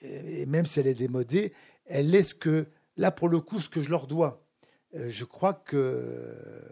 et 0.00 0.46
même 0.46 0.66
si 0.66 0.80
elle 0.80 0.86
est 0.86 0.94
démodée, 0.94 1.52
elle 1.92 2.24
ce 2.24 2.34
que, 2.34 2.66
là 2.96 3.10
pour 3.10 3.28
le 3.28 3.40
coup, 3.40 3.60
ce 3.60 3.68
que 3.68 3.82
je 3.82 3.90
leur 3.90 4.06
dois. 4.06 4.42
Euh, 4.94 5.08
je 5.10 5.24
crois 5.24 5.54
que 5.54 5.76
euh, 5.76 6.66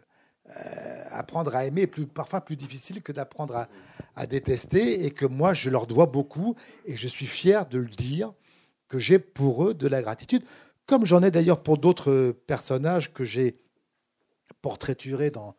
apprendre 1.11 1.55
à 1.55 1.67
aimer 1.67 1.83
est 1.83 1.87
plus, 1.87 2.07
parfois 2.07 2.41
plus 2.41 2.57
difficile 2.57 3.03
que 3.03 3.13
d'apprendre 3.13 3.69
à, 4.17 4.27
détester 4.27 5.07
et 5.07 5.13
que 5.13 5.25
moi, 5.25 5.55
je 5.55 5.71
leur 5.71 5.87
dois 5.87 6.07
beaucoup 6.07 6.57
et 6.85 6.97
je 6.97 7.09
suis 7.09 7.27
fier 7.27 7.67
de 7.67 7.79
le 7.79 7.89
dire 7.89 8.33
que 8.89 8.99
j'ai 8.99 9.19
pour 9.19 9.65
eux 9.65 9.73
de 9.73 9.87
la 9.87 10.03
gratitude, 10.03 10.43
comme 10.85 11.07
j'en 11.07 11.23
ai 11.23 11.31
d'ailleurs 11.31 11.63
pour 11.63 11.79
d'autres 11.79 12.37
personnages 12.47 13.15
que 13.15 13.25
j'ai 13.25 13.61
portraiturés 14.61 15.31
dans 15.31 15.55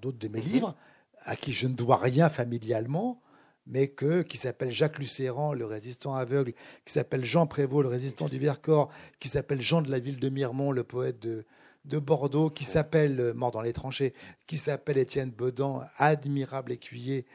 d'autres 0.00 0.18
de 0.18 0.28
mes 0.28 0.40
mhm. 0.40 0.46
livres, 0.46 0.76
à 1.22 1.34
qui 1.34 1.52
je 1.52 1.66
ne 1.66 1.74
dois 1.74 1.96
rien 1.96 2.28
familialement, 2.28 3.20
mais 3.66 3.88
que, 3.88 4.22
qui 4.22 4.36
s'appelle 4.36 4.70
Jacques 4.70 4.98
Lucéran, 4.98 5.54
le 5.54 5.64
résistant 5.64 6.14
aveugle, 6.14 6.52
qui 6.84 6.92
s'appelle 6.92 7.24
Jean 7.24 7.46
Prévost, 7.46 7.82
le 7.82 7.88
résistant 7.88 8.28
du 8.28 8.38
Vercors, 8.38 8.90
qui 9.20 9.28
s'appelle 9.28 9.62
Jean 9.62 9.82
de 9.82 9.90
la 9.90 9.98
ville 9.98 10.20
de 10.20 10.28
Miremont, 10.28 10.70
le 10.70 10.84
poète 10.84 11.18
de, 11.20 11.44
de 11.84 11.98
Bordeaux 11.98 12.50
qui 12.50 12.64
s'appelle 12.64 13.20
euh, 13.20 13.34
Mort 13.34 13.52
dans 13.52 13.62
les 13.62 13.72
tranchées, 13.72 14.14
qui 14.46 14.58
s'appelle 14.58 14.98
Étienne 14.98 15.30
Bedan, 15.30 15.82
admirable 15.96 16.72
écuyer. 16.72 17.26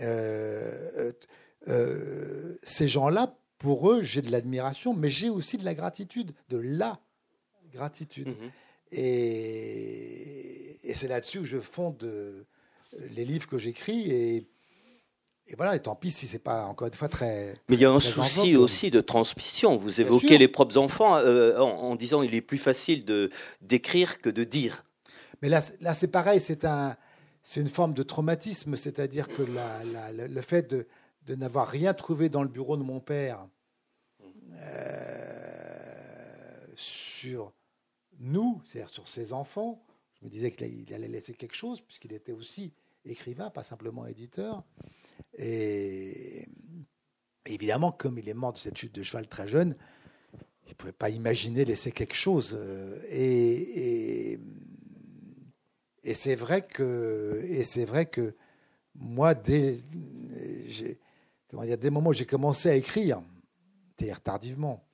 Euh, 0.00 1.12
euh, 1.68 2.56
ces 2.62 2.88
gens-là, 2.88 3.36
pour 3.58 3.90
eux, 3.90 4.02
j'ai 4.02 4.22
de 4.22 4.30
l'admiration, 4.30 4.94
mais 4.94 5.10
j'ai 5.10 5.30
aussi 5.30 5.56
de 5.56 5.64
la 5.64 5.74
gratitude, 5.74 6.32
de 6.48 6.58
la 6.58 7.00
gratitude. 7.72 8.28
Mhm. 8.28 8.50
Et, 8.92 10.78
et 10.88 10.94
c'est 10.94 11.08
là-dessus 11.08 11.40
que 11.40 11.44
je 11.44 11.60
fonde 11.60 12.46
les 13.10 13.24
livres 13.24 13.48
que 13.48 13.58
j'écris. 13.58 14.10
Et 14.10 14.46
et 15.48 15.54
voilà, 15.54 15.76
et 15.76 15.80
tant 15.80 15.94
pis 15.94 16.10
si 16.10 16.26
c'est 16.26 16.40
pas 16.40 16.66
encore 16.66 16.88
une 16.88 16.94
fois 16.94 17.08
très. 17.08 17.54
Mais 17.68 17.76
il 17.76 17.80
y 17.80 17.84
a 17.84 17.90
un 17.90 18.00
souci 18.00 18.56
aussi 18.56 18.90
de 18.90 19.00
transmission. 19.00 19.76
Vous 19.76 20.00
évoquez 20.00 20.38
les 20.38 20.48
propres 20.48 20.76
enfants 20.76 21.16
euh, 21.18 21.58
en, 21.58 21.94
disant 21.94 22.22
il 22.22 22.34
est 22.34 22.40
plus 22.40 22.58
facile 22.58 23.04
de 23.04 23.30
d'écrire 23.60 24.20
que 24.20 24.28
de 24.28 24.42
dire. 24.42 24.84
Mais 25.42 25.48
là, 25.48 25.60
là 25.80 25.94
c'est 25.94 26.08
pareil, 26.08 26.40
c'est 26.40 26.64
un, 26.64 26.96
c'est 27.42 27.60
une 27.60 27.68
forme 27.68 27.94
de 27.94 28.02
traumatisme, 28.02 28.74
c'est-à-dire 28.74 29.28
que 29.28 29.42
la, 29.42 30.10
le 30.12 30.42
fait 30.42 30.68
de, 30.68 30.88
de 31.26 31.34
n'avoir 31.36 31.68
rien 31.68 31.94
trouvé 31.94 32.28
dans 32.28 32.42
le 32.42 32.48
bureau 32.48 32.76
de 32.76 32.82
mon 32.82 32.98
père 32.98 33.46
euh, 34.54 35.46
sur 36.74 37.52
nous, 38.18 38.60
c'est-à-dire 38.64 38.90
sur 38.90 39.08
ses 39.08 39.32
enfants, 39.32 39.80
je 40.18 40.24
me 40.24 40.30
disais 40.30 40.50
qu'il 40.50 40.92
allait 40.92 41.08
laisser 41.08 41.34
quelque 41.34 41.54
chose 41.54 41.80
puisqu'il 41.80 42.12
était 42.12 42.32
aussi 42.32 42.72
écrivain, 43.04 43.50
pas 43.50 43.62
simplement 43.62 44.06
éditeur. 44.06 44.64
Et 45.38 46.48
évidemment, 47.46 47.92
comme 47.92 48.18
il 48.18 48.28
est 48.28 48.34
mort 48.34 48.52
de 48.52 48.58
cette 48.58 48.76
chute 48.76 48.94
de 48.94 49.02
cheval 49.02 49.28
très 49.28 49.48
jeune, 49.48 49.76
il 50.66 50.70
ne 50.70 50.74
pouvait 50.74 50.92
pas 50.92 51.10
imaginer 51.10 51.64
laisser 51.64 51.92
quelque 51.92 52.14
chose. 52.14 52.58
Et, 53.08 54.38
et, 56.02 56.14
c'est 56.14 56.34
vrai 56.36 56.62
que, 56.62 57.44
et 57.48 57.64
c'est 57.64 57.84
vrai 57.84 58.06
que 58.06 58.34
moi, 58.94 59.34
dès, 59.34 59.78
comment 61.48 61.64
dire, 61.64 61.78
dès 61.78 61.88
le 61.88 61.92
moment 61.92 62.10
où 62.10 62.14
j'ai 62.14 62.26
commencé 62.26 62.68
à 62.68 62.74
écrire, 62.74 63.22
c'est-à-dire 63.96 64.20
tardivement, 64.20 64.86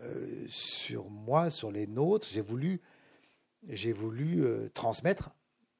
euh, 0.00 0.44
sur 0.48 1.08
moi, 1.08 1.50
sur 1.50 1.70
les 1.70 1.86
nôtres, 1.86 2.28
j'ai 2.30 2.40
voulu, 2.40 2.80
j'ai 3.68 3.92
voulu 3.92 4.44
euh, 4.44 4.68
transmettre 4.74 5.30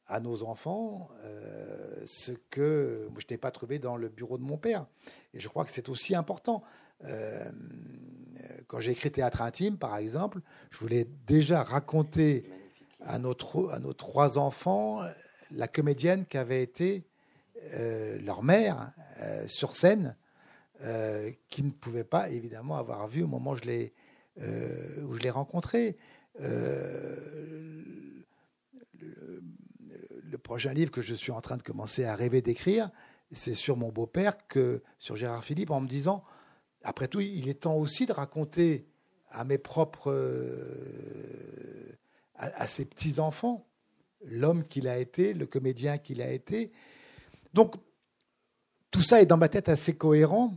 à 0.08 0.20
nos 0.20 0.42
enfants 0.42 1.08
euh, 1.24 2.02
ce 2.06 2.32
que 2.50 3.08
je 3.18 3.26
n'ai 3.30 3.38
pas 3.38 3.50
trouvé 3.50 3.78
dans 3.78 3.96
le 3.96 4.08
bureau 4.08 4.38
de 4.38 4.44
mon 4.44 4.56
père. 4.56 4.86
Et 5.34 5.40
je 5.40 5.48
crois 5.48 5.64
que 5.64 5.70
c'est 5.70 5.88
aussi 5.88 6.14
important. 6.14 6.62
Euh, 7.04 7.50
quand 8.68 8.80
j'ai 8.80 8.92
écrit 8.92 9.10
Théâtre 9.10 9.42
intime, 9.42 9.76
par 9.76 9.96
exemple, 9.96 10.40
je 10.70 10.78
voulais 10.78 11.08
déjà 11.26 11.62
raconter 11.62 12.48
à 13.04 13.18
nos, 13.18 13.34
à 13.70 13.78
nos 13.78 13.92
trois 13.92 14.38
enfants 14.38 15.00
la 15.50 15.68
comédienne 15.68 16.26
qui 16.26 16.38
avait 16.38 16.62
été 16.62 17.04
euh, 17.74 18.18
leur 18.20 18.42
mère 18.42 18.92
sur 19.46 19.76
scène, 19.76 20.14
qui 21.48 21.62
ne 21.62 21.70
pouvait 21.70 22.04
pas 22.04 22.28
évidemment 22.28 22.76
avoir 22.76 23.08
vu 23.08 23.22
au 23.22 23.26
moment 23.26 23.52
où 23.52 23.56
je 23.56 23.62
l'ai, 23.62 23.94
où 24.36 25.14
je 25.14 25.20
l'ai 25.22 25.30
rencontré 25.30 25.96
le 30.30 30.38
prochain 30.38 30.72
livre 30.72 30.90
que 30.90 31.02
je 31.02 31.14
suis 31.14 31.32
en 31.32 31.40
train 31.40 31.56
de 31.56 31.62
commencer 31.62 32.04
à 32.04 32.14
rêver 32.14 32.42
d'écrire, 32.42 32.90
c'est 33.32 33.54
sur 33.54 33.76
mon 33.76 33.90
beau-père, 33.90 34.36
que 34.48 34.82
sur 34.98 35.16
Gérard 35.16 35.44
Philippe, 35.44 35.70
en 35.70 35.80
me 35.80 35.88
disant, 35.88 36.24
après 36.82 37.08
tout, 37.08 37.20
il 37.20 37.48
est 37.48 37.62
temps 37.62 37.76
aussi 37.76 38.06
de 38.06 38.12
raconter 38.12 38.86
à 39.30 39.44
mes 39.44 39.58
propres, 39.58 40.12
euh, 40.12 41.98
à, 42.34 42.66
ses 42.66 42.84
petits 42.84 43.18
enfants, 43.18 43.66
l'homme 44.24 44.64
qu'il 44.64 44.88
a 44.88 44.98
été, 44.98 45.34
le 45.34 45.46
comédien 45.46 45.98
qu'il 45.98 46.22
a 46.22 46.30
été. 46.30 46.72
Donc, 47.52 47.74
tout 48.90 49.02
ça 49.02 49.20
est 49.20 49.26
dans 49.26 49.36
ma 49.36 49.48
tête 49.48 49.68
assez 49.68 49.96
cohérent, 49.96 50.56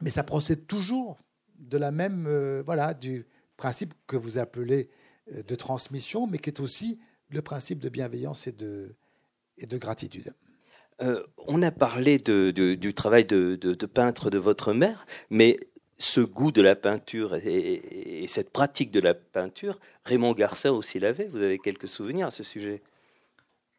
mais 0.00 0.10
ça 0.10 0.24
procède 0.24 0.66
toujours 0.66 1.18
de 1.58 1.78
la 1.78 1.92
même, 1.92 2.26
euh, 2.26 2.62
voilà, 2.66 2.92
du 2.92 3.26
principe 3.56 3.94
que 4.06 4.16
vous 4.16 4.36
appelez 4.36 4.90
euh, 5.32 5.42
de 5.44 5.54
transmission, 5.54 6.26
mais 6.26 6.38
qui 6.38 6.50
est 6.50 6.60
aussi 6.60 6.98
le 7.32 7.42
principe 7.42 7.78
de 7.78 7.88
bienveillance 7.88 8.46
et 8.46 8.52
de, 8.52 8.94
et 9.58 9.66
de 9.66 9.78
gratitude. 9.78 10.34
Euh, 11.00 11.24
on 11.38 11.62
a 11.62 11.70
parlé 11.70 12.18
de, 12.18 12.50
du 12.50 12.94
travail 12.94 13.24
de, 13.24 13.86
peintre 13.86 14.30
de 14.30 14.38
votre 14.38 14.72
mère, 14.72 15.06
mais 15.30 15.58
ce 15.98 16.20
goût 16.20 16.52
de 16.52 16.62
la 16.62 16.76
peinture 16.76 17.34
et, 17.34 18.26
cette 18.28 18.50
pratique 18.50 18.90
de 18.90 19.00
la 19.00 19.14
peinture, 19.14 19.78
Raymond 20.04 20.32
Garcin 20.32 20.70
aussi 20.70 21.00
l'avait. 21.00 21.28
Vous 21.28 21.42
avez 21.42 21.58
quelques 21.58 21.88
souvenirs 21.88 22.28
à 22.28 22.30
ce 22.30 22.42
sujet? 22.42 22.82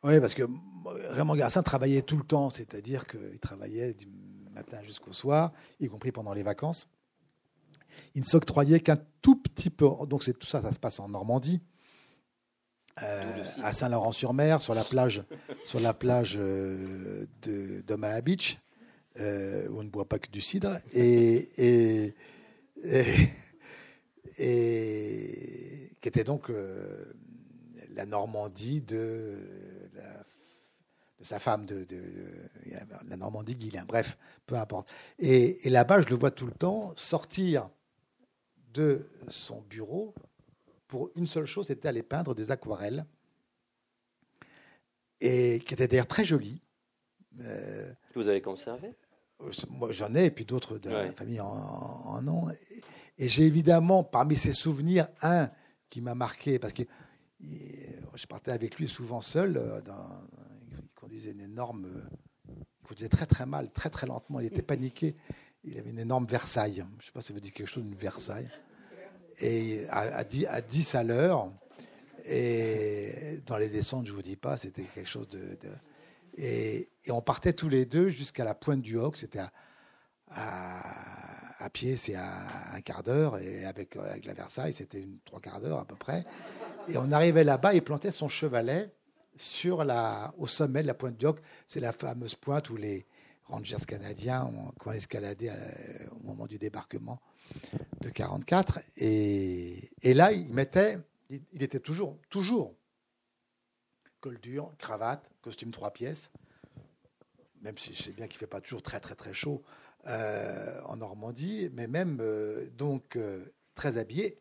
Oui, 0.04 0.20
parce 0.20 0.34
que 0.34 0.44
Raymond 0.86 1.36
Garcin 1.36 1.64
travaillait 1.64 2.02
tout 2.02 2.18
le 2.18 2.24
temps, 2.24 2.50
c'est-à-dire 2.50 3.06
qu'il 3.08 3.40
travaillait 3.40 3.94
du 3.94 4.08
matin 4.52 4.82
jusqu'au 4.84 5.14
soir, 5.14 5.54
y 5.80 5.88
compris 5.88 6.12
pendant 6.12 6.34
les 6.34 6.44
vacances. 6.44 6.90
Il 8.16 8.22
ne 8.22 8.26
s'octroyait 8.26 8.80
qu'un 8.80 8.98
tout 9.22 9.36
petit 9.36 9.70
peu. 9.70 9.88
Donc 10.08 10.24
c'est 10.24 10.38
tout 10.38 10.48
ça, 10.48 10.62
ça 10.62 10.74
se 10.74 10.80
passe 10.80 11.00
en 11.00 11.08
Normandie. 11.08 11.62
Euh, 13.02 13.46
à 13.64 13.74
Saint-Laurent-sur-Mer, 13.74 14.62
sur 14.62 14.76
la 14.76 14.84
plage, 14.84 15.24
sur 15.64 15.80
la 15.80 15.96
plage 15.96 16.38
euh, 16.40 17.26
de 17.42 17.82
d'Omaha 17.82 18.22
Beach, 18.22 18.60
euh, 19.20 19.68
où 19.70 19.80
on 19.80 19.84
ne 19.84 19.90
boit 19.90 20.08
pas 20.08 20.20
que 20.20 20.30
du 20.30 20.42
cidre, 20.42 20.78
et, 20.94 21.50
et, 21.58 22.14
et, 24.38 25.92
qui 26.02 26.08
était 26.08 26.24
donc 26.24 26.52
la 27.96 28.06
Normandie 28.06 28.82
de, 28.82 29.40
de 31.20 31.24
sa 31.24 31.40
femme, 31.40 31.66
de, 31.66 31.86
de, 31.86 32.00
la 33.08 33.18
Normandie 33.18 33.56
Guilain, 33.56 33.86
bref, 33.86 34.20
peu 34.46 34.56
importe. 34.56 34.88
Et, 35.18 35.66
et 35.66 35.72
là-bas, 35.72 36.04
je 36.04 36.10
le 36.10 36.16
vois 36.16 36.30
tout 36.32 36.46
le 36.46 36.54
temps 36.54 36.94
sortir 36.96 37.70
de 38.72 39.10
son 39.30 39.62
bureau 39.62 40.14
pour 40.94 41.10
une 41.16 41.26
seule 41.26 41.48
chose, 41.48 41.66
c'était 41.66 41.88
aller 41.88 42.04
peindre 42.04 42.36
des 42.36 42.52
aquarelles, 42.52 43.08
et 45.20 45.60
qui 45.66 45.74
étaient 45.74 45.88
d'ailleurs 45.88 46.06
très 46.06 46.24
jolies. 46.24 46.62
Euh, 47.40 47.92
vous 48.14 48.28
avez 48.28 48.44
conservé 48.44 48.94
euh, 49.42 49.50
Moi, 49.72 49.92
j'en 49.92 50.14
ai, 50.14 50.26
et 50.26 50.30
puis 50.30 50.46
d'autres 50.46 50.78
de 50.78 50.92
la 50.92 51.12
famille 51.12 51.42
en, 51.42 51.48
en 51.48 52.28
ont. 52.28 52.52
Et, 53.18 53.28
j'ai 53.28 53.48
évidemment, 53.48 54.04
parmi 54.04 54.36
ces 54.36 54.54
souvenirs, 54.54 55.08
un 55.24 55.50
qui 55.90 56.00
m'a 56.00 56.14
marqué, 56.14 56.60
parce 56.60 56.74
que 56.74 56.84
je 57.40 58.28
partais 58.28 58.52
avec 58.52 58.78
lui 58.78 58.88
souvent 58.88 59.22
seul. 59.22 59.58
Euh, 59.58 59.82
dans, 59.82 60.22
il 60.74 60.90
conduisait 60.94 61.32
une 61.32 61.42
énorme. 61.42 61.88
Il 62.48 62.88
conduisait 62.88 63.10
très 63.10 63.26
très 63.26 63.48
mal, 63.48 63.72
très 63.72 63.90
très 63.90 64.06
lentement. 64.06 64.40
Il 64.42 64.46
était 64.46 64.62
paniqué. 64.74 65.16
Il 65.64 65.76
avait 65.80 65.90
une 65.90 65.98
énorme 65.98 66.28
Versailles. 66.28 66.86
Je 66.88 66.98
ne 66.98 67.02
sais 67.02 67.12
pas 67.12 67.22
si 67.24 67.30
ça 67.30 67.34
veut 67.34 67.42
dire 67.42 67.52
quelque 67.52 67.68
chose, 67.68 67.84
une 67.84 67.96
Versailles 67.96 68.52
et 69.40 69.86
à, 69.90 70.24
10, 70.24 70.46
à 70.48 70.62
10 70.62 70.96
à 70.96 71.04
l'heure. 71.04 71.50
Et 72.26 73.42
dans 73.46 73.58
les 73.58 73.70
descentes, 73.70 74.08
je 74.08 74.14
vous 74.14 74.22
dis 74.22 74.38
pas, 74.38 74.58
c'était 74.58 74.84
quelque 74.84 75.10
chose 75.10 75.30
de. 75.30 75.58
Et, 76.38 76.90
on 77.10 77.22
partait 77.22 77.54
tous 77.54 77.70
les 77.70 77.86
deux 77.86 78.10
jusqu'à 78.10 78.44
la 78.44 78.56
pointe 78.56 78.82
du 78.82 78.98
Hoc. 78.98 79.18
C'était 79.18 79.42
à, 80.30 81.70
pied, 81.72 81.96
c'est 81.96 82.16
à 82.16 82.74
un 82.74 82.82
quart 82.82 83.04
d'heure. 83.04 83.38
Et 83.40 83.66
avec, 83.66 83.96
avec 83.98 84.26
la 84.26 84.34
Versailles, 84.34 84.74
c'était 84.74 85.00
une 85.00 85.20
trois 85.26 85.42
quarts 85.42 85.60
d'heure 85.60 85.80
à 85.80 85.86
peu 85.86 85.96
près. 85.96 86.26
Et 86.88 86.98
on 86.98 87.12
arrivait 87.12 87.44
là-bas, 87.44 87.74
il 87.74 87.82
plantait 87.82 88.12
son 88.12 88.30
chevalet 88.30 88.90
sur 89.36 89.84
la, 89.84 90.34
au 90.38 90.48
sommet 90.48 90.82
de 90.82 90.88
la 90.88 90.94
pointe 90.94 91.18
du 91.18 91.26
Hoc. 91.26 91.40
C'est 91.68 91.80
la 91.80 91.92
fameuse 91.92 92.36
pointe 92.36 92.70
où 92.70 92.78
les 92.78 93.06
Rangers 93.46 93.86
canadiens 93.86 94.46
ont, 94.46 94.72
ont 94.86 94.92
escaladé 94.94 95.52
au 96.12 96.26
moment 96.26 96.48
du 96.48 96.58
débarquement 96.58 97.20
de 98.02 98.10
44. 98.10 98.80
Et, 98.98 99.92
et 100.02 100.14
là, 100.14 100.32
il 100.32 100.54
mettait, 100.54 101.00
il 101.30 101.64
était 101.64 101.80
toujours, 101.80 102.18
toujours 102.30 102.76
col 104.24 104.40
dur, 104.40 104.74
cravate, 104.78 105.30
costume 105.42 105.72
trois 105.72 105.92
pièces, 105.92 106.32
même 107.62 107.78
si 107.78 107.94
je 107.94 108.04
sais 108.04 108.12
bien 108.12 108.28
qu'il 108.28 108.38
fait 108.38 108.48
pas 108.48 108.62
toujours 108.62 108.82
très 108.82 109.02
très 109.02 109.16
très 109.16 109.34
chaud 109.34 109.62
euh, 110.08 110.82
en 110.86 110.96
Normandie, 110.96 111.70
mais 111.74 111.88
même 111.88 112.20
euh, 112.22 112.70
donc 112.78 113.18
euh, 113.18 113.46
très 113.76 113.98
habillé. 113.98 114.38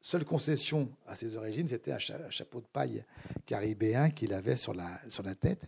Seule 0.00 0.24
concession 0.24 0.90
à 1.06 1.16
ses 1.16 1.36
origines, 1.36 1.68
c'était 1.68 1.92
un, 1.92 1.98
chapeau 1.98 2.62
de 2.62 2.66
paille 2.66 3.04
caribéen 3.44 4.08
qu'il 4.08 4.32
avait 4.32 4.56
sur 4.56 4.72
la, 4.72 5.00
sur 5.10 5.22
la 5.22 5.34
tête. 5.34 5.64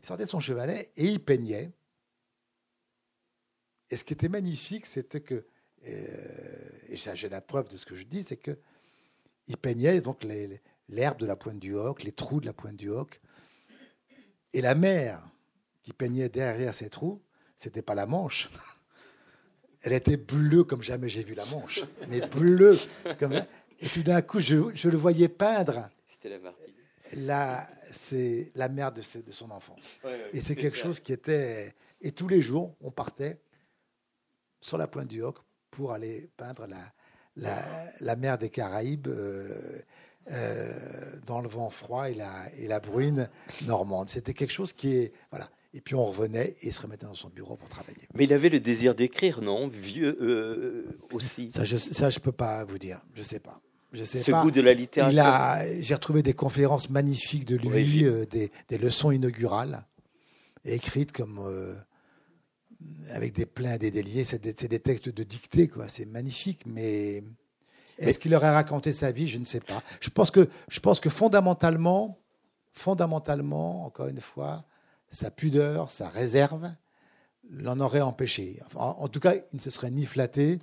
Il 0.00 0.06
sortait 0.06 0.24
de 0.24 0.28
son 0.28 0.40
chevalet 0.40 0.92
et 0.96 1.06
il 1.06 1.20
peignait. 1.20 1.72
Et 3.90 3.96
ce 3.96 4.04
qui 4.04 4.12
était 4.12 4.28
magnifique, 4.28 4.86
c'était 4.86 5.20
que 5.20 5.46
et, 5.84 6.96
j'ai 7.14 7.28
la 7.28 7.40
preuve 7.40 7.68
de 7.68 7.76
ce 7.76 7.86
que 7.86 7.94
je 7.94 8.04
dis, 8.04 8.22
c'est 8.22 8.36
que 8.36 8.58
il 9.46 9.56
peignait 9.56 10.00
donc 10.00 10.24
l'herbe 10.88 11.18
de 11.18 11.26
la 11.26 11.36
pointe 11.36 11.58
du 11.58 11.74
hoc, 11.74 12.02
les 12.02 12.12
trous 12.12 12.40
de 12.40 12.46
la 12.46 12.52
pointe 12.52 12.76
du 12.76 12.88
hoc, 12.88 13.20
et 14.52 14.60
la 14.60 14.74
mer 14.74 15.26
qui 15.82 15.92
peignait 15.92 16.28
derrière 16.28 16.74
ces 16.74 16.90
trous, 16.90 17.20
c'était 17.58 17.82
pas 17.82 17.94
la 17.94 18.06
Manche. 18.06 18.50
Elle 19.82 19.94
était 19.94 20.18
bleue 20.18 20.64
comme 20.64 20.82
jamais 20.82 21.08
j'ai 21.08 21.24
vu 21.24 21.34
la 21.34 21.46
Manche, 21.46 21.84
mais 22.08 22.20
bleue 22.20 22.78
comme. 23.18 23.44
Et 23.82 23.88
tout 23.88 24.02
d'un 24.02 24.20
coup, 24.20 24.40
je, 24.40 24.74
je, 24.74 24.90
le 24.90 24.98
voyais 24.98 25.28
peindre. 25.28 25.88
C'était 26.06 26.28
la 26.28 26.54
Là, 27.16 27.68
c'est 27.90 28.52
la 28.54 28.68
mère 28.68 28.92
de, 28.92 29.00
de 29.00 29.32
son 29.32 29.50
enfance. 29.50 29.96
et 30.32 30.40
c'est 30.40 30.54
quelque 30.54 30.76
chose 30.76 31.00
qui 31.00 31.12
était. 31.12 31.74
Et 32.02 32.12
tous 32.12 32.28
les 32.28 32.42
jours, 32.42 32.76
on 32.80 32.90
partait 32.90 33.40
sur 34.60 34.76
la 34.76 34.86
pointe 34.86 35.08
du 35.08 35.22
Hoc 35.22 35.38
pour 35.70 35.92
aller 35.92 36.28
peindre 36.36 36.66
la, 36.66 36.92
la, 37.36 37.62
la 38.00 38.16
mer 38.16 38.38
des 38.38 38.50
Caraïbes 38.50 39.08
euh, 39.08 39.80
euh, 40.30 40.72
dans 41.26 41.40
le 41.40 41.48
vent 41.48 41.70
froid 41.70 42.10
et 42.10 42.14
la, 42.14 42.52
et 42.56 42.68
la 42.68 42.80
bruine 42.80 43.28
normande. 43.66 44.08
C'était 44.08 44.34
quelque 44.34 44.52
chose 44.52 44.72
qui 44.72 44.94
est. 44.94 45.12
Voilà. 45.30 45.48
Et 45.72 45.80
puis 45.80 45.94
on 45.94 46.04
revenait 46.04 46.56
et 46.62 46.72
se 46.72 46.80
remettait 46.80 47.06
dans 47.06 47.14
son 47.14 47.28
bureau 47.28 47.56
pour 47.56 47.68
travailler. 47.68 48.08
Mais 48.14 48.24
il 48.24 48.32
avait 48.32 48.48
le 48.48 48.58
désir 48.58 48.96
d'écrire, 48.96 49.40
non? 49.40 49.68
Vieux 49.68 50.18
euh, 50.20 50.98
aussi. 51.12 51.52
Ça, 51.52 51.62
je 51.62 51.76
ne 51.76 52.20
peux 52.20 52.32
pas 52.32 52.64
vous 52.64 52.78
dire. 52.78 53.00
Je 53.14 53.20
ne 53.20 53.24
sais 53.24 53.38
pas. 53.38 53.60
Je 53.92 54.02
sais 54.02 54.20
Ce 54.20 54.32
pas. 54.32 54.42
goût 54.42 54.50
de 54.50 54.60
la 54.60 54.74
littérature. 54.74 55.80
J'ai 55.80 55.94
retrouvé 55.94 56.22
des 56.22 56.32
conférences 56.32 56.90
magnifiques 56.90 57.44
de 57.44 57.56
lui, 57.56 58.04
des, 58.30 58.50
des, 58.68 58.78
leçons 58.78 59.10
inaugurales, 59.12 59.84
écrites 60.64 61.12
comme 61.12 61.38
avec 63.10 63.32
des 63.32 63.46
pleins 63.46 63.76
des 63.76 63.90
déliés, 63.90 64.24
c'est 64.24 64.40
des, 64.40 64.52
des, 64.52 64.80
textes 64.80 65.08
de 65.08 65.22
dictée, 65.22 65.68
quoi. 65.68 65.88
C'est 65.88 66.06
magnifique, 66.06 66.64
mais 66.66 67.22
est-ce 67.98 68.18
qu'il 68.18 68.34
aurait 68.34 68.50
raconté 68.50 68.92
sa 68.92 69.12
vie? 69.12 69.28
Je 69.28 69.38
ne 69.38 69.44
sais 69.44 69.60
pas. 69.60 69.82
Je 70.00 70.10
pense 70.10 70.30
que, 70.30 70.48
je 70.68 70.80
pense 70.80 71.00
que 71.00 71.10
fondamentalement, 71.10 72.18
fondamentalement, 72.72 73.84
encore 73.84 74.08
une 74.08 74.20
fois, 74.20 74.64
sa 75.10 75.30
pudeur, 75.30 75.90
sa 75.90 76.08
réserve 76.08 76.70
l'en 77.50 77.80
aurait 77.80 78.00
empêché. 78.00 78.60
en, 78.76 79.08
tout 79.08 79.18
cas, 79.18 79.34
il 79.34 79.56
ne 79.56 79.60
se 79.60 79.70
serait 79.70 79.90
ni 79.90 80.06
flatté, 80.06 80.60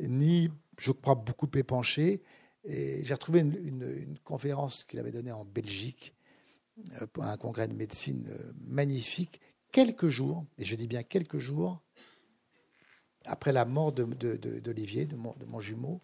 ni, 0.00 0.50
je 0.78 0.90
crois, 0.90 1.14
beaucoup 1.14 1.48
épanché. 1.54 2.22
Et 2.64 3.02
j'ai 3.04 3.14
retrouvé 3.14 3.40
une, 3.40 3.54
une, 3.82 4.18
conférence 4.24 4.84
qu'il 4.84 4.98
avait 4.98 5.12
donnée 5.12 5.32
en 5.32 5.44
Belgique 5.44 6.14
euh, 7.00 7.06
pour 7.12 7.24
un 7.24 7.36
congrès 7.36 7.68
de 7.68 7.74
médecine 7.74 8.28
euh, 8.30 8.52
magnifique 8.66 9.40
quelques 9.72 10.08
jours, 10.08 10.44
et 10.58 10.64
je 10.64 10.74
dis 10.76 10.86
bien 10.86 11.02
quelques 11.02 11.38
jours, 11.38 11.82
après 13.24 13.52
la 13.52 13.64
mort 13.64 13.92
d'Olivier, 13.92 15.06
de, 15.06 15.16
mon, 15.16 15.60
jumeau, 15.60 16.00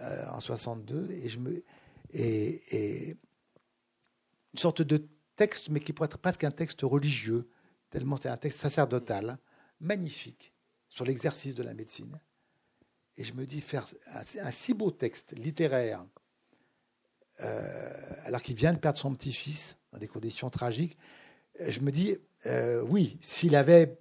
euh, 0.00 0.26
en 0.28 0.40
62, 0.40 1.10
et, 1.10 1.28
je 1.28 1.38
me, 1.38 1.64
et, 2.12 3.16
une 4.52 4.58
sorte 4.58 4.82
de 4.82 5.08
texte, 5.36 5.68
mais 5.68 5.80
qui 5.80 5.92
pourrait 5.92 6.06
être 6.06 6.18
presque 6.18 6.44
un 6.44 6.50
texte 6.50 6.80
religieux, 6.82 7.48
tellement 7.90 8.16
c'est 8.16 8.28
un 8.28 8.36
texte 8.36 8.60
sacerdotal, 8.60 9.38
magnifique, 9.80 10.52
sur 10.88 11.04
l'exercice 11.04 11.54
de 11.54 11.62
la 11.62 11.74
médecine. 11.74 12.20
Et 13.16 13.24
je 13.24 13.34
me 13.34 13.44
dis, 13.44 13.60
faire 13.60 13.86
un, 14.06 14.50
si 14.50 14.74
beau 14.74 14.90
texte 14.90 15.36
littéraire, 15.36 16.04
euh, 17.40 18.14
alors 18.24 18.42
qu'il 18.42 18.56
vient 18.56 18.72
de 18.72 18.78
perdre 18.78 18.98
son 18.98 19.14
petit-fils 19.14 19.76
dans 19.90 19.98
des 19.98 20.08
conditions 20.08 20.48
tragiques, 20.48 20.96
je 21.60 21.80
me 21.80 21.90
dis, 21.90 22.16
euh, 22.46 22.82
oui, 22.82 23.18
s'il 23.20 23.54
avait 23.56 23.98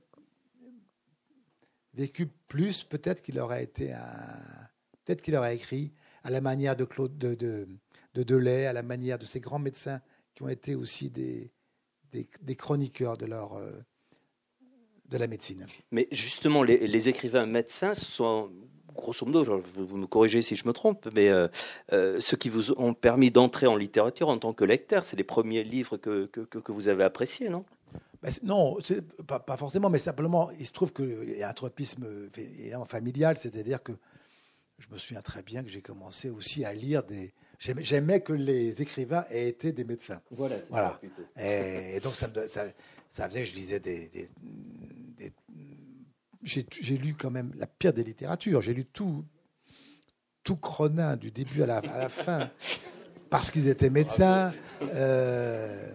vécu 1.93 2.27
plus, 2.47 2.83
peut-être 2.83 3.21
qu'il 3.21 3.39
aurait 3.39 3.63
été 3.63 3.93
un, 3.93 4.01
peut-être 5.05 5.21
qu'il 5.21 5.35
aurait 5.35 5.55
écrit 5.55 5.91
à 6.23 6.29
la 6.29 6.41
manière 6.41 6.75
de 6.75 6.85
Claude 6.85 7.17
de, 7.17 7.35
de, 7.35 7.67
de, 8.13 8.23
Delay, 8.23 8.65
à 8.65 8.73
la 8.73 8.83
manière 8.83 9.17
de 9.17 9.25
ces 9.25 9.39
grands 9.39 9.59
médecins 9.59 10.01
qui 10.33 10.43
ont 10.43 10.49
été 10.49 10.75
aussi 10.75 11.09
des, 11.09 11.51
des, 12.11 12.55
chroniqueurs 12.55 13.17
de 13.17 13.25
leur 13.25 13.55
euh, 13.55 13.71
de 15.05 15.17
la 15.17 15.27
médecine. 15.27 15.67
Mais 15.91 16.07
justement, 16.11 16.63
les, 16.63 16.87
les 16.87 17.09
écrivains 17.09 17.45
médecins 17.45 17.93
sont 17.95 18.49
grosso 18.95 19.25
modo, 19.25 19.63
vous, 19.73 19.97
me 19.97 20.07
corrigez 20.07 20.41
si 20.41 20.55
je 20.55 20.67
me 20.67 20.73
trompe, 20.73 21.07
mais 21.13 21.29
euh, 21.29 21.47
ceux 22.19 22.37
qui 22.37 22.49
vous 22.49 22.71
ont 22.79 22.93
permis 22.93 23.31
d'entrer 23.31 23.67
en 23.67 23.75
littérature 23.75 24.29
en 24.29 24.37
tant 24.37 24.53
que 24.53 24.63
lecteur, 24.63 25.05
c'est 25.05 25.15
les 25.17 25.23
premiers 25.23 25.63
livres 25.63 25.97
que, 25.97 26.25
que, 26.25 26.41
que 26.41 26.71
vous 26.71 26.87
avez 26.87 27.03
appréciés, 27.03 27.49
non? 27.49 27.65
Ben, 28.21 28.31
non, 28.43 28.77
pas, 29.25 29.39
pas, 29.39 29.57
forcément, 29.57 29.89
mais 29.89 29.97
simplement, 29.97 30.51
il 30.59 30.65
se 30.65 30.71
trouve 30.71 30.93
qu'il 30.93 31.37
y 31.37 31.41
a 31.41 31.49
un 31.49 31.53
tropisme 31.53 32.05
familial, 32.87 33.37
c'est-à-dire 33.37 33.81
que 33.81 33.93
je 34.77 34.87
me 34.91 34.97
souviens 34.97 35.21
très 35.21 35.41
bien 35.41 35.63
que 35.63 35.69
j'ai 35.69 35.81
commencé 35.81 36.29
aussi 36.29 36.63
à 36.63 36.73
lire 36.73 37.03
des. 37.03 37.33
J'aimais 37.59 38.21
que 38.21 38.33
les 38.33 38.81
écrivains 38.81 39.25
aient 39.29 39.47
été 39.47 39.71
des 39.71 39.83
médecins. 39.83 40.21
Voilà, 40.31 40.57
voilà. 40.69 40.99
Et, 41.37 41.99
donc 41.99 42.15
ça, 42.15 42.27
ça, 42.47 42.65
ça, 43.09 43.27
faisait 43.29 43.41
que 43.41 43.49
je 43.49 43.55
lisais 43.55 43.79
des, 43.79 44.07
des, 44.07 44.29
j'ai 46.43 46.97
lu 46.97 47.15
quand 47.15 47.31
même 47.31 47.53
la 47.57 47.67
pire 47.67 47.93
des 47.93 48.03
littératures. 48.03 48.61
J'ai 48.61 48.73
lu 48.73 48.85
tout, 48.85 49.25
tout 50.43 50.57
Cronin 50.57 51.17
du 51.17 51.31
début 51.31 51.63
à 51.63 51.65
la, 51.65 51.77
à 51.77 51.97
la 51.99 52.09
fin 52.09 52.49
parce 53.31 53.49
qu'ils 53.49 53.67
étaient 53.67 53.89
médecins. 53.89 54.51
Euh, 54.81 55.91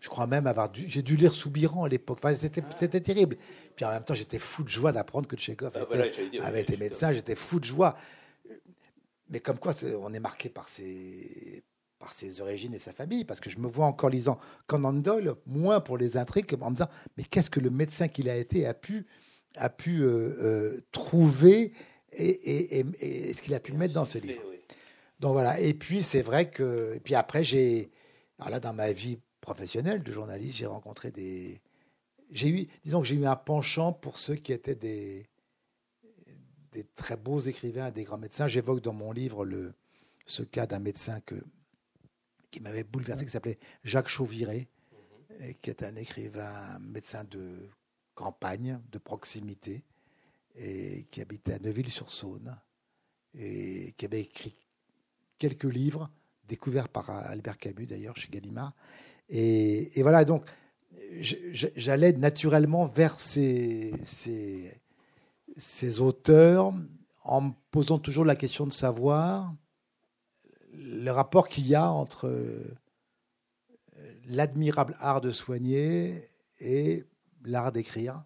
je 0.00 0.08
crois 0.08 0.26
même 0.26 0.46
avoir 0.46 0.70
dû, 0.70 0.84
j'ai 0.86 1.02
dû 1.02 1.16
lire 1.16 1.34
Soubiran 1.34 1.84
à 1.84 1.88
l'époque. 1.88 2.20
Enfin, 2.22 2.34
c'était, 2.34 3.00
terrible. 3.00 3.36
Puis 3.74 3.84
en 3.84 3.90
même 3.90 4.04
temps, 4.04 4.14
j'étais 4.14 4.38
fou 4.38 4.62
de 4.62 4.68
joie 4.68 4.92
d'apprendre 4.92 5.26
que 5.26 5.36
Tchekhov 5.36 5.72
Ah, 5.74 5.84
voilà, 5.88 6.04
avait 6.40 6.60
été 6.60 6.76
médecin. 6.76 7.12
J'étais 7.12 7.34
fou 7.34 7.58
de 7.58 7.64
joie. 7.64 7.96
Mais 9.28 9.40
comme 9.40 9.58
quoi, 9.58 9.72
on 10.00 10.14
est 10.14 10.20
marqué 10.20 10.48
par 10.48 10.68
ses, 10.68 11.64
par 11.98 12.12
ses 12.12 12.40
origines 12.40 12.72
et 12.72 12.78
sa 12.78 12.92
famille, 12.92 13.24
parce 13.24 13.40
que 13.40 13.50
je 13.50 13.58
me 13.58 13.66
vois 13.66 13.86
encore 13.86 14.10
lisant 14.10 14.38
Conan 14.68 14.92
Doyle, 14.92 15.34
moins 15.44 15.80
pour 15.80 15.98
les 15.98 16.16
intrigues, 16.16 16.54
en 16.60 16.70
me 16.70 16.76
disant, 16.76 16.88
mais 17.16 17.24
qu'est-ce 17.24 17.50
que 17.50 17.58
le 17.58 17.70
médecin 17.70 18.06
qu'il 18.06 18.28
a 18.30 18.36
été 18.36 18.64
a 18.64 18.74
pu, 18.74 19.06
a 19.56 19.68
pu 19.70 20.02
euh, 20.02 20.08
euh, 20.08 20.80
trouver 20.92 21.72
et, 22.12 22.28
et- 22.28 22.78
et- 22.80 23.28
et 23.28 23.32
ce 23.34 23.42
qu'il 23.42 23.54
a 23.54 23.60
pu 23.60 23.72
mettre 23.72 23.94
dans 23.94 24.04
ce 24.04 24.18
livre. 24.18 24.42
Donc 25.20 25.32
voilà. 25.32 25.60
Et 25.60 25.74
puis 25.74 26.02
c'est 26.02 26.22
vrai 26.22 26.50
que. 26.50 26.94
Et 26.94 27.00
puis 27.00 27.14
après, 27.14 27.42
j'ai. 27.44 27.90
Alors 28.38 28.50
là, 28.50 28.60
dans 28.60 28.72
ma 28.74 28.92
vie 28.92 29.18
professionnelle 29.40 30.02
de 30.02 30.12
journaliste, 30.12 30.56
j'ai 30.56 30.66
rencontré 30.66 31.10
des. 31.10 31.60
J'ai 32.32 32.48
eu, 32.48 32.68
disons 32.84 33.00
que 33.02 33.06
j'ai 33.06 33.14
eu 33.14 33.26
un 33.26 33.36
penchant 33.36 33.92
pour 33.92 34.18
ceux 34.18 34.34
qui 34.34 34.52
étaient 34.52 34.74
des, 34.74 35.26
des 36.72 36.84
très 36.96 37.16
beaux 37.16 37.38
écrivains, 37.40 37.90
des 37.90 38.02
grands 38.04 38.18
médecins. 38.18 38.48
J'évoque 38.48 38.82
dans 38.82 38.92
mon 38.92 39.12
livre 39.12 39.44
le, 39.44 39.72
ce 40.26 40.42
cas 40.42 40.66
d'un 40.66 40.80
médecin 40.80 41.20
que, 41.20 41.36
qui 42.50 42.58
m'avait 42.60 42.82
bouleversé, 42.84 43.24
qui 43.24 43.30
s'appelait 43.30 43.58
Jacques 43.84 44.08
Chauviré, 44.08 44.68
et 45.40 45.54
qui 45.54 45.70
est 45.70 45.82
un 45.84 45.94
écrivain, 45.94 46.78
médecin 46.80 47.22
de 47.24 47.68
campagne, 48.16 48.80
de 48.90 48.98
proximité, 48.98 49.84
et 50.56 51.06
qui 51.12 51.20
habitait 51.20 51.52
à 51.52 51.58
Neuville-sur-Saône, 51.60 52.56
et 53.38 53.92
qui 53.96 54.04
avait 54.06 54.22
écrit 54.22 54.56
quelques 55.38 55.64
livres, 55.64 56.10
découverts 56.48 56.88
par 56.88 57.10
Albert 57.10 57.58
Camus 57.58 57.86
d'ailleurs 57.86 58.16
chez 58.16 58.28
Gallimard. 58.28 58.72
Et, 59.28 60.02
voilà, 60.02 60.24
donc 60.24 60.44
j'allais 61.20 62.12
naturellement 62.12 62.86
vers 62.86 63.20
ces, 63.20 63.92
ces, 64.04 64.80
ces 65.56 66.00
auteurs 66.00 66.72
en 67.22 67.40
me 67.40 67.52
posant 67.70 67.98
toujours 67.98 68.24
la 68.24 68.36
question 68.36 68.66
de 68.66 68.72
savoir 68.72 69.52
le 70.72 71.10
rapport 71.10 71.48
qu'il 71.48 71.66
y 71.66 71.74
a 71.74 71.90
entre 71.90 72.30
l'admirable 74.26 74.96
art 75.00 75.20
de 75.20 75.30
soigner 75.30 76.28
et 76.60 77.04
l'art 77.50 77.72
d'écrire. 77.72 78.22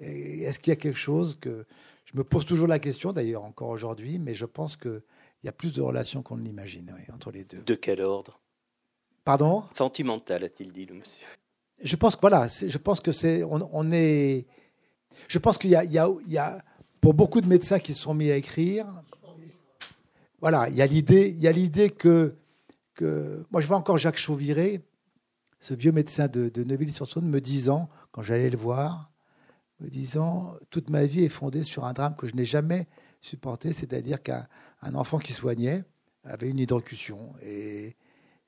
Est-ce 0.00 0.60
qu'il 0.60 0.70
y 0.70 0.76
a 0.76 0.76
quelque 0.76 0.98
chose 0.98 1.38
que... 1.40 1.66
Je 2.04 2.16
me 2.16 2.22
pose 2.22 2.46
toujours 2.46 2.68
la 2.68 2.78
question, 2.78 3.12
d'ailleurs, 3.12 3.44
encore 3.44 3.70
aujourd'hui, 3.70 4.20
mais 4.20 4.32
je 4.32 4.46
pense 4.46 4.76
qu'il 4.76 5.02
y 5.42 5.48
a 5.48 5.52
plus 5.52 5.72
de 5.72 5.82
relations 5.82 6.22
qu'on 6.22 6.36
ne 6.36 6.44
l'imagine 6.44 6.94
oui, 6.94 7.02
entre 7.12 7.32
les 7.32 7.42
deux. 7.42 7.62
De 7.62 7.74
quel 7.74 8.00
ordre? 8.00 8.38
Pardon? 9.24 9.64
Sentimental, 9.74 10.44
a-t-il 10.44 10.72
dit 10.72 10.86
le 10.86 10.94
monsieur? 10.94 11.26
Je 11.82 11.96
pense 11.96 12.14
que 12.14 12.20
voilà, 12.20 12.46
je 12.46 12.78
pense 12.78 13.00
que 13.00 13.10
c'est, 13.10 13.42
on, 13.42 13.68
on 13.72 13.90
est, 13.90 14.46
je 15.26 15.38
pense 15.38 15.58
qu'il 15.58 15.70
y 15.70 15.74
a, 15.74 15.82
il 15.82 15.92
y, 15.92 15.98
a, 15.98 16.08
il 16.26 16.32
y 16.32 16.38
a, 16.38 16.64
pour 17.00 17.12
beaucoup 17.12 17.40
de 17.40 17.48
médecins 17.48 17.80
qui 17.80 17.92
se 17.92 18.00
sont 18.00 18.14
mis 18.14 18.30
à 18.30 18.36
écrire, 18.36 18.86
voilà, 20.40 20.68
il 20.68 20.76
y 20.76 20.82
a 20.82 20.86
l'idée, 20.86 21.30
il 21.30 21.42
y 21.42 21.48
a 21.48 21.52
l'idée 21.52 21.90
que, 21.90 22.36
que, 22.94 23.44
moi 23.50 23.60
je 23.60 23.66
vois 23.66 23.76
encore 23.76 23.98
Jacques 23.98 24.16
Chauviré, 24.16 24.80
ce 25.58 25.74
vieux 25.74 25.92
médecin 25.92 26.28
de, 26.28 26.48
de 26.48 26.62
Neuville-sur-Saône, 26.62 27.28
me 27.28 27.40
disant, 27.40 27.88
quand 28.16 28.22
j'allais 28.22 28.48
le 28.48 28.56
voir, 28.56 29.10
me 29.80 29.90
disant, 29.90 30.54
toute 30.70 30.88
ma 30.88 31.04
vie 31.04 31.24
est 31.24 31.28
fondée 31.28 31.62
sur 31.62 31.84
un 31.84 31.92
drame 31.92 32.16
que 32.16 32.26
je 32.26 32.34
n'ai 32.34 32.46
jamais 32.46 32.86
supporté, 33.20 33.74
c'est-à-dire 33.74 34.22
qu'un 34.22 34.46
un 34.80 34.94
enfant 34.94 35.18
qui 35.18 35.34
soignait 35.34 35.84
avait 36.24 36.48
une 36.48 36.58
hydrocution 36.58 37.34
et 37.42 37.94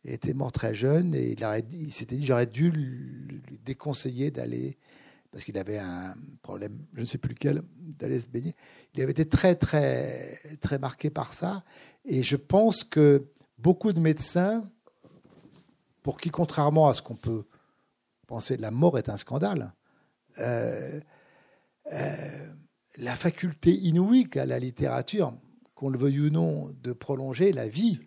était 0.04 0.32
mort 0.32 0.52
très 0.52 0.72
jeune 0.72 1.14
et 1.14 1.32
il, 1.32 1.64
il 1.72 1.92
s'était 1.92 2.16
dit 2.16 2.24
j'aurais 2.24 2.46
dû 2.46 2.70
lui 2.70 3.58
déconseiller 3.62 4.30
d'aller 4.30 4.78
parce 5.30 5.44
qu'il 5.44 5.58
avait 5.58 5.78
un 5.78 6.14
problème, 6.40 6.78
je 6.94 7.02
ne 7.02 7.06
sais 7.06 7.18
plus 7.18 7.34
lequel, 7.34 7.62
d'aller 7.76 8.18
se 8.18 8.26
baigner. 8.26 8.54
Il 8.94 9.02
avait 9.02 9.10
été 9.10 9.28
très 9.28 9.54
très 9.54 10.40
très 10.62 10.78
marqué 10.78 11.10
par 11.10 11.34
ça 11.34 11.62
et 12.06 12.22
je 12.22 12.36
pense 12.36 12.84
que 12.84 13.26
beaucoup 13.58 13.92
de 13.92 14.00
médecins 14.00 14.66
pour 16.02 16.18
qui 16.18 16.30
contrairement 16.30 16.88
à 16.88 16.94
ce 16.94 17.02
qu'on 17.02 17.16
peut 17.16 17.44
penser 18.28 18.56
la 18.56 18.70
mort 18.70 18.98
est 18.98 19.08
un 19.08 19.16
scandale 19.16 19.72
euh, 20.40 21.00
euh, 21.92 22.46
la 22.98 23.16
faculté 23.16 23.72
inouïe 23.72 24.28
qu'a 24.28 24.44
la 24.44 24.58
littérature 24.58 25.32
qu'on 25.74 25.88
le 25.88 25.98
veuille 25.98 26.20
ou 26.20 26.30
non 26.30 26.74
de 26.82 26.92
prolonger 26.92 27.52
la 27.52 27.66
vie 27.66 28.00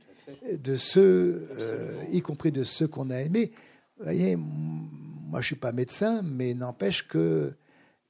de 0.52 0.76
ceux, 0.76 1.48
euh, 1.58 2.04
y 2.12 2.22
compris 2.22 2.52
de 2.52 2.64
ceux 2.64 2.88
qu'on 2.88 3.10
a 3.10 3.18
aimés. 3.18 3.52
Vous 3.98 4.04
voyez, 4.04 4.36
moi 4.36 5.42
je 5.42 5.48
suis 5.48 5.56
pas 5.56 5.72
médecin, 5.72 6.22
mais 6.22 6.54
n'empêche 6.54 7.08
que 7.08 7.54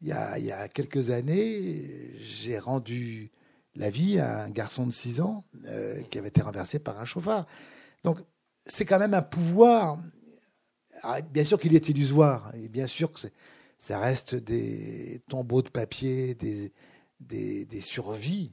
il 0.01 0.07
y 0.07 0.11
a, 0.11 0.39
il 0.39 0.45
y 0.45 0.51
a 0.51 0.67
quelques 0.67 1.11
années, 1.11 2.15
j'ai 2.19 2.57
rendu 2.57 3.29
la 3.75 3.91
vie 3.91 4.19
à 4.19 4.43
un 4.43 4.49
garçon 4.49 4.87
de 4.87 4.91
6 4.91 5.21
ans 5.21 5.45
qui 6.09 6.17
avait 6.17 6.29
été 6.29 6.41
renversé 6.41 6.79
par 6.79 6.99
un 6.99 7.05
chauffard. 7.05 7.45
Donc 8.03 8.19
c'est 8.65 8.85
quand 8.85 8.99
même 8.99 9.13
un 9.13 9.21
pouvoir. 9.21 9.99
Ah, 11.03 11.21
bien 11.21 11.43
sûr 11.43 11.59
qu'il 11.59 11.75
est 11.75 11.89
illusoire, 11.89 12.51
et 12.55 12.67
bien 12.69 12.87
sûr 12.87 13.11
que 13.11 13.19
ça 13.79 13.99
reste 13.99 14.35
des 14.35 15.21
tombeaux 15.29 15.61
de 15.61 15.69
papier, 15.69 16.35
des, 16.35 16.71
des, 17.19 17.65
survies 17.81 18.51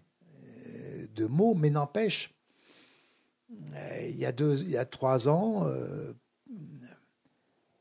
euh, 0.69 1.07
de 1.15 1.27
mots, 1.27 1.55
mais 1.55 1.71
n'empêche, 1.71 2.35
euh, 3.75 4.07
il 4.09 4.17
y 4.17 4.25
a 4.27 4.33
il 4.39 4.71
y 4.71 4.77
a 4.77 4.85
trois 4.85 5.29
ans, 5.29 5.67
euh, 5.67 6.13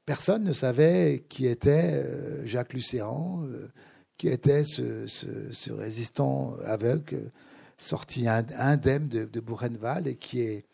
personne 0.05 0.43
ne 0.43 0.53
savait 0.53 1.25
qui 1.29 1.45
était 1.45 2.45
Jacques 2.45 2.73
Lucéran, 2.73 3.43
euh, 3.45 3.69
qui 4.17 4.27
était 4.29 4.63
ce, 4.63 5.05
ce- 5.07 5.51
résistant 5.71 6.55
aveugle 6.65 7.31
sorti 7.79 8.25
ind- 8.27 8.53
indemne 8.57 9.07
de, 9.07 9.25
de 9.25 9.39
Buchenwald 9.39 10.07
et 10.07 10.15
qui 10.15 10.41
est 10.41 10.65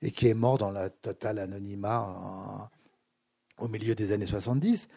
et 0.00 0.12
qui 0.12 0.28
est 0.28 0.34
mort 0.34 0.58
dans 0.58 0.70
le 0.70 0.88
total 1.02 1.40
anonymat 1.40 2.70
au 3.58 3.68
milieu 3.68 3.94
des 3.94 4.12
années 4.12 4.26
70. 4.26 4.88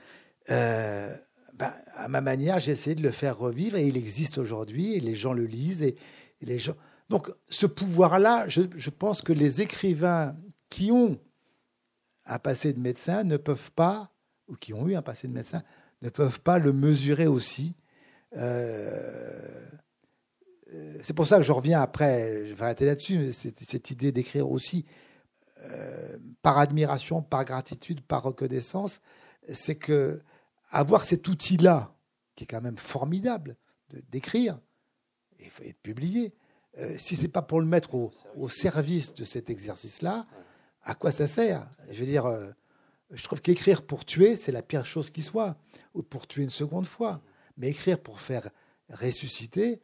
Euh, 0.49 1.15
ben, 1.53 1.73
à 1.95 2.07
ma 2.07 2.21
manière, 2.21 2.59
j'ai 2.59 2.71
essayé 2.71 2.95
de 2.95 3.03
le 3.03 3.11
faire 3.11 3.37
revivre 3.37 3.77
et 3.77 3.87
il 3.87 3.97
existe 3.97 4.37
aujourd'hui 4.37 4.95
et 4.95 4.99
les 4.99 5.15
gens 5.15 5.33
le 5.33 5.45
lisent 5.45 5.83
et, 5.83 5.95
les 6.41 6.57
gens. 6.57 6.75
Donc, 7.09 7.31
ce 7.49 7.67
pouvoir-là, 7.67 8.47
je, 8.47 8.89
pense 8.89 9.21
que 9.21 9.33
les 9.33 9.61
écrivains 9.61 10.35
qui 10.69 10.91
ont 10.91 11.19
un 12.25 12.39
passé 12.39 12.73
de 12.73 12.79
médecin 12.79 13.23
ne 13.23 13.37
peuvent 13.37 13.71
pas, 13.73 14.11
ou 14.47 14.55
qui 14.55 14.73
ont 14.73 14.87
eu 14.87 14.95
un 14.95 15.03
passé 15.03 15.27
de 15.27 15.33
médecin, 15.33 15.61
ne 16.01 16.09
peuvent 16.09 16.41
pas 16.41 16.57
le 16.57 16.73
mesurer 16.73 17.27
aussi. 17.27 17.75
Euh, 18.37 19.67
euh, 20.73 20.97
c'est 21.03 21.13
pour 21.13 21.27
ça 21.27 21.37
que 21.37 21.43
je 21.43 21.51
reviens 21.51 21.81
après, 21.81 22.47
je 22.47 22.53
vais 22.55 22.63
arrêter 22.63 22.85
là-dessus, 22.85 23.33
cette, 23.33 23.59
cette 23.59 23.91
idée 23.91 24.11
d'écrire 24.11 24.49
aussi 24.49 24.85
euh, 25.63 26.17
par 26.41 26.57
admiration, 26.57 27.21
par 27.21 27.45
gratitude, 27.45 28.01
par 28.01 28.23
reconnaissance, 28.23 28.99
c'est 29.49 29.75
que 29.75 30.21
avoir 30.69 31.05
cet 31.05 31.27
outil-là, 31.27 31.93
qui 32.35 32.45
est 32.45 32.47
quand 32.47 32.61
même 32.61 32.77
formidable, 32.77 33.57
d'écrire 34.09 34.59
et, 35.39 35.49
de 35.69 35.77
publier, 35.83 36.33
euh, 36.79 36.95
si 36.97 37.15
c'est 37.15 37.27
pas 37.27 37.41
pour 37.41 37.59
le 37.59 37.67
mettre 37.67 37.93
au, 37.93 38.49
service 38.49 39.13
de 39.13 39.23
cet 39.23 39.49
exercice-là, 39.49 40.25
à 40.83 40.95
quoi 40.95 41.11
ça 41.11 41.27
sert? 41.27 41.67
Je 41.89 41.99
veux 41.99 42.07
dire, 42.07 42.25
euh, 42.25 42.49
je 43.11 43.23
trouve 43.23 43.41
qu'écrire 43.41 43.83
pour 43.83 44.05
tuer, 44.05 44.35
c'est 44.35 44.51
la 44.51 44.63
pire 44.63 44.85
chose 44.85 45.11
qui 45.11 45.21
soit, 45.21 45.57
ou 45.93 46.01
pour 46.01 46.25
tuer 46.27 46.43
une 46.43 46.49
seconde 46.49 46.87
fois. 46.87 47.21
Mais 47.57 47.69
écrire 47.69 47.99
pour 47.99 48.19
faire 48.19 48.49
ressusciter, 48.89 49.81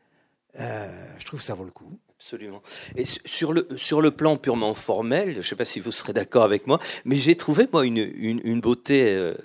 je 0.55 1.25
trouve 1.25 1.41
que 1.41 1.45
ça 1.45 1.53
vaut 1.53 1.65
le 1.65 1.71
coup. 1.71 1.99
Absolument. 2.19 2.63
Et 2.95 3.05
su- 3.05 3.19
sur 3.25 3.53
le, 3.53 3.67
sur 3.77 4.01
le 4.01 4.09
plan 4.11 4.37
purement 4.37 4.73
formel, 4.73 5.33
je 5.33 5.37
ne 5.37 5.41
sais 5.43 5.55
pas 5.55 5.65
si 5.65 5.79
vous 5.79 5.91
serez 5.91 6.13
d'accord 6.13 6.43
avec 6.43 6.65
moi, 6.65 6.79
mais 7.05 7.15
j'ai 7.17 7.35
trouvé, 7.35 7.67
moi, 7.71 7.85
une, 7.85 7.97
une, 7.97 8.41
une 8.43 8.59
beauté, 8.59 9.13
euh, 9.13 9.35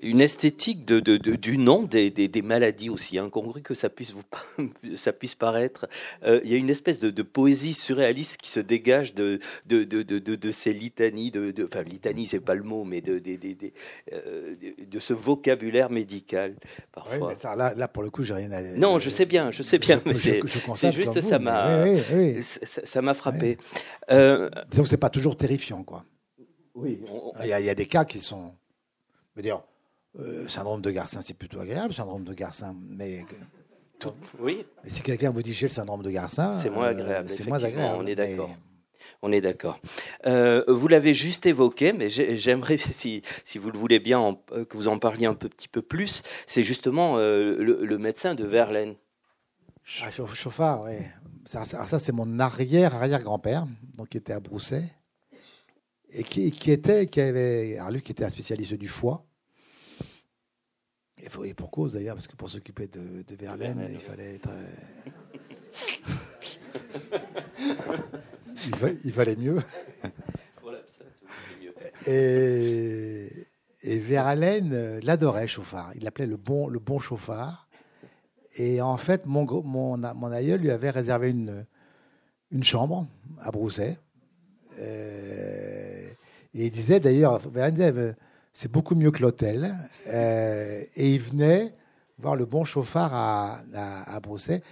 une 0.00 0.20
esthétique 0.20 0.84
de, 0.84 1.00
de, 1.00 1.16
de- 1.16 1.34
du 1.34 1.58
nom 1.58 1.82
des, 1.82 2.10
des, 2.10 2.28
des 2.28 2.42
maladies 2.42 2.88
aussi 2.88 3.18
incongrues 3.18 3.62
que 3.62 3.74
ça 3.74 3.88
puisse, 3.88 4.12
vous, 4.12 4.22
ça 4.96 5.12
puisse 5.12 5.34
paraître. 5.34 5.88
Euh, 6.22 6.40
Il 6.44 6.50
y 6.50 6.54
a 6.54 6.56
une 6.56 6.70
espèce 6.70 7.00
de, 7.00 7.10
de 7.10 7.22
poésie 7.22 7.74
surréaliste 7.74 8.36
qui 8.36 8.48
se 8.50 8.60
dégage 8.60 9.14
de, 9.14 9.40
de, 9.66 9.82
de, 9.84 10.02
de, 10.02 10.18
de, 10.20 10.36
de 10.36 10.50
ces 10.52 10.72
litanies, 10.72 11.30
de, 11.32 11.50
de, 11.50 11.64
enfin, 11.64 11.82
litanie, 11.82 12.26
c'est 12.26 12.38
pas 12.40 12.54
le 12.54 12.62
mot, 12.62 12.84
mais 12.84 13.00
de, 13.00 13.18
de, 13.18 13.34
de, 13.34 13.52
de, 13.54 13.70
euh, 14.12 14.54
de- 14.88 14.98
ce 15.00 15.12
vocabulaire 15.14 15.90
médical, 15.90 16.54
parfois. 16.92 17.16
Oui, 17.18 17.24
mais 17.30 17.34
ça, 17.34 17.56
là, 17.56 17.74
là, 17.74 17.88
pour 17.88 18.02
le 18.04 18.10
coup, 18.10 18.22
j'ai 18.22 18.34
rien 18.34 18.52
à 18.52 18.62
Non, 18.62 18.98
je 19.00 19.10
sais 19.10 19.26
bien, 19.26 19.50
je 19.50 19.62
sais 19.62 19.78
bien, 19.78 20.00
mais 20.06 20.14
je- 20.14 20.40
constate 20.64 20.76
c'est 20.76 20.92
juste 20.92 21.20
ça 21.22 21.38
m'a- 21.40 21.84
mais 21.84 21.94
Oui, 21.94 22.02
oui, 22.12 22.34
oui. 22.36 22.42
Ça- 22.84 23.02
m'a 23.02 23.14
frappé. 23.14 23.58
Euh, 24.10 24.48
Disons 24.70 24.82
que 24.84 24.88
c'est 24.88 24.96
pas 24.96 25.10
toujours 25.10 25.36
terrifiant, 25.36 25.82
quoi. 25.82 26.04
oui, 26.74 27.00
on- 27.10 27.32
Il 27.42 27.48
y, 27.48 27.52
a, 27.52 27.58
il 27.60 27.66
y 27.66 27.70
a 27.70 27.74
des 27.74 27.86
cas 27.86 28.04
qui 28.04 28.18
sont. 28.20 28.52
Je 29.34 29.40
veux 29.40 29.42
dire, 29.42 29.62
euh, 30.18 30.48
syndrome 30.48 30.80
de 30.80 30.90
Garcin, 30.90 31.22
c'est 31.22 31.34
plutôt 31.34 31.60
agréable, 31.60 31.94
syndrome 31.94 32.24
de 32.24 32.34
Garcin, 32.34 32.76
mais 32.88 33.24
Oui. 34.40 34.64
Mais 34.82 34.90
si 34.90 35.02
quelqu'un 35.02 35.30
vous 35.30 35.42
dit 35.42 35.52
j'ai 35.52 35.68
le 35.68 35.72
syndrome 35.72 36.02
de 36.02 36.10
Garcin, 36.10 36.58
c'est 36.60 36.70
moins 36.70 36.88
agréable. 36.88 37.28
c'est 37.28 37.46
moins 37.46 37.62
agréable. 37.62 37.98
On 38.00 38.06
est 38.06 38.14
d'accord. 38.14 38.50
On 39.22 39.32
est 39.32 39.40
d'accord. 39.40 39.80
Euh, 40.26 40.64
vous 40.68 40.86
l'avez 40.86 41.14
juste 41.14 41.46
évoqué, 41.46 41.92
mais 41.92 42.08
j'aimerais, 42.10 42.78
si, 42.92 43.22
si, 43.44 43.58
vous 43.58 43.70
le 43.70 43.78
voulez 43.78 43.98
bien, 43.98 44.38
que 44.68 44.76
vous 44.76 44.88
en 44.88 44.98
parliez 44.98 45.26
un 45.26 45.34
petit 45.34 45.68
peu 45.68 45.82
plus. 45.82 46.22
C'est 46.46 46.62
justement 46.62 47.16
euh, 47.18 47.56
le, 47.58 47.98
médecin 47.98 48.34
de 48.34 48.44
Verlaine. 48.44 48.94
Ah, 50.02 50.10
chauffard, 50.10 50.82
oui. 50.84 50.98
Ça, 51.46 51.64
ça 51.64 51.98
c'est 51.98 52.12
mon 52.12 52.38
arrière-arrière-grand-père, 52.38 53.66
donc 53.94 54.10
qui 54.10 54.18
était 54.18 54.34
à 54.34 54.40
Brousset, 54.40 54.84
et 56.10 56.22
qui, 56.22 56.50
qui, 56.50 56.70
était, 56.70 57.06
qui 57.06 57.20
avait, 57.20 57.78
alors 57.78 57.90
lui 57.90 58.02
qui 58.02 58.12
était 58.12 58.24
un 58.24 58.30
spécialiste 58.30 58.74
du 58.74 58.88
foie, 58.88 59.24
et, 61.22 61.54
pour 61.54 61.70
cause 61.70 61.92
d'ailleurs, 61.92 62.16
parce 62.16 62.26
que 62.26 62.36
pour 62.36 62.50
s'occuper 62.50 62.86
de, 62.86 63.24
Verlaine, 63.34 63.88
il 63.90 64.00
fallait 64.00 64.34
être. 64.36 64.50
il, 69.04 69.12
valait 69.12 69.36
mieux. 69.36 69.62
Et, 72.06 73.46
et 73.82 73.98
Verlaine 73.98 74.72
euh, 74.72 75.00
l'adorait, 75.02 75.46
Chauffard. 75.46 75.92
Il 75.94 76.04
l'appelait 76.04 76.26
le 76.26 76.36
bon, 76.36 76.68
le 76.68 76.78
bon 76.78 76.98
chauffard. 76.98 77.68
Et 78.56 78.80
en 78.80 78.96
fait, 78.96 79.26
mon, 79.26 79.44
mon, 79.62 79.96
mon 79.96 80.32
aïeul 80.32 80.60
lui 80.60 80.70
avait 80.70 80.90
réservé 80.90 81.30
une, 81.30 81.66
une 82.50 82.64
chambre 82.64 83.06
à 83.40 83.50
Brousset. 83.50 83.98
Euh, 84.80 86.08
et 86.54 86.66
il 86.66 86.70
disait 86.70 87.00
d'ailleurs, 87.00 87.38
Verlaine 87.50 87.74
disait, 87.74 88.14
c'est 88.58 88.72
beaucoup 88.72 88.96
mieux 88.96 89.12
que 89.12 89.22
l'hôtel. 89.22 89.78
Euh, 90.08 90.82
et 90.96 91.14
il 91.14 91.20
venait 91.20 91.72
voir 92.18 92.34
le 92.34 92.44
bon 92.44 92.64
chauffard 92.64 93.14
à, 93.14 93.62
à, 93.72 94.18
Brousset. 94.18 94.64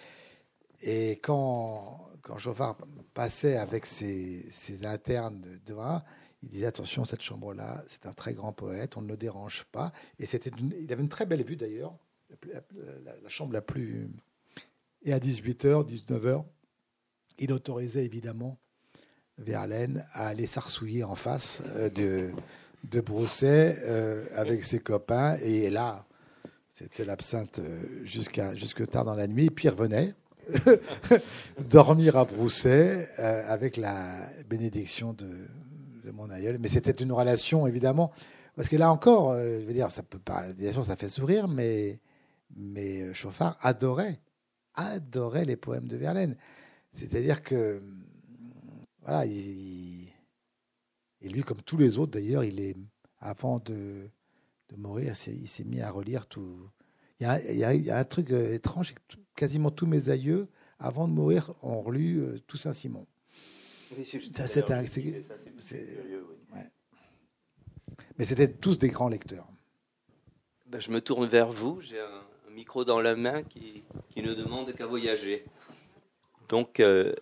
Et 0.82 1.20
quand, 1.22 2.10
quand 2.20 2.36
Chauffard 2.36 2.78
passait 3.14 3.56
avec 3.56 3.86
ses, 3.86 4.44
ses 4.50 4.84
internes 4.84 5.40
de, 5.40 5.72
de 5.72 5.78
il 6.42 6.48
disait 6.48 6.66
attention, 6.66 7.04
cette 7.04 7.22
chambre-là, 7.22 7.84
c'est 7.86 8.06
un 8.06 8.12
très 8.12 8.34
grand 8.34 8.52
poète, 8.52 8.96
on 8.96 9.02
ne 9.02 9.08
le 9.08 9.16
dérange 9.16 9.64
pas. 9.70 9.92
Et 10.18 10.26
c'était 10.26 10.50
il 10.80 10.92
avait 10.92 11.02
une 11.04 11.08
très 11.08 11.24
belle 11.24 11.44
vue 11.44 11.54
d'ailleurs, 11.54 11.96
la, 12.52 13.28
chambre 13.28 13.52
la 13.52 13.62
plus. 13.62 14.10
Et 15.04 15.12
à 15.12 15.20
18h, 15.20 15.88
19h, 15.88 16.44
il 17.38 17.52
autorisait 17.52 18.04
évidemment 18.04 18.58
Verlaine 19.38 20.04
à 20.12 20.26
aller 20.26 20.46
s'arsouiller 20.46 21.04
en 21.04 21.14
face 21.14 21.62
euh, 21.76 21.88
de, 21.90 22.32
de 22.90 23.00
Brousset 23.00 23.78
euh, 23.82 24.24
avec 24.34 24.64
ses 24.64 24.78
copains. 24.78 25.36
Et 25.42 25.70
là, 25.70 26.06
c'était 26.70 27.04
l'absinthe 27.04 27.58
euh, 27.58 28.04
jusqu'à 28.04 28.54
jusque 28.54 28.88
tard 28.88 29.04
dans 29.04 29.14
la 29.14 29.26
nuit. 29.26 29.50
Puis 29.50 29.66
il 29.66 29.70
revenait 29.70 30.14
dormir 31.58 32.16
à 32.16 32.24
Brousset 32.24 33.08
euh, 33.18 33.42
avec 33.46 33.76
la 33.76 34.28
bénédiction 34.48 35.12
de, 35.12 35.48
de, 36.04 36.10
mon 36.10 36.30
aïeul. 36.30 36.58
Mais 36.58 36.68
c'était 36.68 36.92
une 36.92 37.12
relation, 37.12 37.66
évidemment, 37.66 38.12
parce 38.54 38.68
que 38.68 38.76
là 38.76 38.90
encore, 38.90 39.34
je 39.34 39.66
veux 39.66 39.72
dire, 39.72 39.90
ça 39.90 40.02
peut 40.02 40.18
pas, 40.18 40.52
bien 40.52 40.72
sûr, 40.72 40.84
ça 40.84 40.96
fait 40.96 41.08
sourire, 41.08 41.48
mais, 41.48 41.98
mais 42.56 43.12
Chauffard 43.12 43.58
adorait, 43.60 44.20
adorait 44.74 45.44
les 45.44 45.56
poèmes 45.56 45.88
de 45.88 45.96
Verlaine. 45.96 46.36
C'est-à-dire 46.94 47.42
que, 47.42 47.82
voilà, 49.02 49.26
il, 49.26 49.85
et 51.20 51.28
lui, 51.28 51.42
comme 51.42 51.62
tous 51.62 51.76
les 51.76 51.98
autres 51.98 52.12
d'ailleurs, 52.12 52.44
il 52.44 52.60
est, 52.60 52.76
avant 53.18 53.58
de, 53.58 54.08
de 54.70 54.76
mourir, 54.76 55.14
il 55.26 55.48
s'est 55.48 55.64
mis 55.64 55.80
à 55.80 55.90
relire 55.90 56.26
tout. 56.26 56.70
Il 57.20 57.24
y 57.24 57.26
a, 57.26 57.40
il 57.52 57.84
y 57.84 57.90
a, 57.90 57.98
un 57.98 58.04
truc 58.04 58.30
euh, 58.30 58.52
étrange, 58.52 58.94
quasiment 59.34 59.70
tous 59.70 59.86
mes 59.86 60.10
aïeux, 60.10 60.48
avant 60.78 61.08
de 61.08 61.12
mourir, 61.14 61.54
ont 61.62 61.80
relu 61.80 62.18
euh, 62.18 62.38
tout 62.46 62.58
Saint-Simon. 62.58 63.06
Mais 68.18 68.24
c'était 68.24 68.50
tous 68.52 68.78
des 68.78 68.88
grands 68.88 69.08
lecteurs. 69.08 69.48
Ben, 70.66 70.80
je 70.80 70.90
me 70.90 71.00
tourne 71.00 71.26
vers 71.26 71.50
vous. 71.50 71.80
J'ai 71.80 72.00
un, 72.00 72.22
micro 72.50 72.86
dans 72.86 73.02
la 73.02 73.16
main 73.16 73.42
qui, 73.42 73.82
qui 74.08 74.22
ne 74.22 74.32
demande 74.32 74.74
qu'à 74.74 74.86
voyager. 74.86 75.44
Donc, 76.48 76.80
euh, 76.80 77.12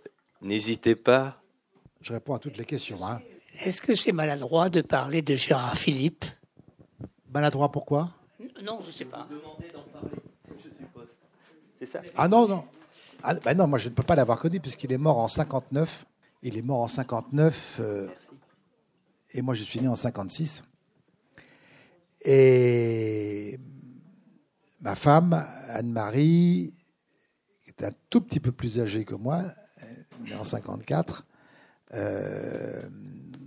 n'hésitez 0.41 0.95
pas. 0.95 1.43
Je 2.03 2.13
réponds 2.13 2.35
à 2.35 2.39
toutes 2.39 2.57
les 2.57 2.65
questions. 2.65 3.05
Hein. 3.05 3.21
Est-ce 3.61 3.81
que 3.81 3.95
c'est 3.95 4.13
maladroit 4.13 4.69
de 4.69 4.81
parler 4.83 5.23
de 5.23 5.37
Gérard 5.37 5.77
Philippe? 5.77 6.25
Maladroit 7.33 7.71
pourquoi? 7.71 8.11
Non, 8.63 8.81
je 8.83 8.89
ne 8.89 8.93
sais 8.93 9.05
pas. 9.05 9.27
C'est 11.79 11.87
ça 11.87 12.01
Ah 12.17 12.29
non, 12.29 12.49
non. 12.49 12.65
Ah, 13.23 13.35
ben 13.35 13.57
non, 13.57 13.67
moi 13.67 13.79
je 13.79 13.89
ne 13.89 13.95
peux 13.95 14.03
pas 14.03 14.17
l'avoir 14.17 14.39
connu 14.39 14.61
puisqu'il 14.61 14.93
est 14.93 14.99
mort 14.99 15.19
en 15.19 15.29
59. 15.29 16.05
Il 16.43 16.59
est 16.59 16.63
mort 16.63 16.81
en 16.81 16.89
59 16.89 17.77
euh, 17.81 18.09
et 19.33 19.41
moi 19.41 19.55
je 19.55 19.63
suis 19.63 19.81
né 19.81 19.89
en 19.89 19.97
56. 19.97 20.63
Et 22.25 23.59
ma 24.81 24.95
femme, 24.95 25.47
Anne-Marie, 25.69 26.75
qui 27.65 27.71
est 27.71 27.85
un 27.85 27.93
tout 28.11 28.21
petit 28.21 28.41
peu 28.41 28.53
plus 28.53 28.79
âgée 28.79 29.05
que 29.05 29.15
moi, 29.15 29.43
née 30.21 30.35
en 30.35 30.45
54, 30.45 31.25
euh, 31.95 32.83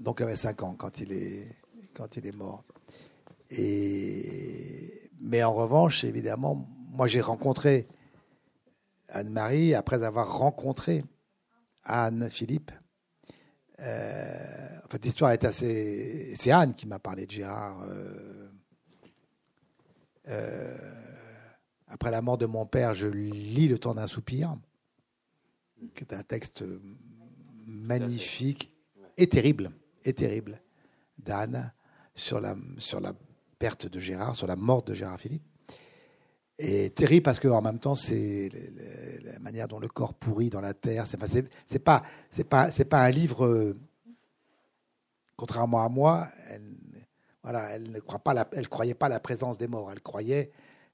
donc 0.08 0.22
il 0.22 0.24
avait 0.24 0.38
5 0.38 0.64
ans 0.64 0.74
quand 0.74 1.01
il 1.01 1.12
est, 1.12 1.53
quand 1.93 2.16
il 2.16 2.26
est 2.26 2.32
mort. 2.32 2.64
Et, 3.51 5.12
mais 5.20 5.43
en 5.43 5.53
revanche, 5.53 6.05
évidemment, 6.05 6.66
moi 6.91 7.08
j'ai 7.08 7.20
rencontré 7.20 7.89
Anne-Marie 9.10 9.76
après 9.76 10.05
avoir 10.05 10.38
rencontré 10.38 11.03
Anne-Philippe. 11.84 12.72
Euh, 13.82 14.78
en 14.86 14.88
fait, 14.88 15.03
l'histoire 15.03 15.32
est 15.32 15.43
assez. 15.43 16.34
C'est 16.38 16.51
Anne 16.51 16.74
qui 16.74 16.88
m'a 16.88 16.99
parlé 16.99 17.26
de 17.26 17.32
Gérard. 17.32 17.82
Euh, 17.89 18.49
euh, 20.30 20.78
après 21.89 22.12
la 22.12 22.22
mort 22.22 22.38
de 22.38 22.45
mon 22.45 22.66
père, 22.66 22.95
je 22.95 23.08
lis 23.08 23.68
Le 23.68 23.78
temps 23.78 23.93
d'un 23.93 24.08
soupir, 24.08 24.55
qui 25.95 26.05
est 26.05 26.14
un 26.14 26.24
texte 26.24 26.64
magnifique 27.66 28.72
et 29.18 29.28
terrible 29.28 29.70
et 30.08 30.14
terrible 30.14 30.62
d'Anne 31.18 31.72
sur 32.16 32.39
la, 32.39 32.55
sur 32.78 32.99
la 32.99 33.14
perte 33.60 33.88
de 33.88 33.99
Gérard, 33.99 34.36
sur 34.36 34.47
la 34.47 34.55
mort 34.55 34.84
de 34.84 34.93
Gérard 34.93 35.20
Philippe. 35.20 35.43
Et 36.60 36.89
terrible 36.89 37.24
parce 37.24 37.39
qu'en 37.39 37.62
même 37.62 37.80
temps, 37.80 37.93
c'est 37.93 38.49
la 39.24 39.38
manière 39.39 39.68
dont 39.68 39.80
le 39.80 39.88
corps 39.88 40.16
pourrit 40.16 40.49
dans 40.49 40.62
la 40.62 40.74
terre. 40.74 41.05
C'est 41.05 41.18
pas, 41.18 41.28
c'est 42.32 42.43
pas, 42.43 42.70
pas, 42.89 43.03
un 43.03 43.10
livre. 43.12 43.76
Contrairement 45.36 45.84
à 45.84 45.89
moi, 45.89 46.30
elle, 46.49 46.74
voilà, 47.43 47.70
elle 47.76 47.91
ne 47.91 47.99
croyait 47.99 48.95
pas 48.95 49.05
à 49.05 49.10
la 49.10 49.20
présence 49.20 49.60
des 49.60 49.68
morts. 49.68 49.91
Elle 49.91 50.01
croyait 50.01 50.51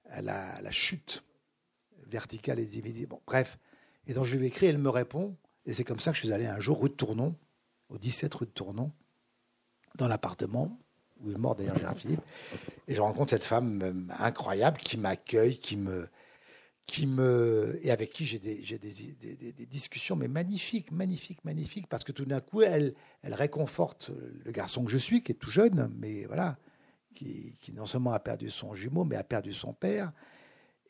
à 0.10 0.22
la, 0.22 0.72
chute 0.72 1.24
verticale 2.08 2.60
et 2.60 2.66
divisée. 2.66 3.06
Bon, 3.06 3.22
bref. 3.26 3.58
Et 4.06 4.14
donc 4.14 4.26
je 4.26 4.36
lui 4.36 4.46
ai 4.46 4.48
écrit, 4.48 4.66
elle 4.66 4.80
me 4.80 4.90
répond. 4.90 5.38
Et 5.66 5.74
c'est 5.74 5.86
comme 5.86 6.00
ça 6.00 6.12
que 6.12 6.18
je 6.18 6.24
suis 6.24 6.34
allé 6.34 6.46
un 6.46 6.60
jour 6.60 6.82
rue 6.82 6.90
de 6.90 6.96
Tournon, 6.96 7.36
au 7.88 7.98
17 7.98 8.34
rue 8.36 8.46
de 8.46 8.52
Tournon, 8.52 8.92
dans 9.96 10.08
l'appartement 10.08 10.78
où 11.24 11.32
est 11.32 11.38
mort 11.38 11.56
d'ailleurs 11.56 11.78
Gérard 11.78 11.98
Philippe. 11.98 12.22
Et 12.88 12.96
je 12.96 13.02
rencontre 13.02 13.32
cette 13.32 13.46
femme 13.46 13.82
euh, 13.82 14.14
incroyable 14.20 14.78
qui 14.78 14.98
m'accueille, 14.98 15.58
qui 15.58 15.78
me, 15.78 16.08
qui 16.86 17.08
me, 17.08 17.80
et 17.82 17.92
avec 17.92 18.12
qui 18.12 18.26
j'ai 18.26 18.40
des, 18.40 18.56
des, 18.56 18.78
des, 19.36 19.52
des, 19.54 19.66
discussions, 19.66 20.16
mais 20.16 20.28
magnifiques, 20.28 20.92
magnifiques, 20.92 21.44
magnifiques, 21.46 21.88
parce 21.88 22.04
que 22.04 22.12
tout 22.12 22.26
d'un 22.26 22.42
coup, 22.42 22.62
elle, 22.62 22.94
elle 23.22 23.34
réconforte 23.34 24.12
le 24.44 24.52
garçon 24.52 24.84
que 24.84 24.92
je 24.92 24.98
suis, 24.98 25.24
qui 25.24 25.32
est 25.32 25.36
tout 25.36 25.52
jeune, 25.52 25.92
mais 25.98 26.26
voilà, 26.26 26.58
qui, 27.16 27.56
qui 27.60 27.72
non 27.72 27.86
seulement 27.86 28.12
a 28.12 28.20
perdu 28.20 28.50
son 28.50 28.76
jumeau, 28.76 29.06
mais 29.06 29.16
a 29.16 29.24
perdu 29.24 29.54
son 29.54 29.74
père. 29.74 30.12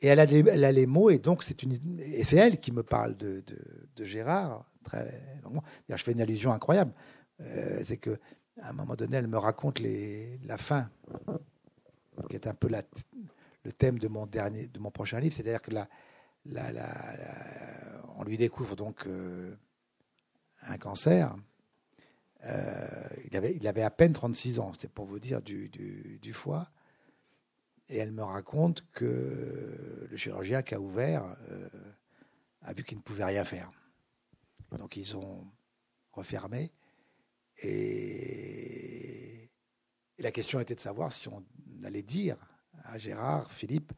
Et 0.01 0.07
elle 0.07 0.19
a, 0.19 0.25
les, 0.25 0.85
mots, 0.85 1.09
et 1.09 1.19
donc 1.19 1.43
c'est 1.43 1.63
une, 1.63 1.77
et 2.01 2.25
c'est 2.25 2.35
elle 2.35 2.59
qui 2.59 2.73
me 2.73 2.83
parle 2.83 3.15
de, 3.15 3.41
de, 3.47 3.57
de 3.95 4.05
Gérard 4.05 4.65
très 4.83 5.39
longuement. 5.43 5.63
Je 5.87 5.95
fais 6.03 6.11
une 6.11 6.19
allusion 6.19 6.51
incroyable, 6.51 6.91
euh, 7.39 7.79
c'est 7.85 7.95
que 7.95 8.19
à 8.61 8.69
un 8.69 8.73
moment 8.73 8.95
donné, 8.95 9.17
elle 9.17 9.27
me 9.27 9.37
raconte 9.37 9.79
la 9.79 10.57
fin, 10.57 10.89
qui 12.29 12.35
est 12.35 12.47
un 12.47 12.53
peu 12.53 12.69
le 13.63 13.71
thème 13.71 13.99
de 13.99 14.07
mon, 14.07 14.25
dernier, 14.25 14.67
de 14.67 14.79
mon 14.79 14.91
prochain 14.91 15.19
livre. 15.19 15.33
C'est-à-dire 15.35 15.61
que 15.61 15.71
la, 15.71 15.87
on 18.15 18.23
lui 18.23 18.37
découvre 18.37 18.75
donc 18.75 19.07
euh, 19.07 19.55
un 20.61 20.77
cancer. 20.77 21.35
Euh, 22.45 23.07
il, 23.25 23.37
avait, 23.37 23.55
il 23.55 23.67
avait 23.67 23.83
à 23.83 23.89
peine 23.89 24.13
36 24.13 24.59
ans, 24.59 24.73
c'était 24.73 24.89
pour 24.89 25.05
vous 25.05 25.19
dire, 25.19 25.41
du, 25.41 25.69
du, 25.69 26.19
du, 26.21 26.33
foie. 26.33 26.69
Et 27.89 27.97
elle 27.97 28.11
me 28.11 28.23
raconte 28.23 28.85
que 28.91 30.07
le 30.09 30.17
chirurgien 30.17 30.61
qui 30.61 30.75
a 30.75 30.79
ouvert 30.79 31.23
euh, 31.49 31.69
a 32.61 32.73
vu 32.73 32.83
qu'il 32.83 32.97
ne 32.97 33.03
pouvait 33.03 33.23
rien 33.23 33.45
faire. 33.45 33.71
Donc 34.77 34.97
ils 34.97 35.15
ont 35.15 35.45
refermé. 36.11 36.71
Et, 37.61 39.49
la 40.17 40.31
question 40.31 40.59
était 40.59 40.75
de 40.75 40.79
savoir 40.79 41.11
si 41.11 41.27
on 41.27 41.43
allait 41.83 42.03
dire 42.03 42.37
à 42.85 42.97
Gérard, 42.97 43.51
Philippe, 43.51 43.91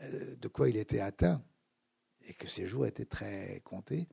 de 0.00 0.48
quoi 0.48 0.68
il 0.68 0.76
était 0.76 1.00
atteint 1.00 1.42
et 2.22 2.34
que 2.34 2.48
ses 2.48 2.66
jours 2.66 2.86
étaient 2.86 3.06
très 3.06 3.60
comptés. 3.64 4.08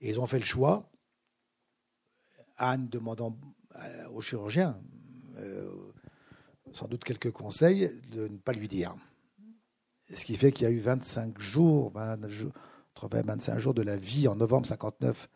Et 0.00 0.10
ils 0.10 0.20
ont 0.20 0.26
fait 0.26 0.38
le 0.38 0.44
choix, 0.44 0.90
Anne 2.56 2.88
demandant 2.88 3.38
au 4.12 4.20
chirurgien, 4.20 4.80
sans 6.72 6.88
doute 6.88 7.04
quelques 7.04 7.32
conseils, 7.32 7.90
de 8.10 8.28
ne 8.28 8.36
pas 8.36 8.52
lui 8.52 8.68
dire. 8.68 8.94
Ce 10.14 10.24
qui 10.24 10.36
fait 10.36 10.52
qu'il 10.52 10.64
y 10.64 10.70
a 10.70 10.72
eu 10.72 10.80
25 10.80 11.40
jours, 11.40 11.90
20 11.90 12.28
jours 12.28 12.52
25 13.02 13.58
jours 13.58 13.74
de 13.74 13.82
la 13.82 13.96
vie 13.96 14.28
en 14.28 14.36
novembre 14.36 14.66
59 14.66 15.28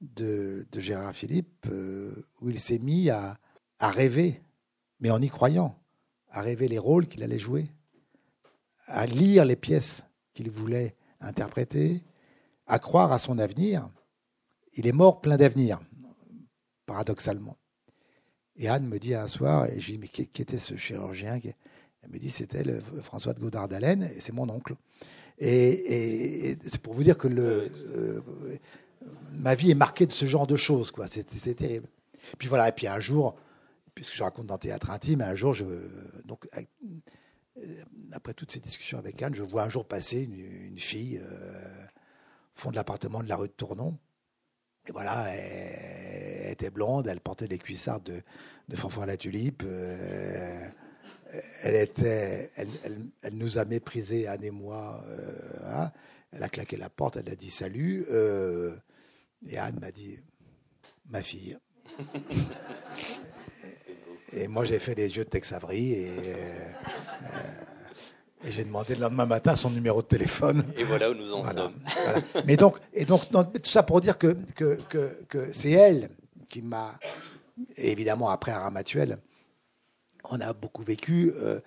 de, 0.00 0.66
Gérard 0.74 1.14
Philippe, 1.14 1.66
euh, 1.70 2.26
où 2.40 2.50
il 2.50 2.60
s'est 2.60 2.78
mis 2.78 3.10
à, 3.10 3.38
rêver, 3.80 4.42
mais 5.00 5.10
en 5.10 5.20
y 5.20 5.28
croyant, 5.28 5.78
à 6.30 6.42
rêver 6.42 6.68
les 6.68 6.78
rôles 6.78 7.06
qu'il 7.06 7.22
allait 7.22 7.38
jouer, 7.38 7.70
à 8.86 9.06
lire 9.06 9.44
les 9.44 9.56
pièces 9.56 10.04
qu'il 10.34 10.50
voulait 10.50 10.96
interpréter, 11.20 12.02
à 12.66 12.78
croire 12.78 13.12
à 13.12 13.18
son 13.18 13.38
avenir. 13.38 13.88
Il 14.74 14.86
est 14.86 14.92
mort 14.92 15.20
plein 15.20 15.36
d'avenir, 15.36 15.80
paradoxalement. 16.84 17.56
Et 18.56 18.68
Anne 18.68 18.86
me 18.86 18.98
dit 18.98 19.14
un 19.14 19.28
soir, 19.28 19.66
et 19.66 19.80
je 19.80 19.92
dis, 19.92 19.98
mais 19.98 20.08
qui, 20.08 20.22
était 20.22 20.58
ce 20.58 20.76
chirurgien 20.76 21.38
Elle 22.02 22.10
me 22.10 22.18
dit, 22.18 22.30
c'était 22.30 22.64
François 23.02 23.34
de 23.34 23.40
Godard 23.40 23.68
d'Allen, 23.68 24.10
et 24.14 24.20
c'est 24.20 24.32
mon 24.32 24.48
oncle. 24.48 24.76
Et, 25.38 26.56
c'est 26.62 26.80
pour 26.80 26.94
vous 26.94 27.02
dire 27.02 27.18
que 27.18 27.28
le, 27.28 27.70
euh, 27.94 28.20
ma 29.32 29.54
vie 29.54 29.70
est 29.70 29.76
marquée 29.76 30.06
de 30.06 30.12
ce 30.12 30.26
genre 30.26 30.46
de 30.46 30.56
choses, 30.56 30.90
quoi. 30.90 31.06
C'est, 31.06 31.24
terrible. 31.54 31.88
Puis 32.38 32.48
voilà, 32.48 32.68
et 32.68 32.72
puis 32.72 32.86
un 32.86 33.00
jour, 33.00 33.36
puisque 33.94 34.14
je 34.14 34.22
raconte 34.22 34.46
dans 34.46 34.58
Théâtre 34.58 34.90
Intime, 34.90 35.20
un 35.20 35.34
jour, 35.34 35.54
donc, 36.24 36.46
euh, 37.58 37.82
après 38.12 38.34
toutes 38.34 38.52
ces 38.52 38.60
discussions 38.60 38.98
avec 38.98 39.22
Anne, 39.22 39.34
je 39.34 39.42
vois 39.42 39.62
un 39.62 39.68
jour 39.68 39.86
passer 39.86 40.22
une, 40.22 40.78
fille 40.78 41.18
euh, 41.18 41.84
au 42.54 42.60
fond 42.60 42.70
de 42.70 42.76
l'appartement 42.76 43.22
de 43.22 43.28
la 43.28 43.36
rue 43.36 43.48
de 43.48 43.52
Tournon. 43.52 43.98
Et 44.88 44.92
voilà, 44.92 45.34
elle, 45.34 46.52
était 46.52 46.70
blonde, 46.70 47.08
elle 47.08 47.20
portait 47.20 47.48
des 47.48 47.58
cuissards 47.58 48.00
de, 48.00 48.22
de 48.68 48.76
Fanfan 48.76 49.02
à 49.02 49.06
la 49.06 49.16
tulipe. 49.16 49.62
Euh, 49.64 50.68
elle, 51.62 51.74
était, 51.74 52.52
elle, 52.56 52.68
elle, 53.22 53.34
nous 53.34 53.58
a 53.58 53.64
méprisés, 53.64 54.28
Anne 54.28 54.44
et 54.44 54.50
moi. 54.50 55.02
Hein. 55.64 55.90
Elle 56.32 56.42
a 56.42 56.48
claqué 56.48 56.76
la 56.76 56.90
porte, 56.90 57.16
elle 57.16 57.28
a 57.30 57.36
dit 57.36 57.50
salut. 57.50 58.06
Et 59.48 59.58
Anne 59.58 59.78
m'a 59.80 59.90
dit, 59.90 60.18
ma 61.08 61.22
fille. 61.22 61.56
et 64.32 64.48
moi, 64.48 64.64
j'ai 64.64 64.78
fait 64.78 64.94
les 64.94 65.16
yeux 65.16 65.24
de 65.24 65.28
Tex 65.28 65.52
Avery 65.52 65.92
et, 65.92 66.08
euh, 66.08 66.72
et 68.44 68.50
j'ai 68.50 68.64
demandé 68.64 68.94
le 68.94 69.02
lendemain 69.02 69.26
matin 69.26 69.56
son 69.56 69.70
numéro 69.70 70.02
de 70.02 70.06
téléphone. 70.06 70.64
Et 70.76 70.84
voilà 70.84 71.10
où 71.10 71.14
nous 71.14 71.32
en 71.32 71.44
sommes. 71.50 71.74
Mais 72.44 72.56
donc, 72.56 72.78
et 72.92 73.04
donc 73.04 73.22
tout 73.30 73.70
ça 73.70 73.82
pour 73.82 74.00
dire 74.00 74.18
que, 74.18 74.36
que, 74.54 74.78
que, 74.88 75.24
que 75.28 75.52
c'est 75.52 75.70
elle 75.70 76.10
qui 76.48 76.62
m'a, 76.62 76.98
évidemment 77.76 78.30
après 78.30 78.52
à 78.52 78.60
Ramatuel, 78.60 79.18
on 80.24 80.40
a 80.40 80.52
beaucoup 80.52 80.82
vécu 80.82 81.32
euh, 81.36 81.60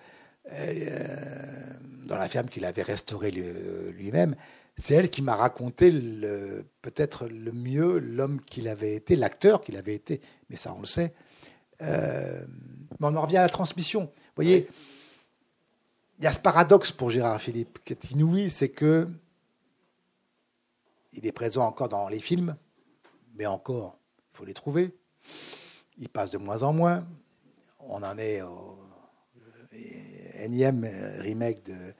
euh, 0.52 1.74
dans 2.04 2.16
la 2.16 2.28
ferme 2.28 2.48
qu'il 2.48 2.64
avait 2.64 2.82
restaurée 2.82 3.30
lui-même 3.30 4.34
c'est 4.80 4.94
elle 4.94 5.10
qui 5.10 5.22
m'a 5.22 5.36
raconté 5.36 5.90
peut-être 6.82 7.26
le 7.26 7.52
mieux 7.52 7.98
l'homme 7.98 8.40
qu'il 8.40 8.66
avait 8.68 8.94
été, 8.94 9.14
l'acteur 9.14 9.62
qu'il 9.62 9.76
avait 9.76 9.94
été, 9.94 10.20
mais 10.48 10.56
ça 10.56 10.74
on 10.74 10.80
le 10.80 10.86
sait. 10.86 11.14
Euh, 11.82 12.42
mais 12.98 13.06
on 13.06 13.16
en 13.16 13.22
revient 13.22 13.38
à 13.38 13.42
la 13.42 13.48
transmission. 13.48 14.04
Vous 14.04 14.34
voyez, 14.36 14.68
il 16.18 16.24
y 16.24 16.26
a 16.26 16.32
ce 16.32 16.38
paradoxe 16.38 16.92
pour 16.92 17.10
Gérard 17.10 17.40
Philippe 17.40 17.78
qui 17.84 17.92
est 17.92 18.10
inouï, 18.10 18.50
c'est 18.50 18.68
que 18.70 19.08
il 21.12 21.26
est 21.26 21.32
présent 21.32 21.66
encore 21.66 21.88
dans 21.88 22.08
les 22.08 22.20
films, 22.20 22.56
mais 23.34 23.46
encore, 23.46 23.98
il 24.32 24.38
faut 24.38 24.44
les 24.44 24.54
trouver. 24.54 24.94
Il 25.98 26.08
passe 26.08 26.30
de 26.30 26.38
moins 26.38 26.62
en 26.62 26.72
moins. 26.72 27.06
On 27.80 28.02
en 28.02 28.16
est 28.16 28.42
au 28.42 28.78
énième 30.36 30.88
remake 31.18 31.64
de, 31.64 31.92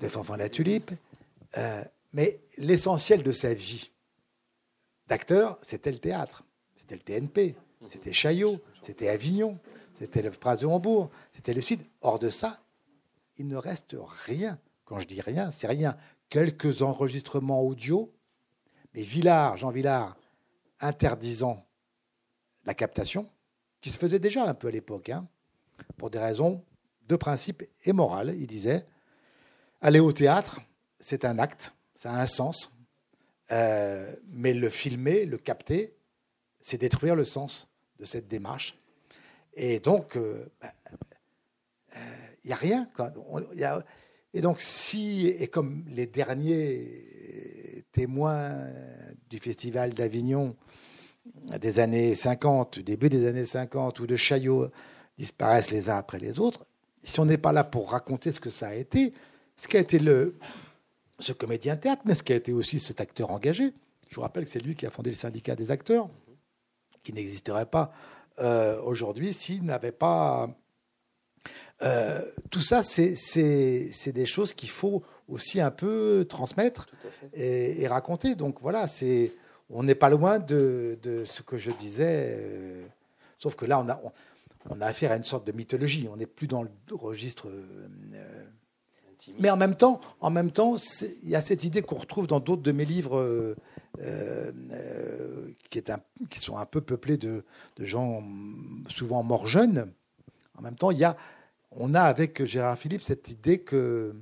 de 0.00 0.08
Fanfan 0.08 0.36
la 0.36 0.48
Tulipe. 0.48 0.92
Euh, 1.58 1.82
mais 2.12 2.40
l'essentiel 2.56 3.22
de 3.22 3.32
sa 3.32 3.54
vie 3.54 3.90
d'acteur, 5.06 5.58
c'était 5.62 5.92
le 5.92 5.98
théâtre. 5.98 6.44
C'était 6.74 6.94
le 6.94 7.00
TNP, 7.00 7.56
c'était 7.88 8.12
Chaillot, 8.12 8.60
c'était 8.82 9.08
Avignon, 9.08 9.58
c'était 9.98 10.22
le 10.22 10.30
Prince 10.30 10.60
de 10.60 10.66
Hambourg, 10.66 11.10
c'était 11.32 11.54
le 11.54 11.60
Sud. 11.60 11.80
Hors 12.00 12.18
de 12.18 12.28
ça, 12.28 12.62
il 13.36 13.46
ne 13.46 13.56
reste 13.56 13.96
rien. 14.26 14.58
Quand 14.84 15.00
je 15.00 15.06
dis 15.06 15.20
rien, 15.20 15.50
c'est 15.50 15.66
rien. 15.66 15.96
Quelques 16.28 16.82
enregistrements 16.82 17.62
audio, 17.62 18.12
mais 18.94 19.02
Villard, 19.02 19.56
Jean 19.56 19.70
Villard, 19.70 20.16
interdisant 20.80 21.66
la 22.64 22.74
captation, 22.74 23.30
qui 23.80 23.90
se 23.90 23.98
faisait 23.98 24.18
déjà 24.18 24.48
un 24.48 24.54
peu 24.54 24.68
à 24.68 24.70
l'époque, 24.70 25.08
hein, 25.08 25.26
pour 25.96 26.10
des 26.10 26.18
raisons 26.18 26.64
de 27.08 27.16
principe 27.16 27.64
et 27.84 27.92
morales. 27.92 28.34
Il 28.38 28.46
disait, 28.46 28.86
aller 29.80 30.00
au 30.00 30.12
théâtre, 30.12 30.60
c'est 31.00 31.24
un 31.24 31.38
acte, 31.38 31.74
ça 32.02 32.10
a 32.14 32.20
un 32.20 32.26
sens. 32.26 32.74
Euh, 33.52 34.12
mais 34.28 34.52
le 34.54 34.70
filmer, 34.70 35.24
le 35.24 35.38
capter, 35.38 35.94
c'est 36.60 36.78
détruire 36.78 37.14
le 37.14 37.24
sens 37.24 37.70
de 38.00 38.04
cette 38.04 38.26
démarche. 38.26 38.76
Et 39.54 39.78
donc, 39.78 40.12
il 40.16 40.20
euh, 40.20 40.44
n'y 42.44 42.50
euh, 42.50 42.54
a 42.54 42.56
rien. 42.56 42.88
Et 44.34 44.40
donc, 44.40 44.60
si, 44.60 45.28
et 45.28 45.46
comme 45.46 45.84
les 45.86 46.06
derniers 46.06 47.84
témoins 47.92 48.66
du 49.30 49.38
Festival 49.38 49.94
d'Avignon 49.94 50.56
des 51.60 51.78
années 51.78 52.16
50, 52.16 52.80
début 52.80 53.10
des 53.10 53.28
années 53.28 53.44
50, 53.44 54.00
ou 54.00 54.08
de 54.08 54.16
Chaillot 54.16 54.70
disparaissent 55.18 55.70
les 55.70 55.88
uns 55.88 55.98
après 55.98 56.18
les 56.18 56.40
autres, 56.40 56.66
si 57.04 57.20
on 57.20 57.26
n'est 57.26 57.38
pas 57.38 57.52
là 57.52 57.62
pour 57.62 57.92
raconter 57.92 58.32
ce 58.32 58.40
que 58.40 58.50
ça 58.50 58.68
a 58.68 58.74
été, 58.74 59.12
ce 59.56 59.68
qui 59.68 59.76
a 59.76 59.80
été 59.80 60.00
le, 60.00 60.34
ce 61.18 61.32
comédien 61.32 61.76
théâtre, 61.76 62.02
mais 62.04 62.14
ce 62.14 62.22
qui 62.22 62.32
a 62.32 62.36
été 62.36 62.52
aussi 62.52 62.80
cet 62.80 63.00
acteur 63.00 63.30
engagé. 63.30 63.72
Je 64.08 64.16
vous 64.16 64.22
rappelle 64.22 64.44
que 64.44 64.50
c'est 64.50 64.62
lui 64.62 64.76
qui 64.76 64.86
a 64.86 64.90
fondé 64.90 65.10
le 65.10 65.16
syndicat 65.16 65.56
des 65.56 65.70
acteurs, 65.70 66.08
qui 67.02 67.12
n'existerait 67.12 67.66
pas 67.66 67.92
euh, 68.40 68.80
aujourd'hui 68.82 69.32
s'il 69.32 69.64
n'avait 69.64 69.92
pas... 69.92 70.50
Euh, 71.82 72.20
tout 72.50 72.60
ça, 72.60 72.82
c'est 72.82 74.12
des 74.12 74.26
choses 74.26 74.54
qu'il 74.54 74.70
faut 74.70 75.02
aussi 75.28 75.60
un 75.60 75.70
peu 75.70 76.26
transmettre 76.28 76.86
et, 77.34 77.86
raconter. 77.88 78.34
Donc 78.34 78.60
voilà, 78.60 78.86
c'est 78.86 79.32
on 79.70 79.82
n'est 79.82 79.94
pas 79.94 80.10
loin 80.10 80.38
de, 80.38 80.98
ce 81.24 81.42
que 81.42 81.56
je 81.56 81.70
disais, 81.70 82.36
euh, 82.38 82.84
sauf 83.38 83.56
que 83.56 83.64
là, 83.64 83.80
on 83.80 83.88
a, 83.88 84.00
on, 84.68 84.80
a 84.80 84.86
affaire 84.86 85.10
à 85.10 85.16
une 85.16 85.24
sorte 85.24 85.46
de 85.46 85.52
mythologie. 85.52 86.08
On 86.12 86.16
n'est 86.16 86.26
plus 86.26 86.46
dans 86.46 86.62
le 86.62 86.70
registre 86.92 87.48
mais 89.38 89.50
en 89.50 89.56
même 89.56 89.76
temps, 89.76 90.00
en 90.20 90.30
même 90.30 90.50
temps, 90.50 90.76
il 91.22 91.30
y 91.30 91.36
a 91.36 91.40
cette 91.40 91.64
idée 91.64 91.82
qu'on 91.82 91.96
retrouve 91.96 92.26
dans 92.26 92.40
d'autres 92.40 92.62
de 92.62 92.72
mes 92.72 92.84
livres 92.84 93.18
euh, 93.18 93.54
euh, 94.00 95.50
qui, 95.70 96.40
sont 96.40 96.56
un 96.56 96.66
peu 96.66 96.80
peuplés 96.80 97.18
de, 97.18 97.44
gens 97.78 98.22
souvent 98.88 99.22
morts 99.22 99.46
jeunes. 99.46 99.92
En 100.58 100.62
même 100.62 100.76
temps, 100.76 100.90
il 100.90 100.98
y 100.98 101.04
a, 101.04 101.16
on 101.70 101.94
a 101.94 102.02
avec 102.02 102.44
Gérard 102.44 102.78
Philippe 102.78 103.02
cette 103.02 103.30
idée 103.30 103.60
que, 103.60 104.14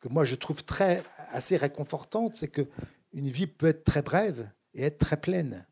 que 0.00 0.08
moi 0.08 0.24
je 0.24 0.34
trouve 0.34 0.64
très 0.64 1.02
assez 1.30 1.56
réconfortante, 1.56 2.36
c'est 2.36 2.48
que 2.48 2.66
une 3.12 3.30
vie 3.30 3.46
peut 3.46 3.66
être 3.66 3.84
très 3.84 4.02
brève 4.02 4.48
et 4.74 4.82
être 4.82 4.98
très 4.98 5.20
pleine. 5.20 5.66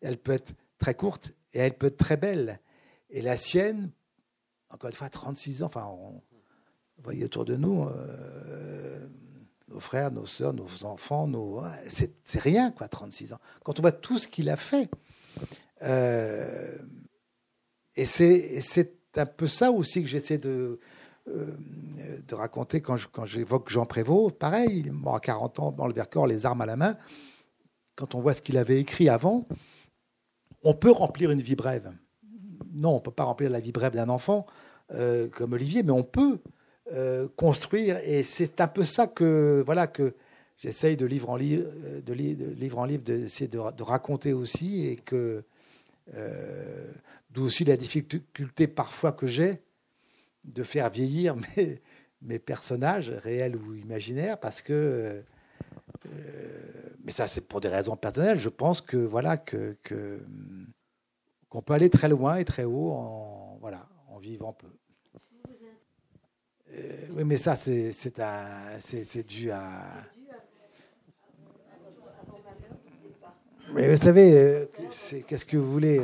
Elle 0.00 0.18
peut 0.18 0.32
être 0.32 0.54
très 0.78 0.94
courte 0.94 1.32
et 1.52 1.58
elle 1.58 1.74
peut 1.74 1.86
être 1.86 1.96
très 1.96 2.16
belle. 2.16 2.60
Et 3.10 3.22
la 3.22 3.36
sienne, 3.36 3.90
encore 4.70 4.90
une 4.90 4.96
fois, 4.96 5.08
36 5.08 5.62
ans, 5.62 5.66
enfin, 5.66 5.88
vous 6.98 7.04
voyez 7.04 7.24
autour 7.24 7.44
de 7.44 7.56
nous, 7.56 7.84
euh, 7.84 9.06
nos 9.68 9.80
frères, 9.80 10.10
nos 10.10 10.26
sœurs, 10.26 10.54
nos 10.54 10.84
enfants, 10.84 11.26
nos... 11.26 11.62
c'est 11.88 12.40
rien, 12.40 12.70
quoi, 12.70 12.88
36 12.88 13.32
ans. 13.32 13.40
Quand 13.64 13.78
on 13.78 13.82
voit 13.82 13.92
tout 13.92 14.18
ce 14.18 14.28
qu'il 14.28 14.48
a 14.48 14.56
fait. 14.56 14.90
Euh, 15.82 16.78
et 17.96 18.04
c'est 18.04 18.92
un 19.16 19.26
peu 19.26 19.46
ça 19.46 19.70
aussi 19.70 20.02
que 20.02 20.08
j'essaie 20.08 20.38
de, 20.38 20.80
euh, 21.28 21.54
de 22.26 22.34
raconter 22.34 22.80
quand 22.80 22.96
j'évoque 23.24 23.68
Jean 23.68 23.86
Prévost. 23.86 24.36
Pareil, 24.36 24.80
il 24.80 24.88
est 24.88 24.92
mort 24.92 25.16
à 25.16 25.20
40 25.20 25.60
ans 25.60 25.72
dans 25.72 25.86
le 25.86 25.94
Vercors, 25.94 26.26
les 26.26 26.46
armes 26.46 26.62
à 26.62 26.66
la 26.66 26.76
main. 26.76 26.96
Quand 27.94 28.14
on 28.14 28.20
voit 28.20 28.34
ce 28.34 28.42
qu'il 28.42 28.58
avait 28.58 28.80
écrit 28.80 29.08
avant, 29.08 29.46
on 30.62 30.74
peut 30.74 30.90
remplir 30.90 31.30
une 31.30 31.40
vie 31.40 31.56
brève. 31.56 31.92
Non, 32.72 32.92
on 32.92 32.94
ne 32.96 33.00
peut 33.00 33.10
pas 33.10 33.24
remplir 33.24 33.50
la 33.50 33.60
vie 33.60 33.72
brève 33.72 33.94
d'un 33.94 34.08
enfant 34.08 34.46
comme 34.88 35.52
Olivier, 35.52 35.82
mais 35.82 35.92
on 35.92 36.04
peut. 36.04 36.40
Euh, 36.92 37.26
construire. 37.34 37.98
Et 38.04 38.22
c'est 38.22 38.60
un 38.60 38.68
peu 38.68 38.84
ça 38.84 39.08
que 39.08 39.60
voilà 39.66 39.88
que 39.88 40.14
j'essaye 40.56 40.96
de 40.96 41.04
livre 41.04 41.30
en 41.30 41.36
livre, 41.36 41.68
de, 42.00 42.12
livre 42.12 42.78
en 42.78 42.84
livre, 42.84 43.02
d'essayer 43.02 43.48
de, 43.48 43.58
de, 43.72 43.82
raconter 43.82 44.32
aussi, 44.32 44.86
et 44.86 44.94
que 44.94 45.42
euh, 46.14 46.92
d'où 47.30 47.42
aussi 47.42 47.64
la 47.64 47.76
difficulté 47.76 48.68
parfois 48.68 49.10
que 49.10 49.26
j'ai 49.26 49.62
de 50.44 50.62
faire 50.62 50.88
vieillir 50.88 51.34
mes, 51.56 51.82
mes 52.22 52.38
personnages, 52.38 53.10
réels 53.10 53.56
ou 53.56 53.74
imaginaires, 53.74 54.38
parce 54.38 54.62
que. 54.62 55.24
mais 57.02 57.10
ça, 57.10 57.26
c'est 57.26 57.40
pour 57.40 57.60
des 57.60 57.68
raisons 57.68 57.96
personnelles. 57.96 58.38
Je 58.38 58.48
pense 58.48 58.80
que 58.80 58.96
voilà 58.96 59.38
que 59.38 59.76
qu'on 61.48 61.62
peut 61.62 61.74
aller 61.74 61.90
très 61.90 62.08
loin 62.08 62.36
et 62.36 62.44
très 62.44 62.64
haut 62.64 62.92
en 62.92 63.58
voilà 63.60 63.88
en 64.08 64.18
vivant 64.18 64.52
peu. 64.52 64.68
Oui, 67.10 67.24
mais 67.24 67.36
ça, 67.36 67.54
c'est 67.56 69.26
dû 69.26 69.50
à. 69.50 69.82
Mais 73.74 73.90
vous 73.90 74.02
savez, 74.02 74.68
qu'est-ce 75.26 75.44
que 75.44 75.56
vous 75.56 75.70
voulez 75.70 76.00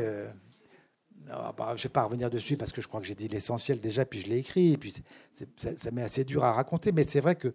bah, 1.57 1.73
je 1.77 1.81
ne 1.81 1.83
vais 1.85 1.89
pas 1.89 2.05
revenir 2.05 2.31
dessus 2.31 2.57
parce 2.57 2.73
que 2.73 2.83
je 2.83 2.89
crois 2.89 3.01
que 3.01 3.07
j'ai 3.07 3.15
dit 3.15 3.29
l'essentiel 3.29 3.81
déjà, 3.81 4.05
puis 4.05 4.21
je 4.21 4.29
l'ai 4.29 4.39
écrit, 4.39 4.73
et 4.73 4.77
puis 4.77 4.95
ça, 5.57 5.91
m'est 5.91 6.03
assez 6.03 6.25
dur 6.25 6.45
à 6.45 6.53
raconter, 6.53 6.93
mais 6.93 7.05
c'est 7.09 7.21
vrai 7.21 7.37
que 7.37 7.55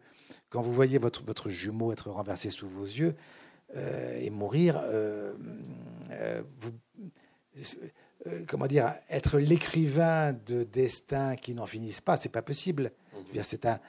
quand 0.50 0.62
vous 0.62 0.74
voyez 0.74 0.98
votre, 0.98 1.24
votre 1.24 1.50
jumeau 1.50 1.92
être 1.92 2.10
renversé 2.10 2.50
sous 2.50 2.70
vos 2.70 2.86
yeux 2.86 3.16
euh, 3.76 4.20
et 4.20 4.30
mourir, 4.30 4.80
euh, 4.84 5.34
euh, 6.12 6.42
vous, 6.62 6.72
comment 8.48 8.68
dire, 8.68 8.94
être 9.10 9.38
l'écrivain 9.38 10.34
de 10.34 10.64
destins 10.64 11.36
qui 11.36 11.54
n'en 11.54 11.66
finissent 11.66 12.02
pas, 12.02 12.18
c'est 12.18 12.30
pas 12.30 12.42
possible. 12.42 12.92
C'est 13.42 13.66
un 13.66 13.80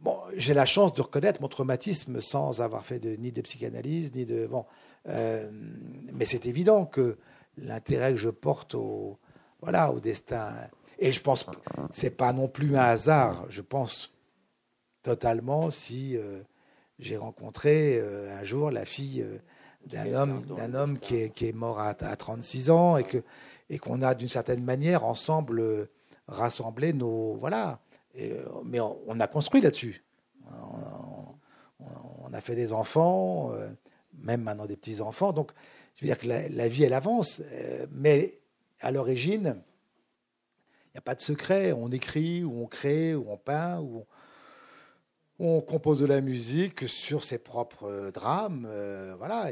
bon, 0.00 0.18
j'ai 0.34 0.54
la 0.54 0.66
chance 0.66 0.92
de 0.94 1.02
reconnaître 1.02 1.40
mon 1.40 1.48
traumatisme 1.48 2.20
sans 2.20 2.60
avoir 2.60 2.84
fait 2.84 2.98
de, 2.98 3.16
ni 3.16 3.32
de 3.32 3.40
psychanalyse 3.42 4.12
ni 4.14 4.24
de 4.26 4.46
bon, 4.46 4.64
mais 5.06 6.24
c'est 6.24 6.46
évident 6.46 6.86
que 6.86 7.16
l'intérêt 7.56 8.12
que 8.12 8.18
je 8.18 8.30
porte 8.30 8.74
au, 8.74 9.18
voilà, 9.60 9.92
au 9.92 10.00
destin. 10.00 10.52
Et 10.98 11.12
je 11.12 11.20
pense, 11.20 11.46
c'est 11.92 12.10
pas 12.10 12.32
non 12.32 12.48
plus 12.48 12.76
un 12.76 12.82
hasard. 12.82 13.46
Je 13.48 13.62
pense 13.62 14.12
totalement 15.02 15.70
si 15.70 16.16
euh, 16.16 16.42
j'ai 16.98 17.16
rencontré 17.16 17.98
euh, 17.98 18.38
un 18.38 18.44
jour 18.44 18.70
la 18.70 18.84
fille 18.84 19.22
euh, 19.22 19.38
d'un 19.86 20.12
homme, 20.12 20.44
d'un 20.56 20.74
homme 20.74 20.98
qui 20.98 21.16
est, 21.16 21.30
qui 21.30 21.46
est, 21.48 21.52
mort 21.52 21.80
à, 21.80 21.94
36 21.94 22.70
ans 22.70 22.96
et 22.96 23.02
que 23.02 23.22
et 23.70 23.78
qu'on 23.78 24.02
a 24.02 24.14
d'une 24.14 24.28
certaine 24.28 24.62
manière 24.62 25.04
ensemble 25.04 25.88
rassemblé 26.28 26.92
nos 26.92 27.34
voilà. 27.34 27.80
Mais 28.64 28.80
on, 28.80 29.20
a 29.20 29.26
construit 29.26 29.60
là-dessus. 29.60 30.04
On, 30.50 32.32
a 32.32 32.40
fait 32.40 32.54
des 32.54 32.72
enfants, 32.72 33.52
même 34.18 34.42
maintenant 34.42 34.66
des 34.66 34.76
petits 34.76 35.00
enfants. 35.00 35.32
Donc 35.32 35.52
je 35.96 36.04
veux 36.04 36.08
dire 36.08 36.18
que 36.18 36.26
la, 36.26 36.68
vie, 36.68 36.82
elle 36.82 36.92
avance, 36.92 37.40
euh, 37.52 37.86
mais 37.92 38.38
à 38.80 38.90
l'origine, 38.90 39.62
il 40.88 40.96
n'y 40.96 40.98
a 40.98 41.02
pas 41.02 41.14
de 41.14 41.20
secret. 41.20 41.72
On 41.72 41.90
écrit, 41.90 42.42
ou 42.42 42.62
on 42.62 42.66
crée, 42.66 43.14
ou 43.14 43.26
on 43.28 43.36
peint, 43.36 43.80
ou 43.80 44.04
on, 45.38 45.60
compose 45.60 46.00
de 46.00 46.06
la 46.06 46.20
musique 46.20 46.88
sur 46.88 47.22
ses 47.22 47.38
propres 47.38 48.10
drames, 48.12 48.66
euh, 48.68 49.14
voilà, 49.18 49.50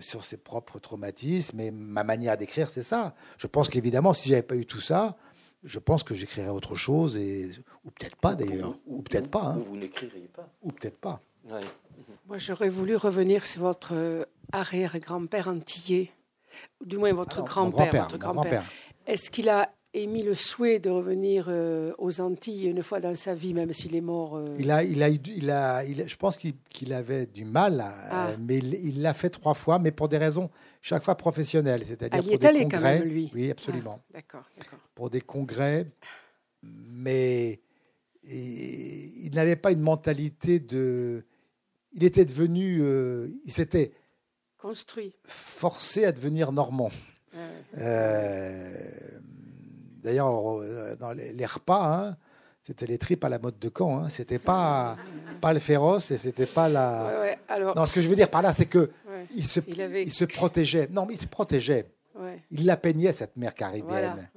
sur 0.00 0.24
ses 0.24 0.38
propres 0.38 0.78
traumatismes. 0.78 1.60
Et 1.60 1.70
ma 1.70 2.04
manière 2.04 2.38
d'écrire, 2.38 2.70
c'est 2.70 2.82
ça. 2.82 3.14
Je 3.36 3.46
pense 3.46 3.68
qu'évidemment, 3.68 4.14
si 4.14 4.30
j'avais 4.30 4.42
pas 4.42 4.56
eu 4.56 4.64
tout 4.64 4.80
ça, 4.80 5.18
je 5.64 5.78
pense 5.78 6.02
que 6.02 6.14
j'écrirais 6.14 6.50
autre 6.50 6.76
chose, 6.76 7.16
et, 7.16 7.50
ou 7.84 7.90
peut-être 7.90 8.16
pas 8.16 8.34
d'ailleurs, 8.34 8.78
ou, 8.86 9.02
peut-être 9.02 9.30
pas. 9.30 9.52
Hein. 9.52 9.58
Ou 9.58 9.62
vous 9.62 9.76
n'écririez 9.76 10.28
pas. 10.28 10.48
Ou 10.62 10.72
peut-être 10.72 10.98
pas. 10.98 11.20
Moi, 12.26 12.38
j'aurais 12.38 12.68
voulu 12.68 12.96
revenir 12.96 13.46
sur 13.46 13.62
votre 13.62 14.26
arrière-grand-père 14.52 15.48
antillais, 15.48 16.12
du 16.84 16.98
moins 16.98 17.12
votre 17.12 17.42
grand-père. 17.42 18.04
votre 18.04 18.18
grand-père. 18.18 18.64
Est-ce 19.06 19.30
qu'il 19.30 19.48
a 19.48 19.70
émis 19.94 20.22
le 20.22 20.34
souhait 20.34 20.78
de 20.78 20.90
revenir 20.90 21.46
euh, 21.48 21.92
aux 21.98 22.20
Antilles 22.20 22.66
une 22.66 22.82
fois 22.82 23.00
dans 23.00 23.14
sa 23.14 23.34
vie, 23.34 23.54
même 23.54 23.72
s'il 23.72 23.94
est 23.94 24.00
mort 24.00 24.36
euh 24.36 24.56
il, 24.58 24.70
a, 24.70 24.84
il, 24.84 25.02
a, 25.02 25.08
il, 25.08 25.50
a, 25.50 26.06
je 26.06 26.16
pense 26.16 26.36
qu'il 26.36 26.92
avait 26.92 27.26
du 27.26 27.44
mal, 27.44 27.84
ah. 28.10 28.32
mais 28.38 28.58
il 28.58 29.02
l'a 29.02 29.14
fait 29.14 29.30
trois 29.30 29.54
fois, 29.54 29.78
mais 29.78 29.90
pour 29.90 30.08
des 30.08 30.18
raisons 30.18 30.50
chaque 30.82 31.02
fois 31.02 31.16
professionnelles. 31.16 31.84
C'est-à-dire 31.86 32.20
ah, 32.20 32.26
il 32.26 32.32
est 32.32 32.44
allé 32.44 32.68
quand 32.68 32.80
même, 32.80 33.02
lui. 33.02 33.30
Oui, 33.34 33.50
absolument. 33.50 34.00
Ah, 34.10 34.16
d'accord, 34.16 34.44
Pour 34.94 35.10
des 35.10 35.20
congrès, 35.20 35.86
mais 36.62 37.60
il 38.24 39.30
n'avait 39.34 39.56
pas 39.56 39.72
une 39.72 39.80
mentalité 39.80 40.60
de. 40.60 41.24
Il 41.92 42.04
était 42.04 42.24
devenu. 42.24 42.80
Euh, 42.82 43.28
il 43.44 43.52
s'était 43.52 43.92
construit. 44.58 45.14
Forcé 45.24 46.04
à 46.04 46.12
devenir 46.12 46.52
normand. 46.52 46.90
Euh, 47.78 48.90
d'ailleurs, 50.02 50.60
euh, 50.62 50.96
dans 50.96 51.12
les, 51.12 51.46
repas, 51.46 52.08
hein, 52.08 52.16
c'était 52.62 52.86
les 52.86 52.98
tripes 52.98 53.24
à 53.24 53.28
la 53.28 53.38
mode 53.38 53.58
de 53.58 53.70
Caen. 53.76 54.04
Hein. 54.04 54.08
C'était 54.08 54.38
pas 54.38 54.96
pas 55.40 55.52
le 55.52 55.60
féroce 55.60 56.10
et 56.10 56.18
c'était 56.18 56.46
pas 56.46 56.68
la. 56.68 57.36
alors... 57.48 57.76
Non, 57.76 57.86
ce 57.86 57.94
que 57.94 58.02
je 58.02 58.08
veux 58.08 58.16
dire 58.16 58.30
par 58.30 58.42
là, 58.42 58.52
c'est 58.52 58.66
que 58.66 58.90
il 59.34 59.46
se 59.46 59.60
il, 59.68 60.12
se 60.12 60.24
protégeait. 60.24 60.88
Non, 60.90 61.06
mais 61.06 61.14
il 61.14 61.20
se 61.20 61.26
protégeait. 61.26 61.86
Il 62.50 62.66
la 62.66 62.76
peignait 62.76 63.12
cette 63.12 63.36
mer 63.36 63.54
caribéenne. 63.54 64.28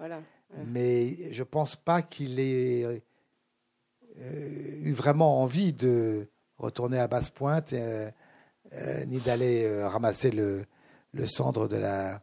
Mais 0.67 1.31
je 1.31 1.43
pense 1.43 1.75
pas 1.75 2.01
qu'il 2.01 2.39
ait 2.39 3.01
euh, 4.19 4.79
eu 4.83 4.93
vraiment 4.93 5.41
envie 5.41 5.73
de 5.73 6.27
retourner 6.57 6.99
à 6.99 7.07
Basse-Pointe, 7.07 7.73
euh, 7.73 8.09
euh, 8.73 9.05
ni 9.05 9.19
d'aller 9.19 9.83
ramasser 9.83 10.31
le, 10.31 10.65
le 11.13 11.27
cendre 11.27 11.67
de 11.67 11.77
la, 11.77 12.21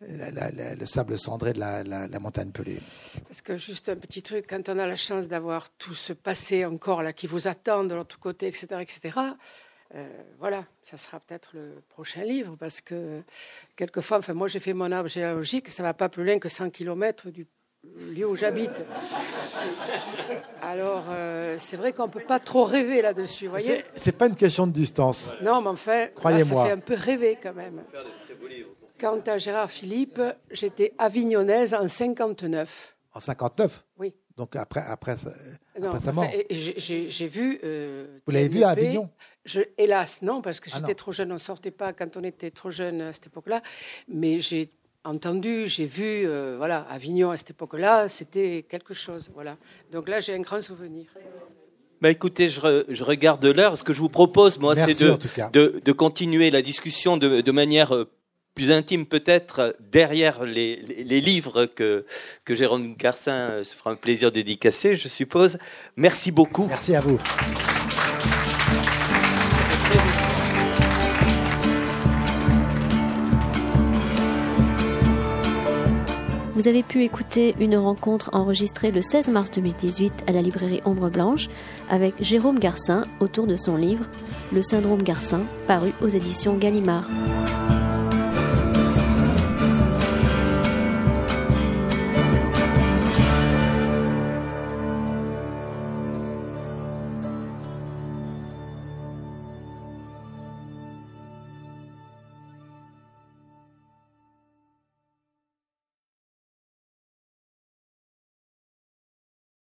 le 0.00 0.86
sable 0.86 1.18
cendré 1.18 1.52
de 1.52 1.60
la, 1.60 1.82
la, 1.82 2.18
montagne 2.20 2.50
pelée. 2.50 2.80
Parce 3.28 3.42
que 3.42 3.56
juste 3.56 3.88
un 3.88 3.96
petit 3.96 4.22
truc, 4.22 4.46
quand 4.48 4.68
on 4.68 4.78
a 4.78 4.86
la 4.86 4.96
chance 4.96 5.28
d'avoir 5.28 5.70
tout 5.70 5.94
ce 5.94 6.12
passé 6.12 6.64
encore 6.64 7.02
là 7.02 7.12
qui 7.12 7.26
vous 7.26 7.48
attend 7.48 7.84
de 7.84 7.94
l'autre 7.94 8.18
côté, 8.18 8.46
etc., 8.46 8.66
etc. 8.80 9.18
voilà, 10.38 10.64
ça 10.84 10.96
sera 10.96 11.20
peut-être 11.20 11.50
le 11.54 11.82
prochain 11.88 12.24
livre 12.24 12.56
parce 12.58 12.80
que 12.80 13.22
quelquefois, 13.76 14.18
enfin 14.18 14.34
moi 14.34 14.48
j'ai 14.48 14.60
fait 14.60 14.72
mon 14.72 14.90
arbre 14.90 15.08
généalogique, 15.08 15.68
ça 15.68 15.82
va 15.82 15.94
pas 15.94 16.08
plus 16.08 16.24
loin 16.24 16.38
que 16.38 16.48
100 16.48 16.70
km 16.70 17.30
du 17.30 17.46
lieu 17.84 18.26
où 18.26 18.36
j'habite. 18.36 18.84
Alors, 20.62 21.04
euh, 21.10 21.56
c'est 21.58 21.76
vrai 21.76 21.92
qu'on 21.92 22.06
ne 22.06 22.12
peut 22.12 22.20
pas 22.20 22.38
trop 22.38 22.64
rêver 22.64 23.02
là-dessus, 23.02 23.48
voyez? 23.48 23.84
C'est 23.94 24.12
pas 24.12 24.26
une 24.26 24.36
question 24.36 24.66
de 24.66 24.72
distance. 24.72 25.30
Non, 25.42 25.60
mais 25.60 25.68
en 25.68 25.76
fait, 25.76 26.14
Croyez-moi. 26.14 26.62
ça 26.62 26.68
fait 26.68 26.74
un 26.74 26.78
peu 26.78 26.94
rêver 26.94 27.38
quand 27.42 27.54
même. 27.54 27.82
Quant 29.00 29.20
à 29.26 29.38
Gérard 29.38 29.70
Philippe, 29.70 30.20
j'étais 30.50 30.92
avignonnaise 30.98 31.72
en 31.72 31.88
59. 31.88 32.96
En 33.14 33.20
59 33.20 33.84
Oui. 33.98 34.14
Donc 34.36 34.56
après, 34.56 34.80
après, 34.80 35.12
après 35.12 36.00
sa 36.00 36.12
mort. 36.12 36.26
J'ai 36.50 37.28
vu. 37.28 37.58
Euh, 37.64 38.18
Vous 38.26 38.32
l'avez 38.32 38.48
vu 38.48 38.62
à 38.62 38.70
Avignon? 38.70 39.08
Je, 39.44 39.62
Hélas, 39.78 40.20
non, 40.20 40.42
parce 40.42 40.60
que 40.60 40.68
ah 40.72 40.78
j'étais 40.78 40.94
trop 40.94 41.12
jeune. 41.12 41.30
On 41.30 41.34
ne 41.34 41.38
sortait 41.38 41.70
pas 41.70 41.94
quand 41.94 42.16
on 42.18 42.24
était 42.24 42.50
trop 42.50 42.70
jeune 42.70 43.00
à 43.00 43.12
cette 43.14 43.28
époque-là. 43.28 43.62
Mais 44.08 44.40
j'ai 44.40 44.70
entendu, 45.04 45.66
j'ai 45.66 45.86
vu, 45.86 46.26
euh, 46.26 46.56
voilà, 46.58 46.86
Avignon 46.90 47.30
à 47.30 47.38
cette 47.38 47.50
époque-là, 47.50 48.10
c'était 48.10 48.66
quelque 48.68 48.92
chose, 48.92 49.30
voilà. 49.32 49.56
Donc 49.92 50.10
là, 50.10 50.20
j'ai 50.20 50.34
un 50.34 50.40
grand 50.40 50.60
souvenir. 50.60 51.06
Bah 52.02 52.10
écoutez, 52.10 52.48
je, 52.48 52.84
je 52.88 53.04
regarde 53.04 53.44
l'heure. 53.44 53.76
Ce 53.76 53.84
que 53.84 53.92
je 53.92 54.00
vous 54.00 54.08
propose, 54.08 54.58
moi, 54.58 54.74
c'est 54.74 54.98
de, 54.98 55.18
de, 55.52 55.80
de, 55.84 55.92
continuer 55.92 56.50
la 56.50 56.62
discussion 56.62 57.16
de, 57.18 57.40
de 57.42 57.52
manière 57.52 57.94
euh, 57.94 58.10
plus 58.54 58.70
intime 58.70 59.06
peut-être 59.06 59.76
derrière 59.80 60.44
les, 60.44 60.76
les, 60.76 61.04
les, 61.04 61.20
livres 61.20 61.66
que, 61.66 62.04
que 62.44 62.54
Jérôme 62.54 62.94
Garcin 62.96 63.50
euh, 63.50 63.64
se 63.64 63.74
fera 63.74 63.90
un 63.90 63.96
plaisir 63.96 64.30
de 64.30 64.36
dédicacer, 64.36 64.94
je 64.94 65.08
suppose. 65.08 65.58
Merci 65.96 66.30
beaucoup. 66.30 66.66
Merci 66.66 66.94
à 66.94 67.00
vous. 67.00 67.18
Vous 76.60 76.68
avez 76.68 76.82
pu 76.82 77.04
écouter 77.04 77.54
une 77.58 77.74
rencontre 77.78 78.28
enregistrée 78.34 78.90
le 78.90 79.00
16 79.00 79.28
mars 79.28 79.50
2018 79.50 80.24
à 80.26 80.32
la 80.32 80.42
librairie 80.42 80.82
Ombre 80.84 81.08
Blanche 81.08 81.48
avec 81.88 82.14
Jérôme 82.20 82.58
Garcin 82.58 83.04
autour 83.18 83.46
de 83.46 83.56
son 83.56 83.76
livre 83.76 84.04
Le 84.52 84.60
syndrome 84.60 85.02
Garcin, 85.02 85.46
paru 85.66 85.94
aux 86.02 86.08
éditions 86.08 86.58
Gallimard. 86.58 87.08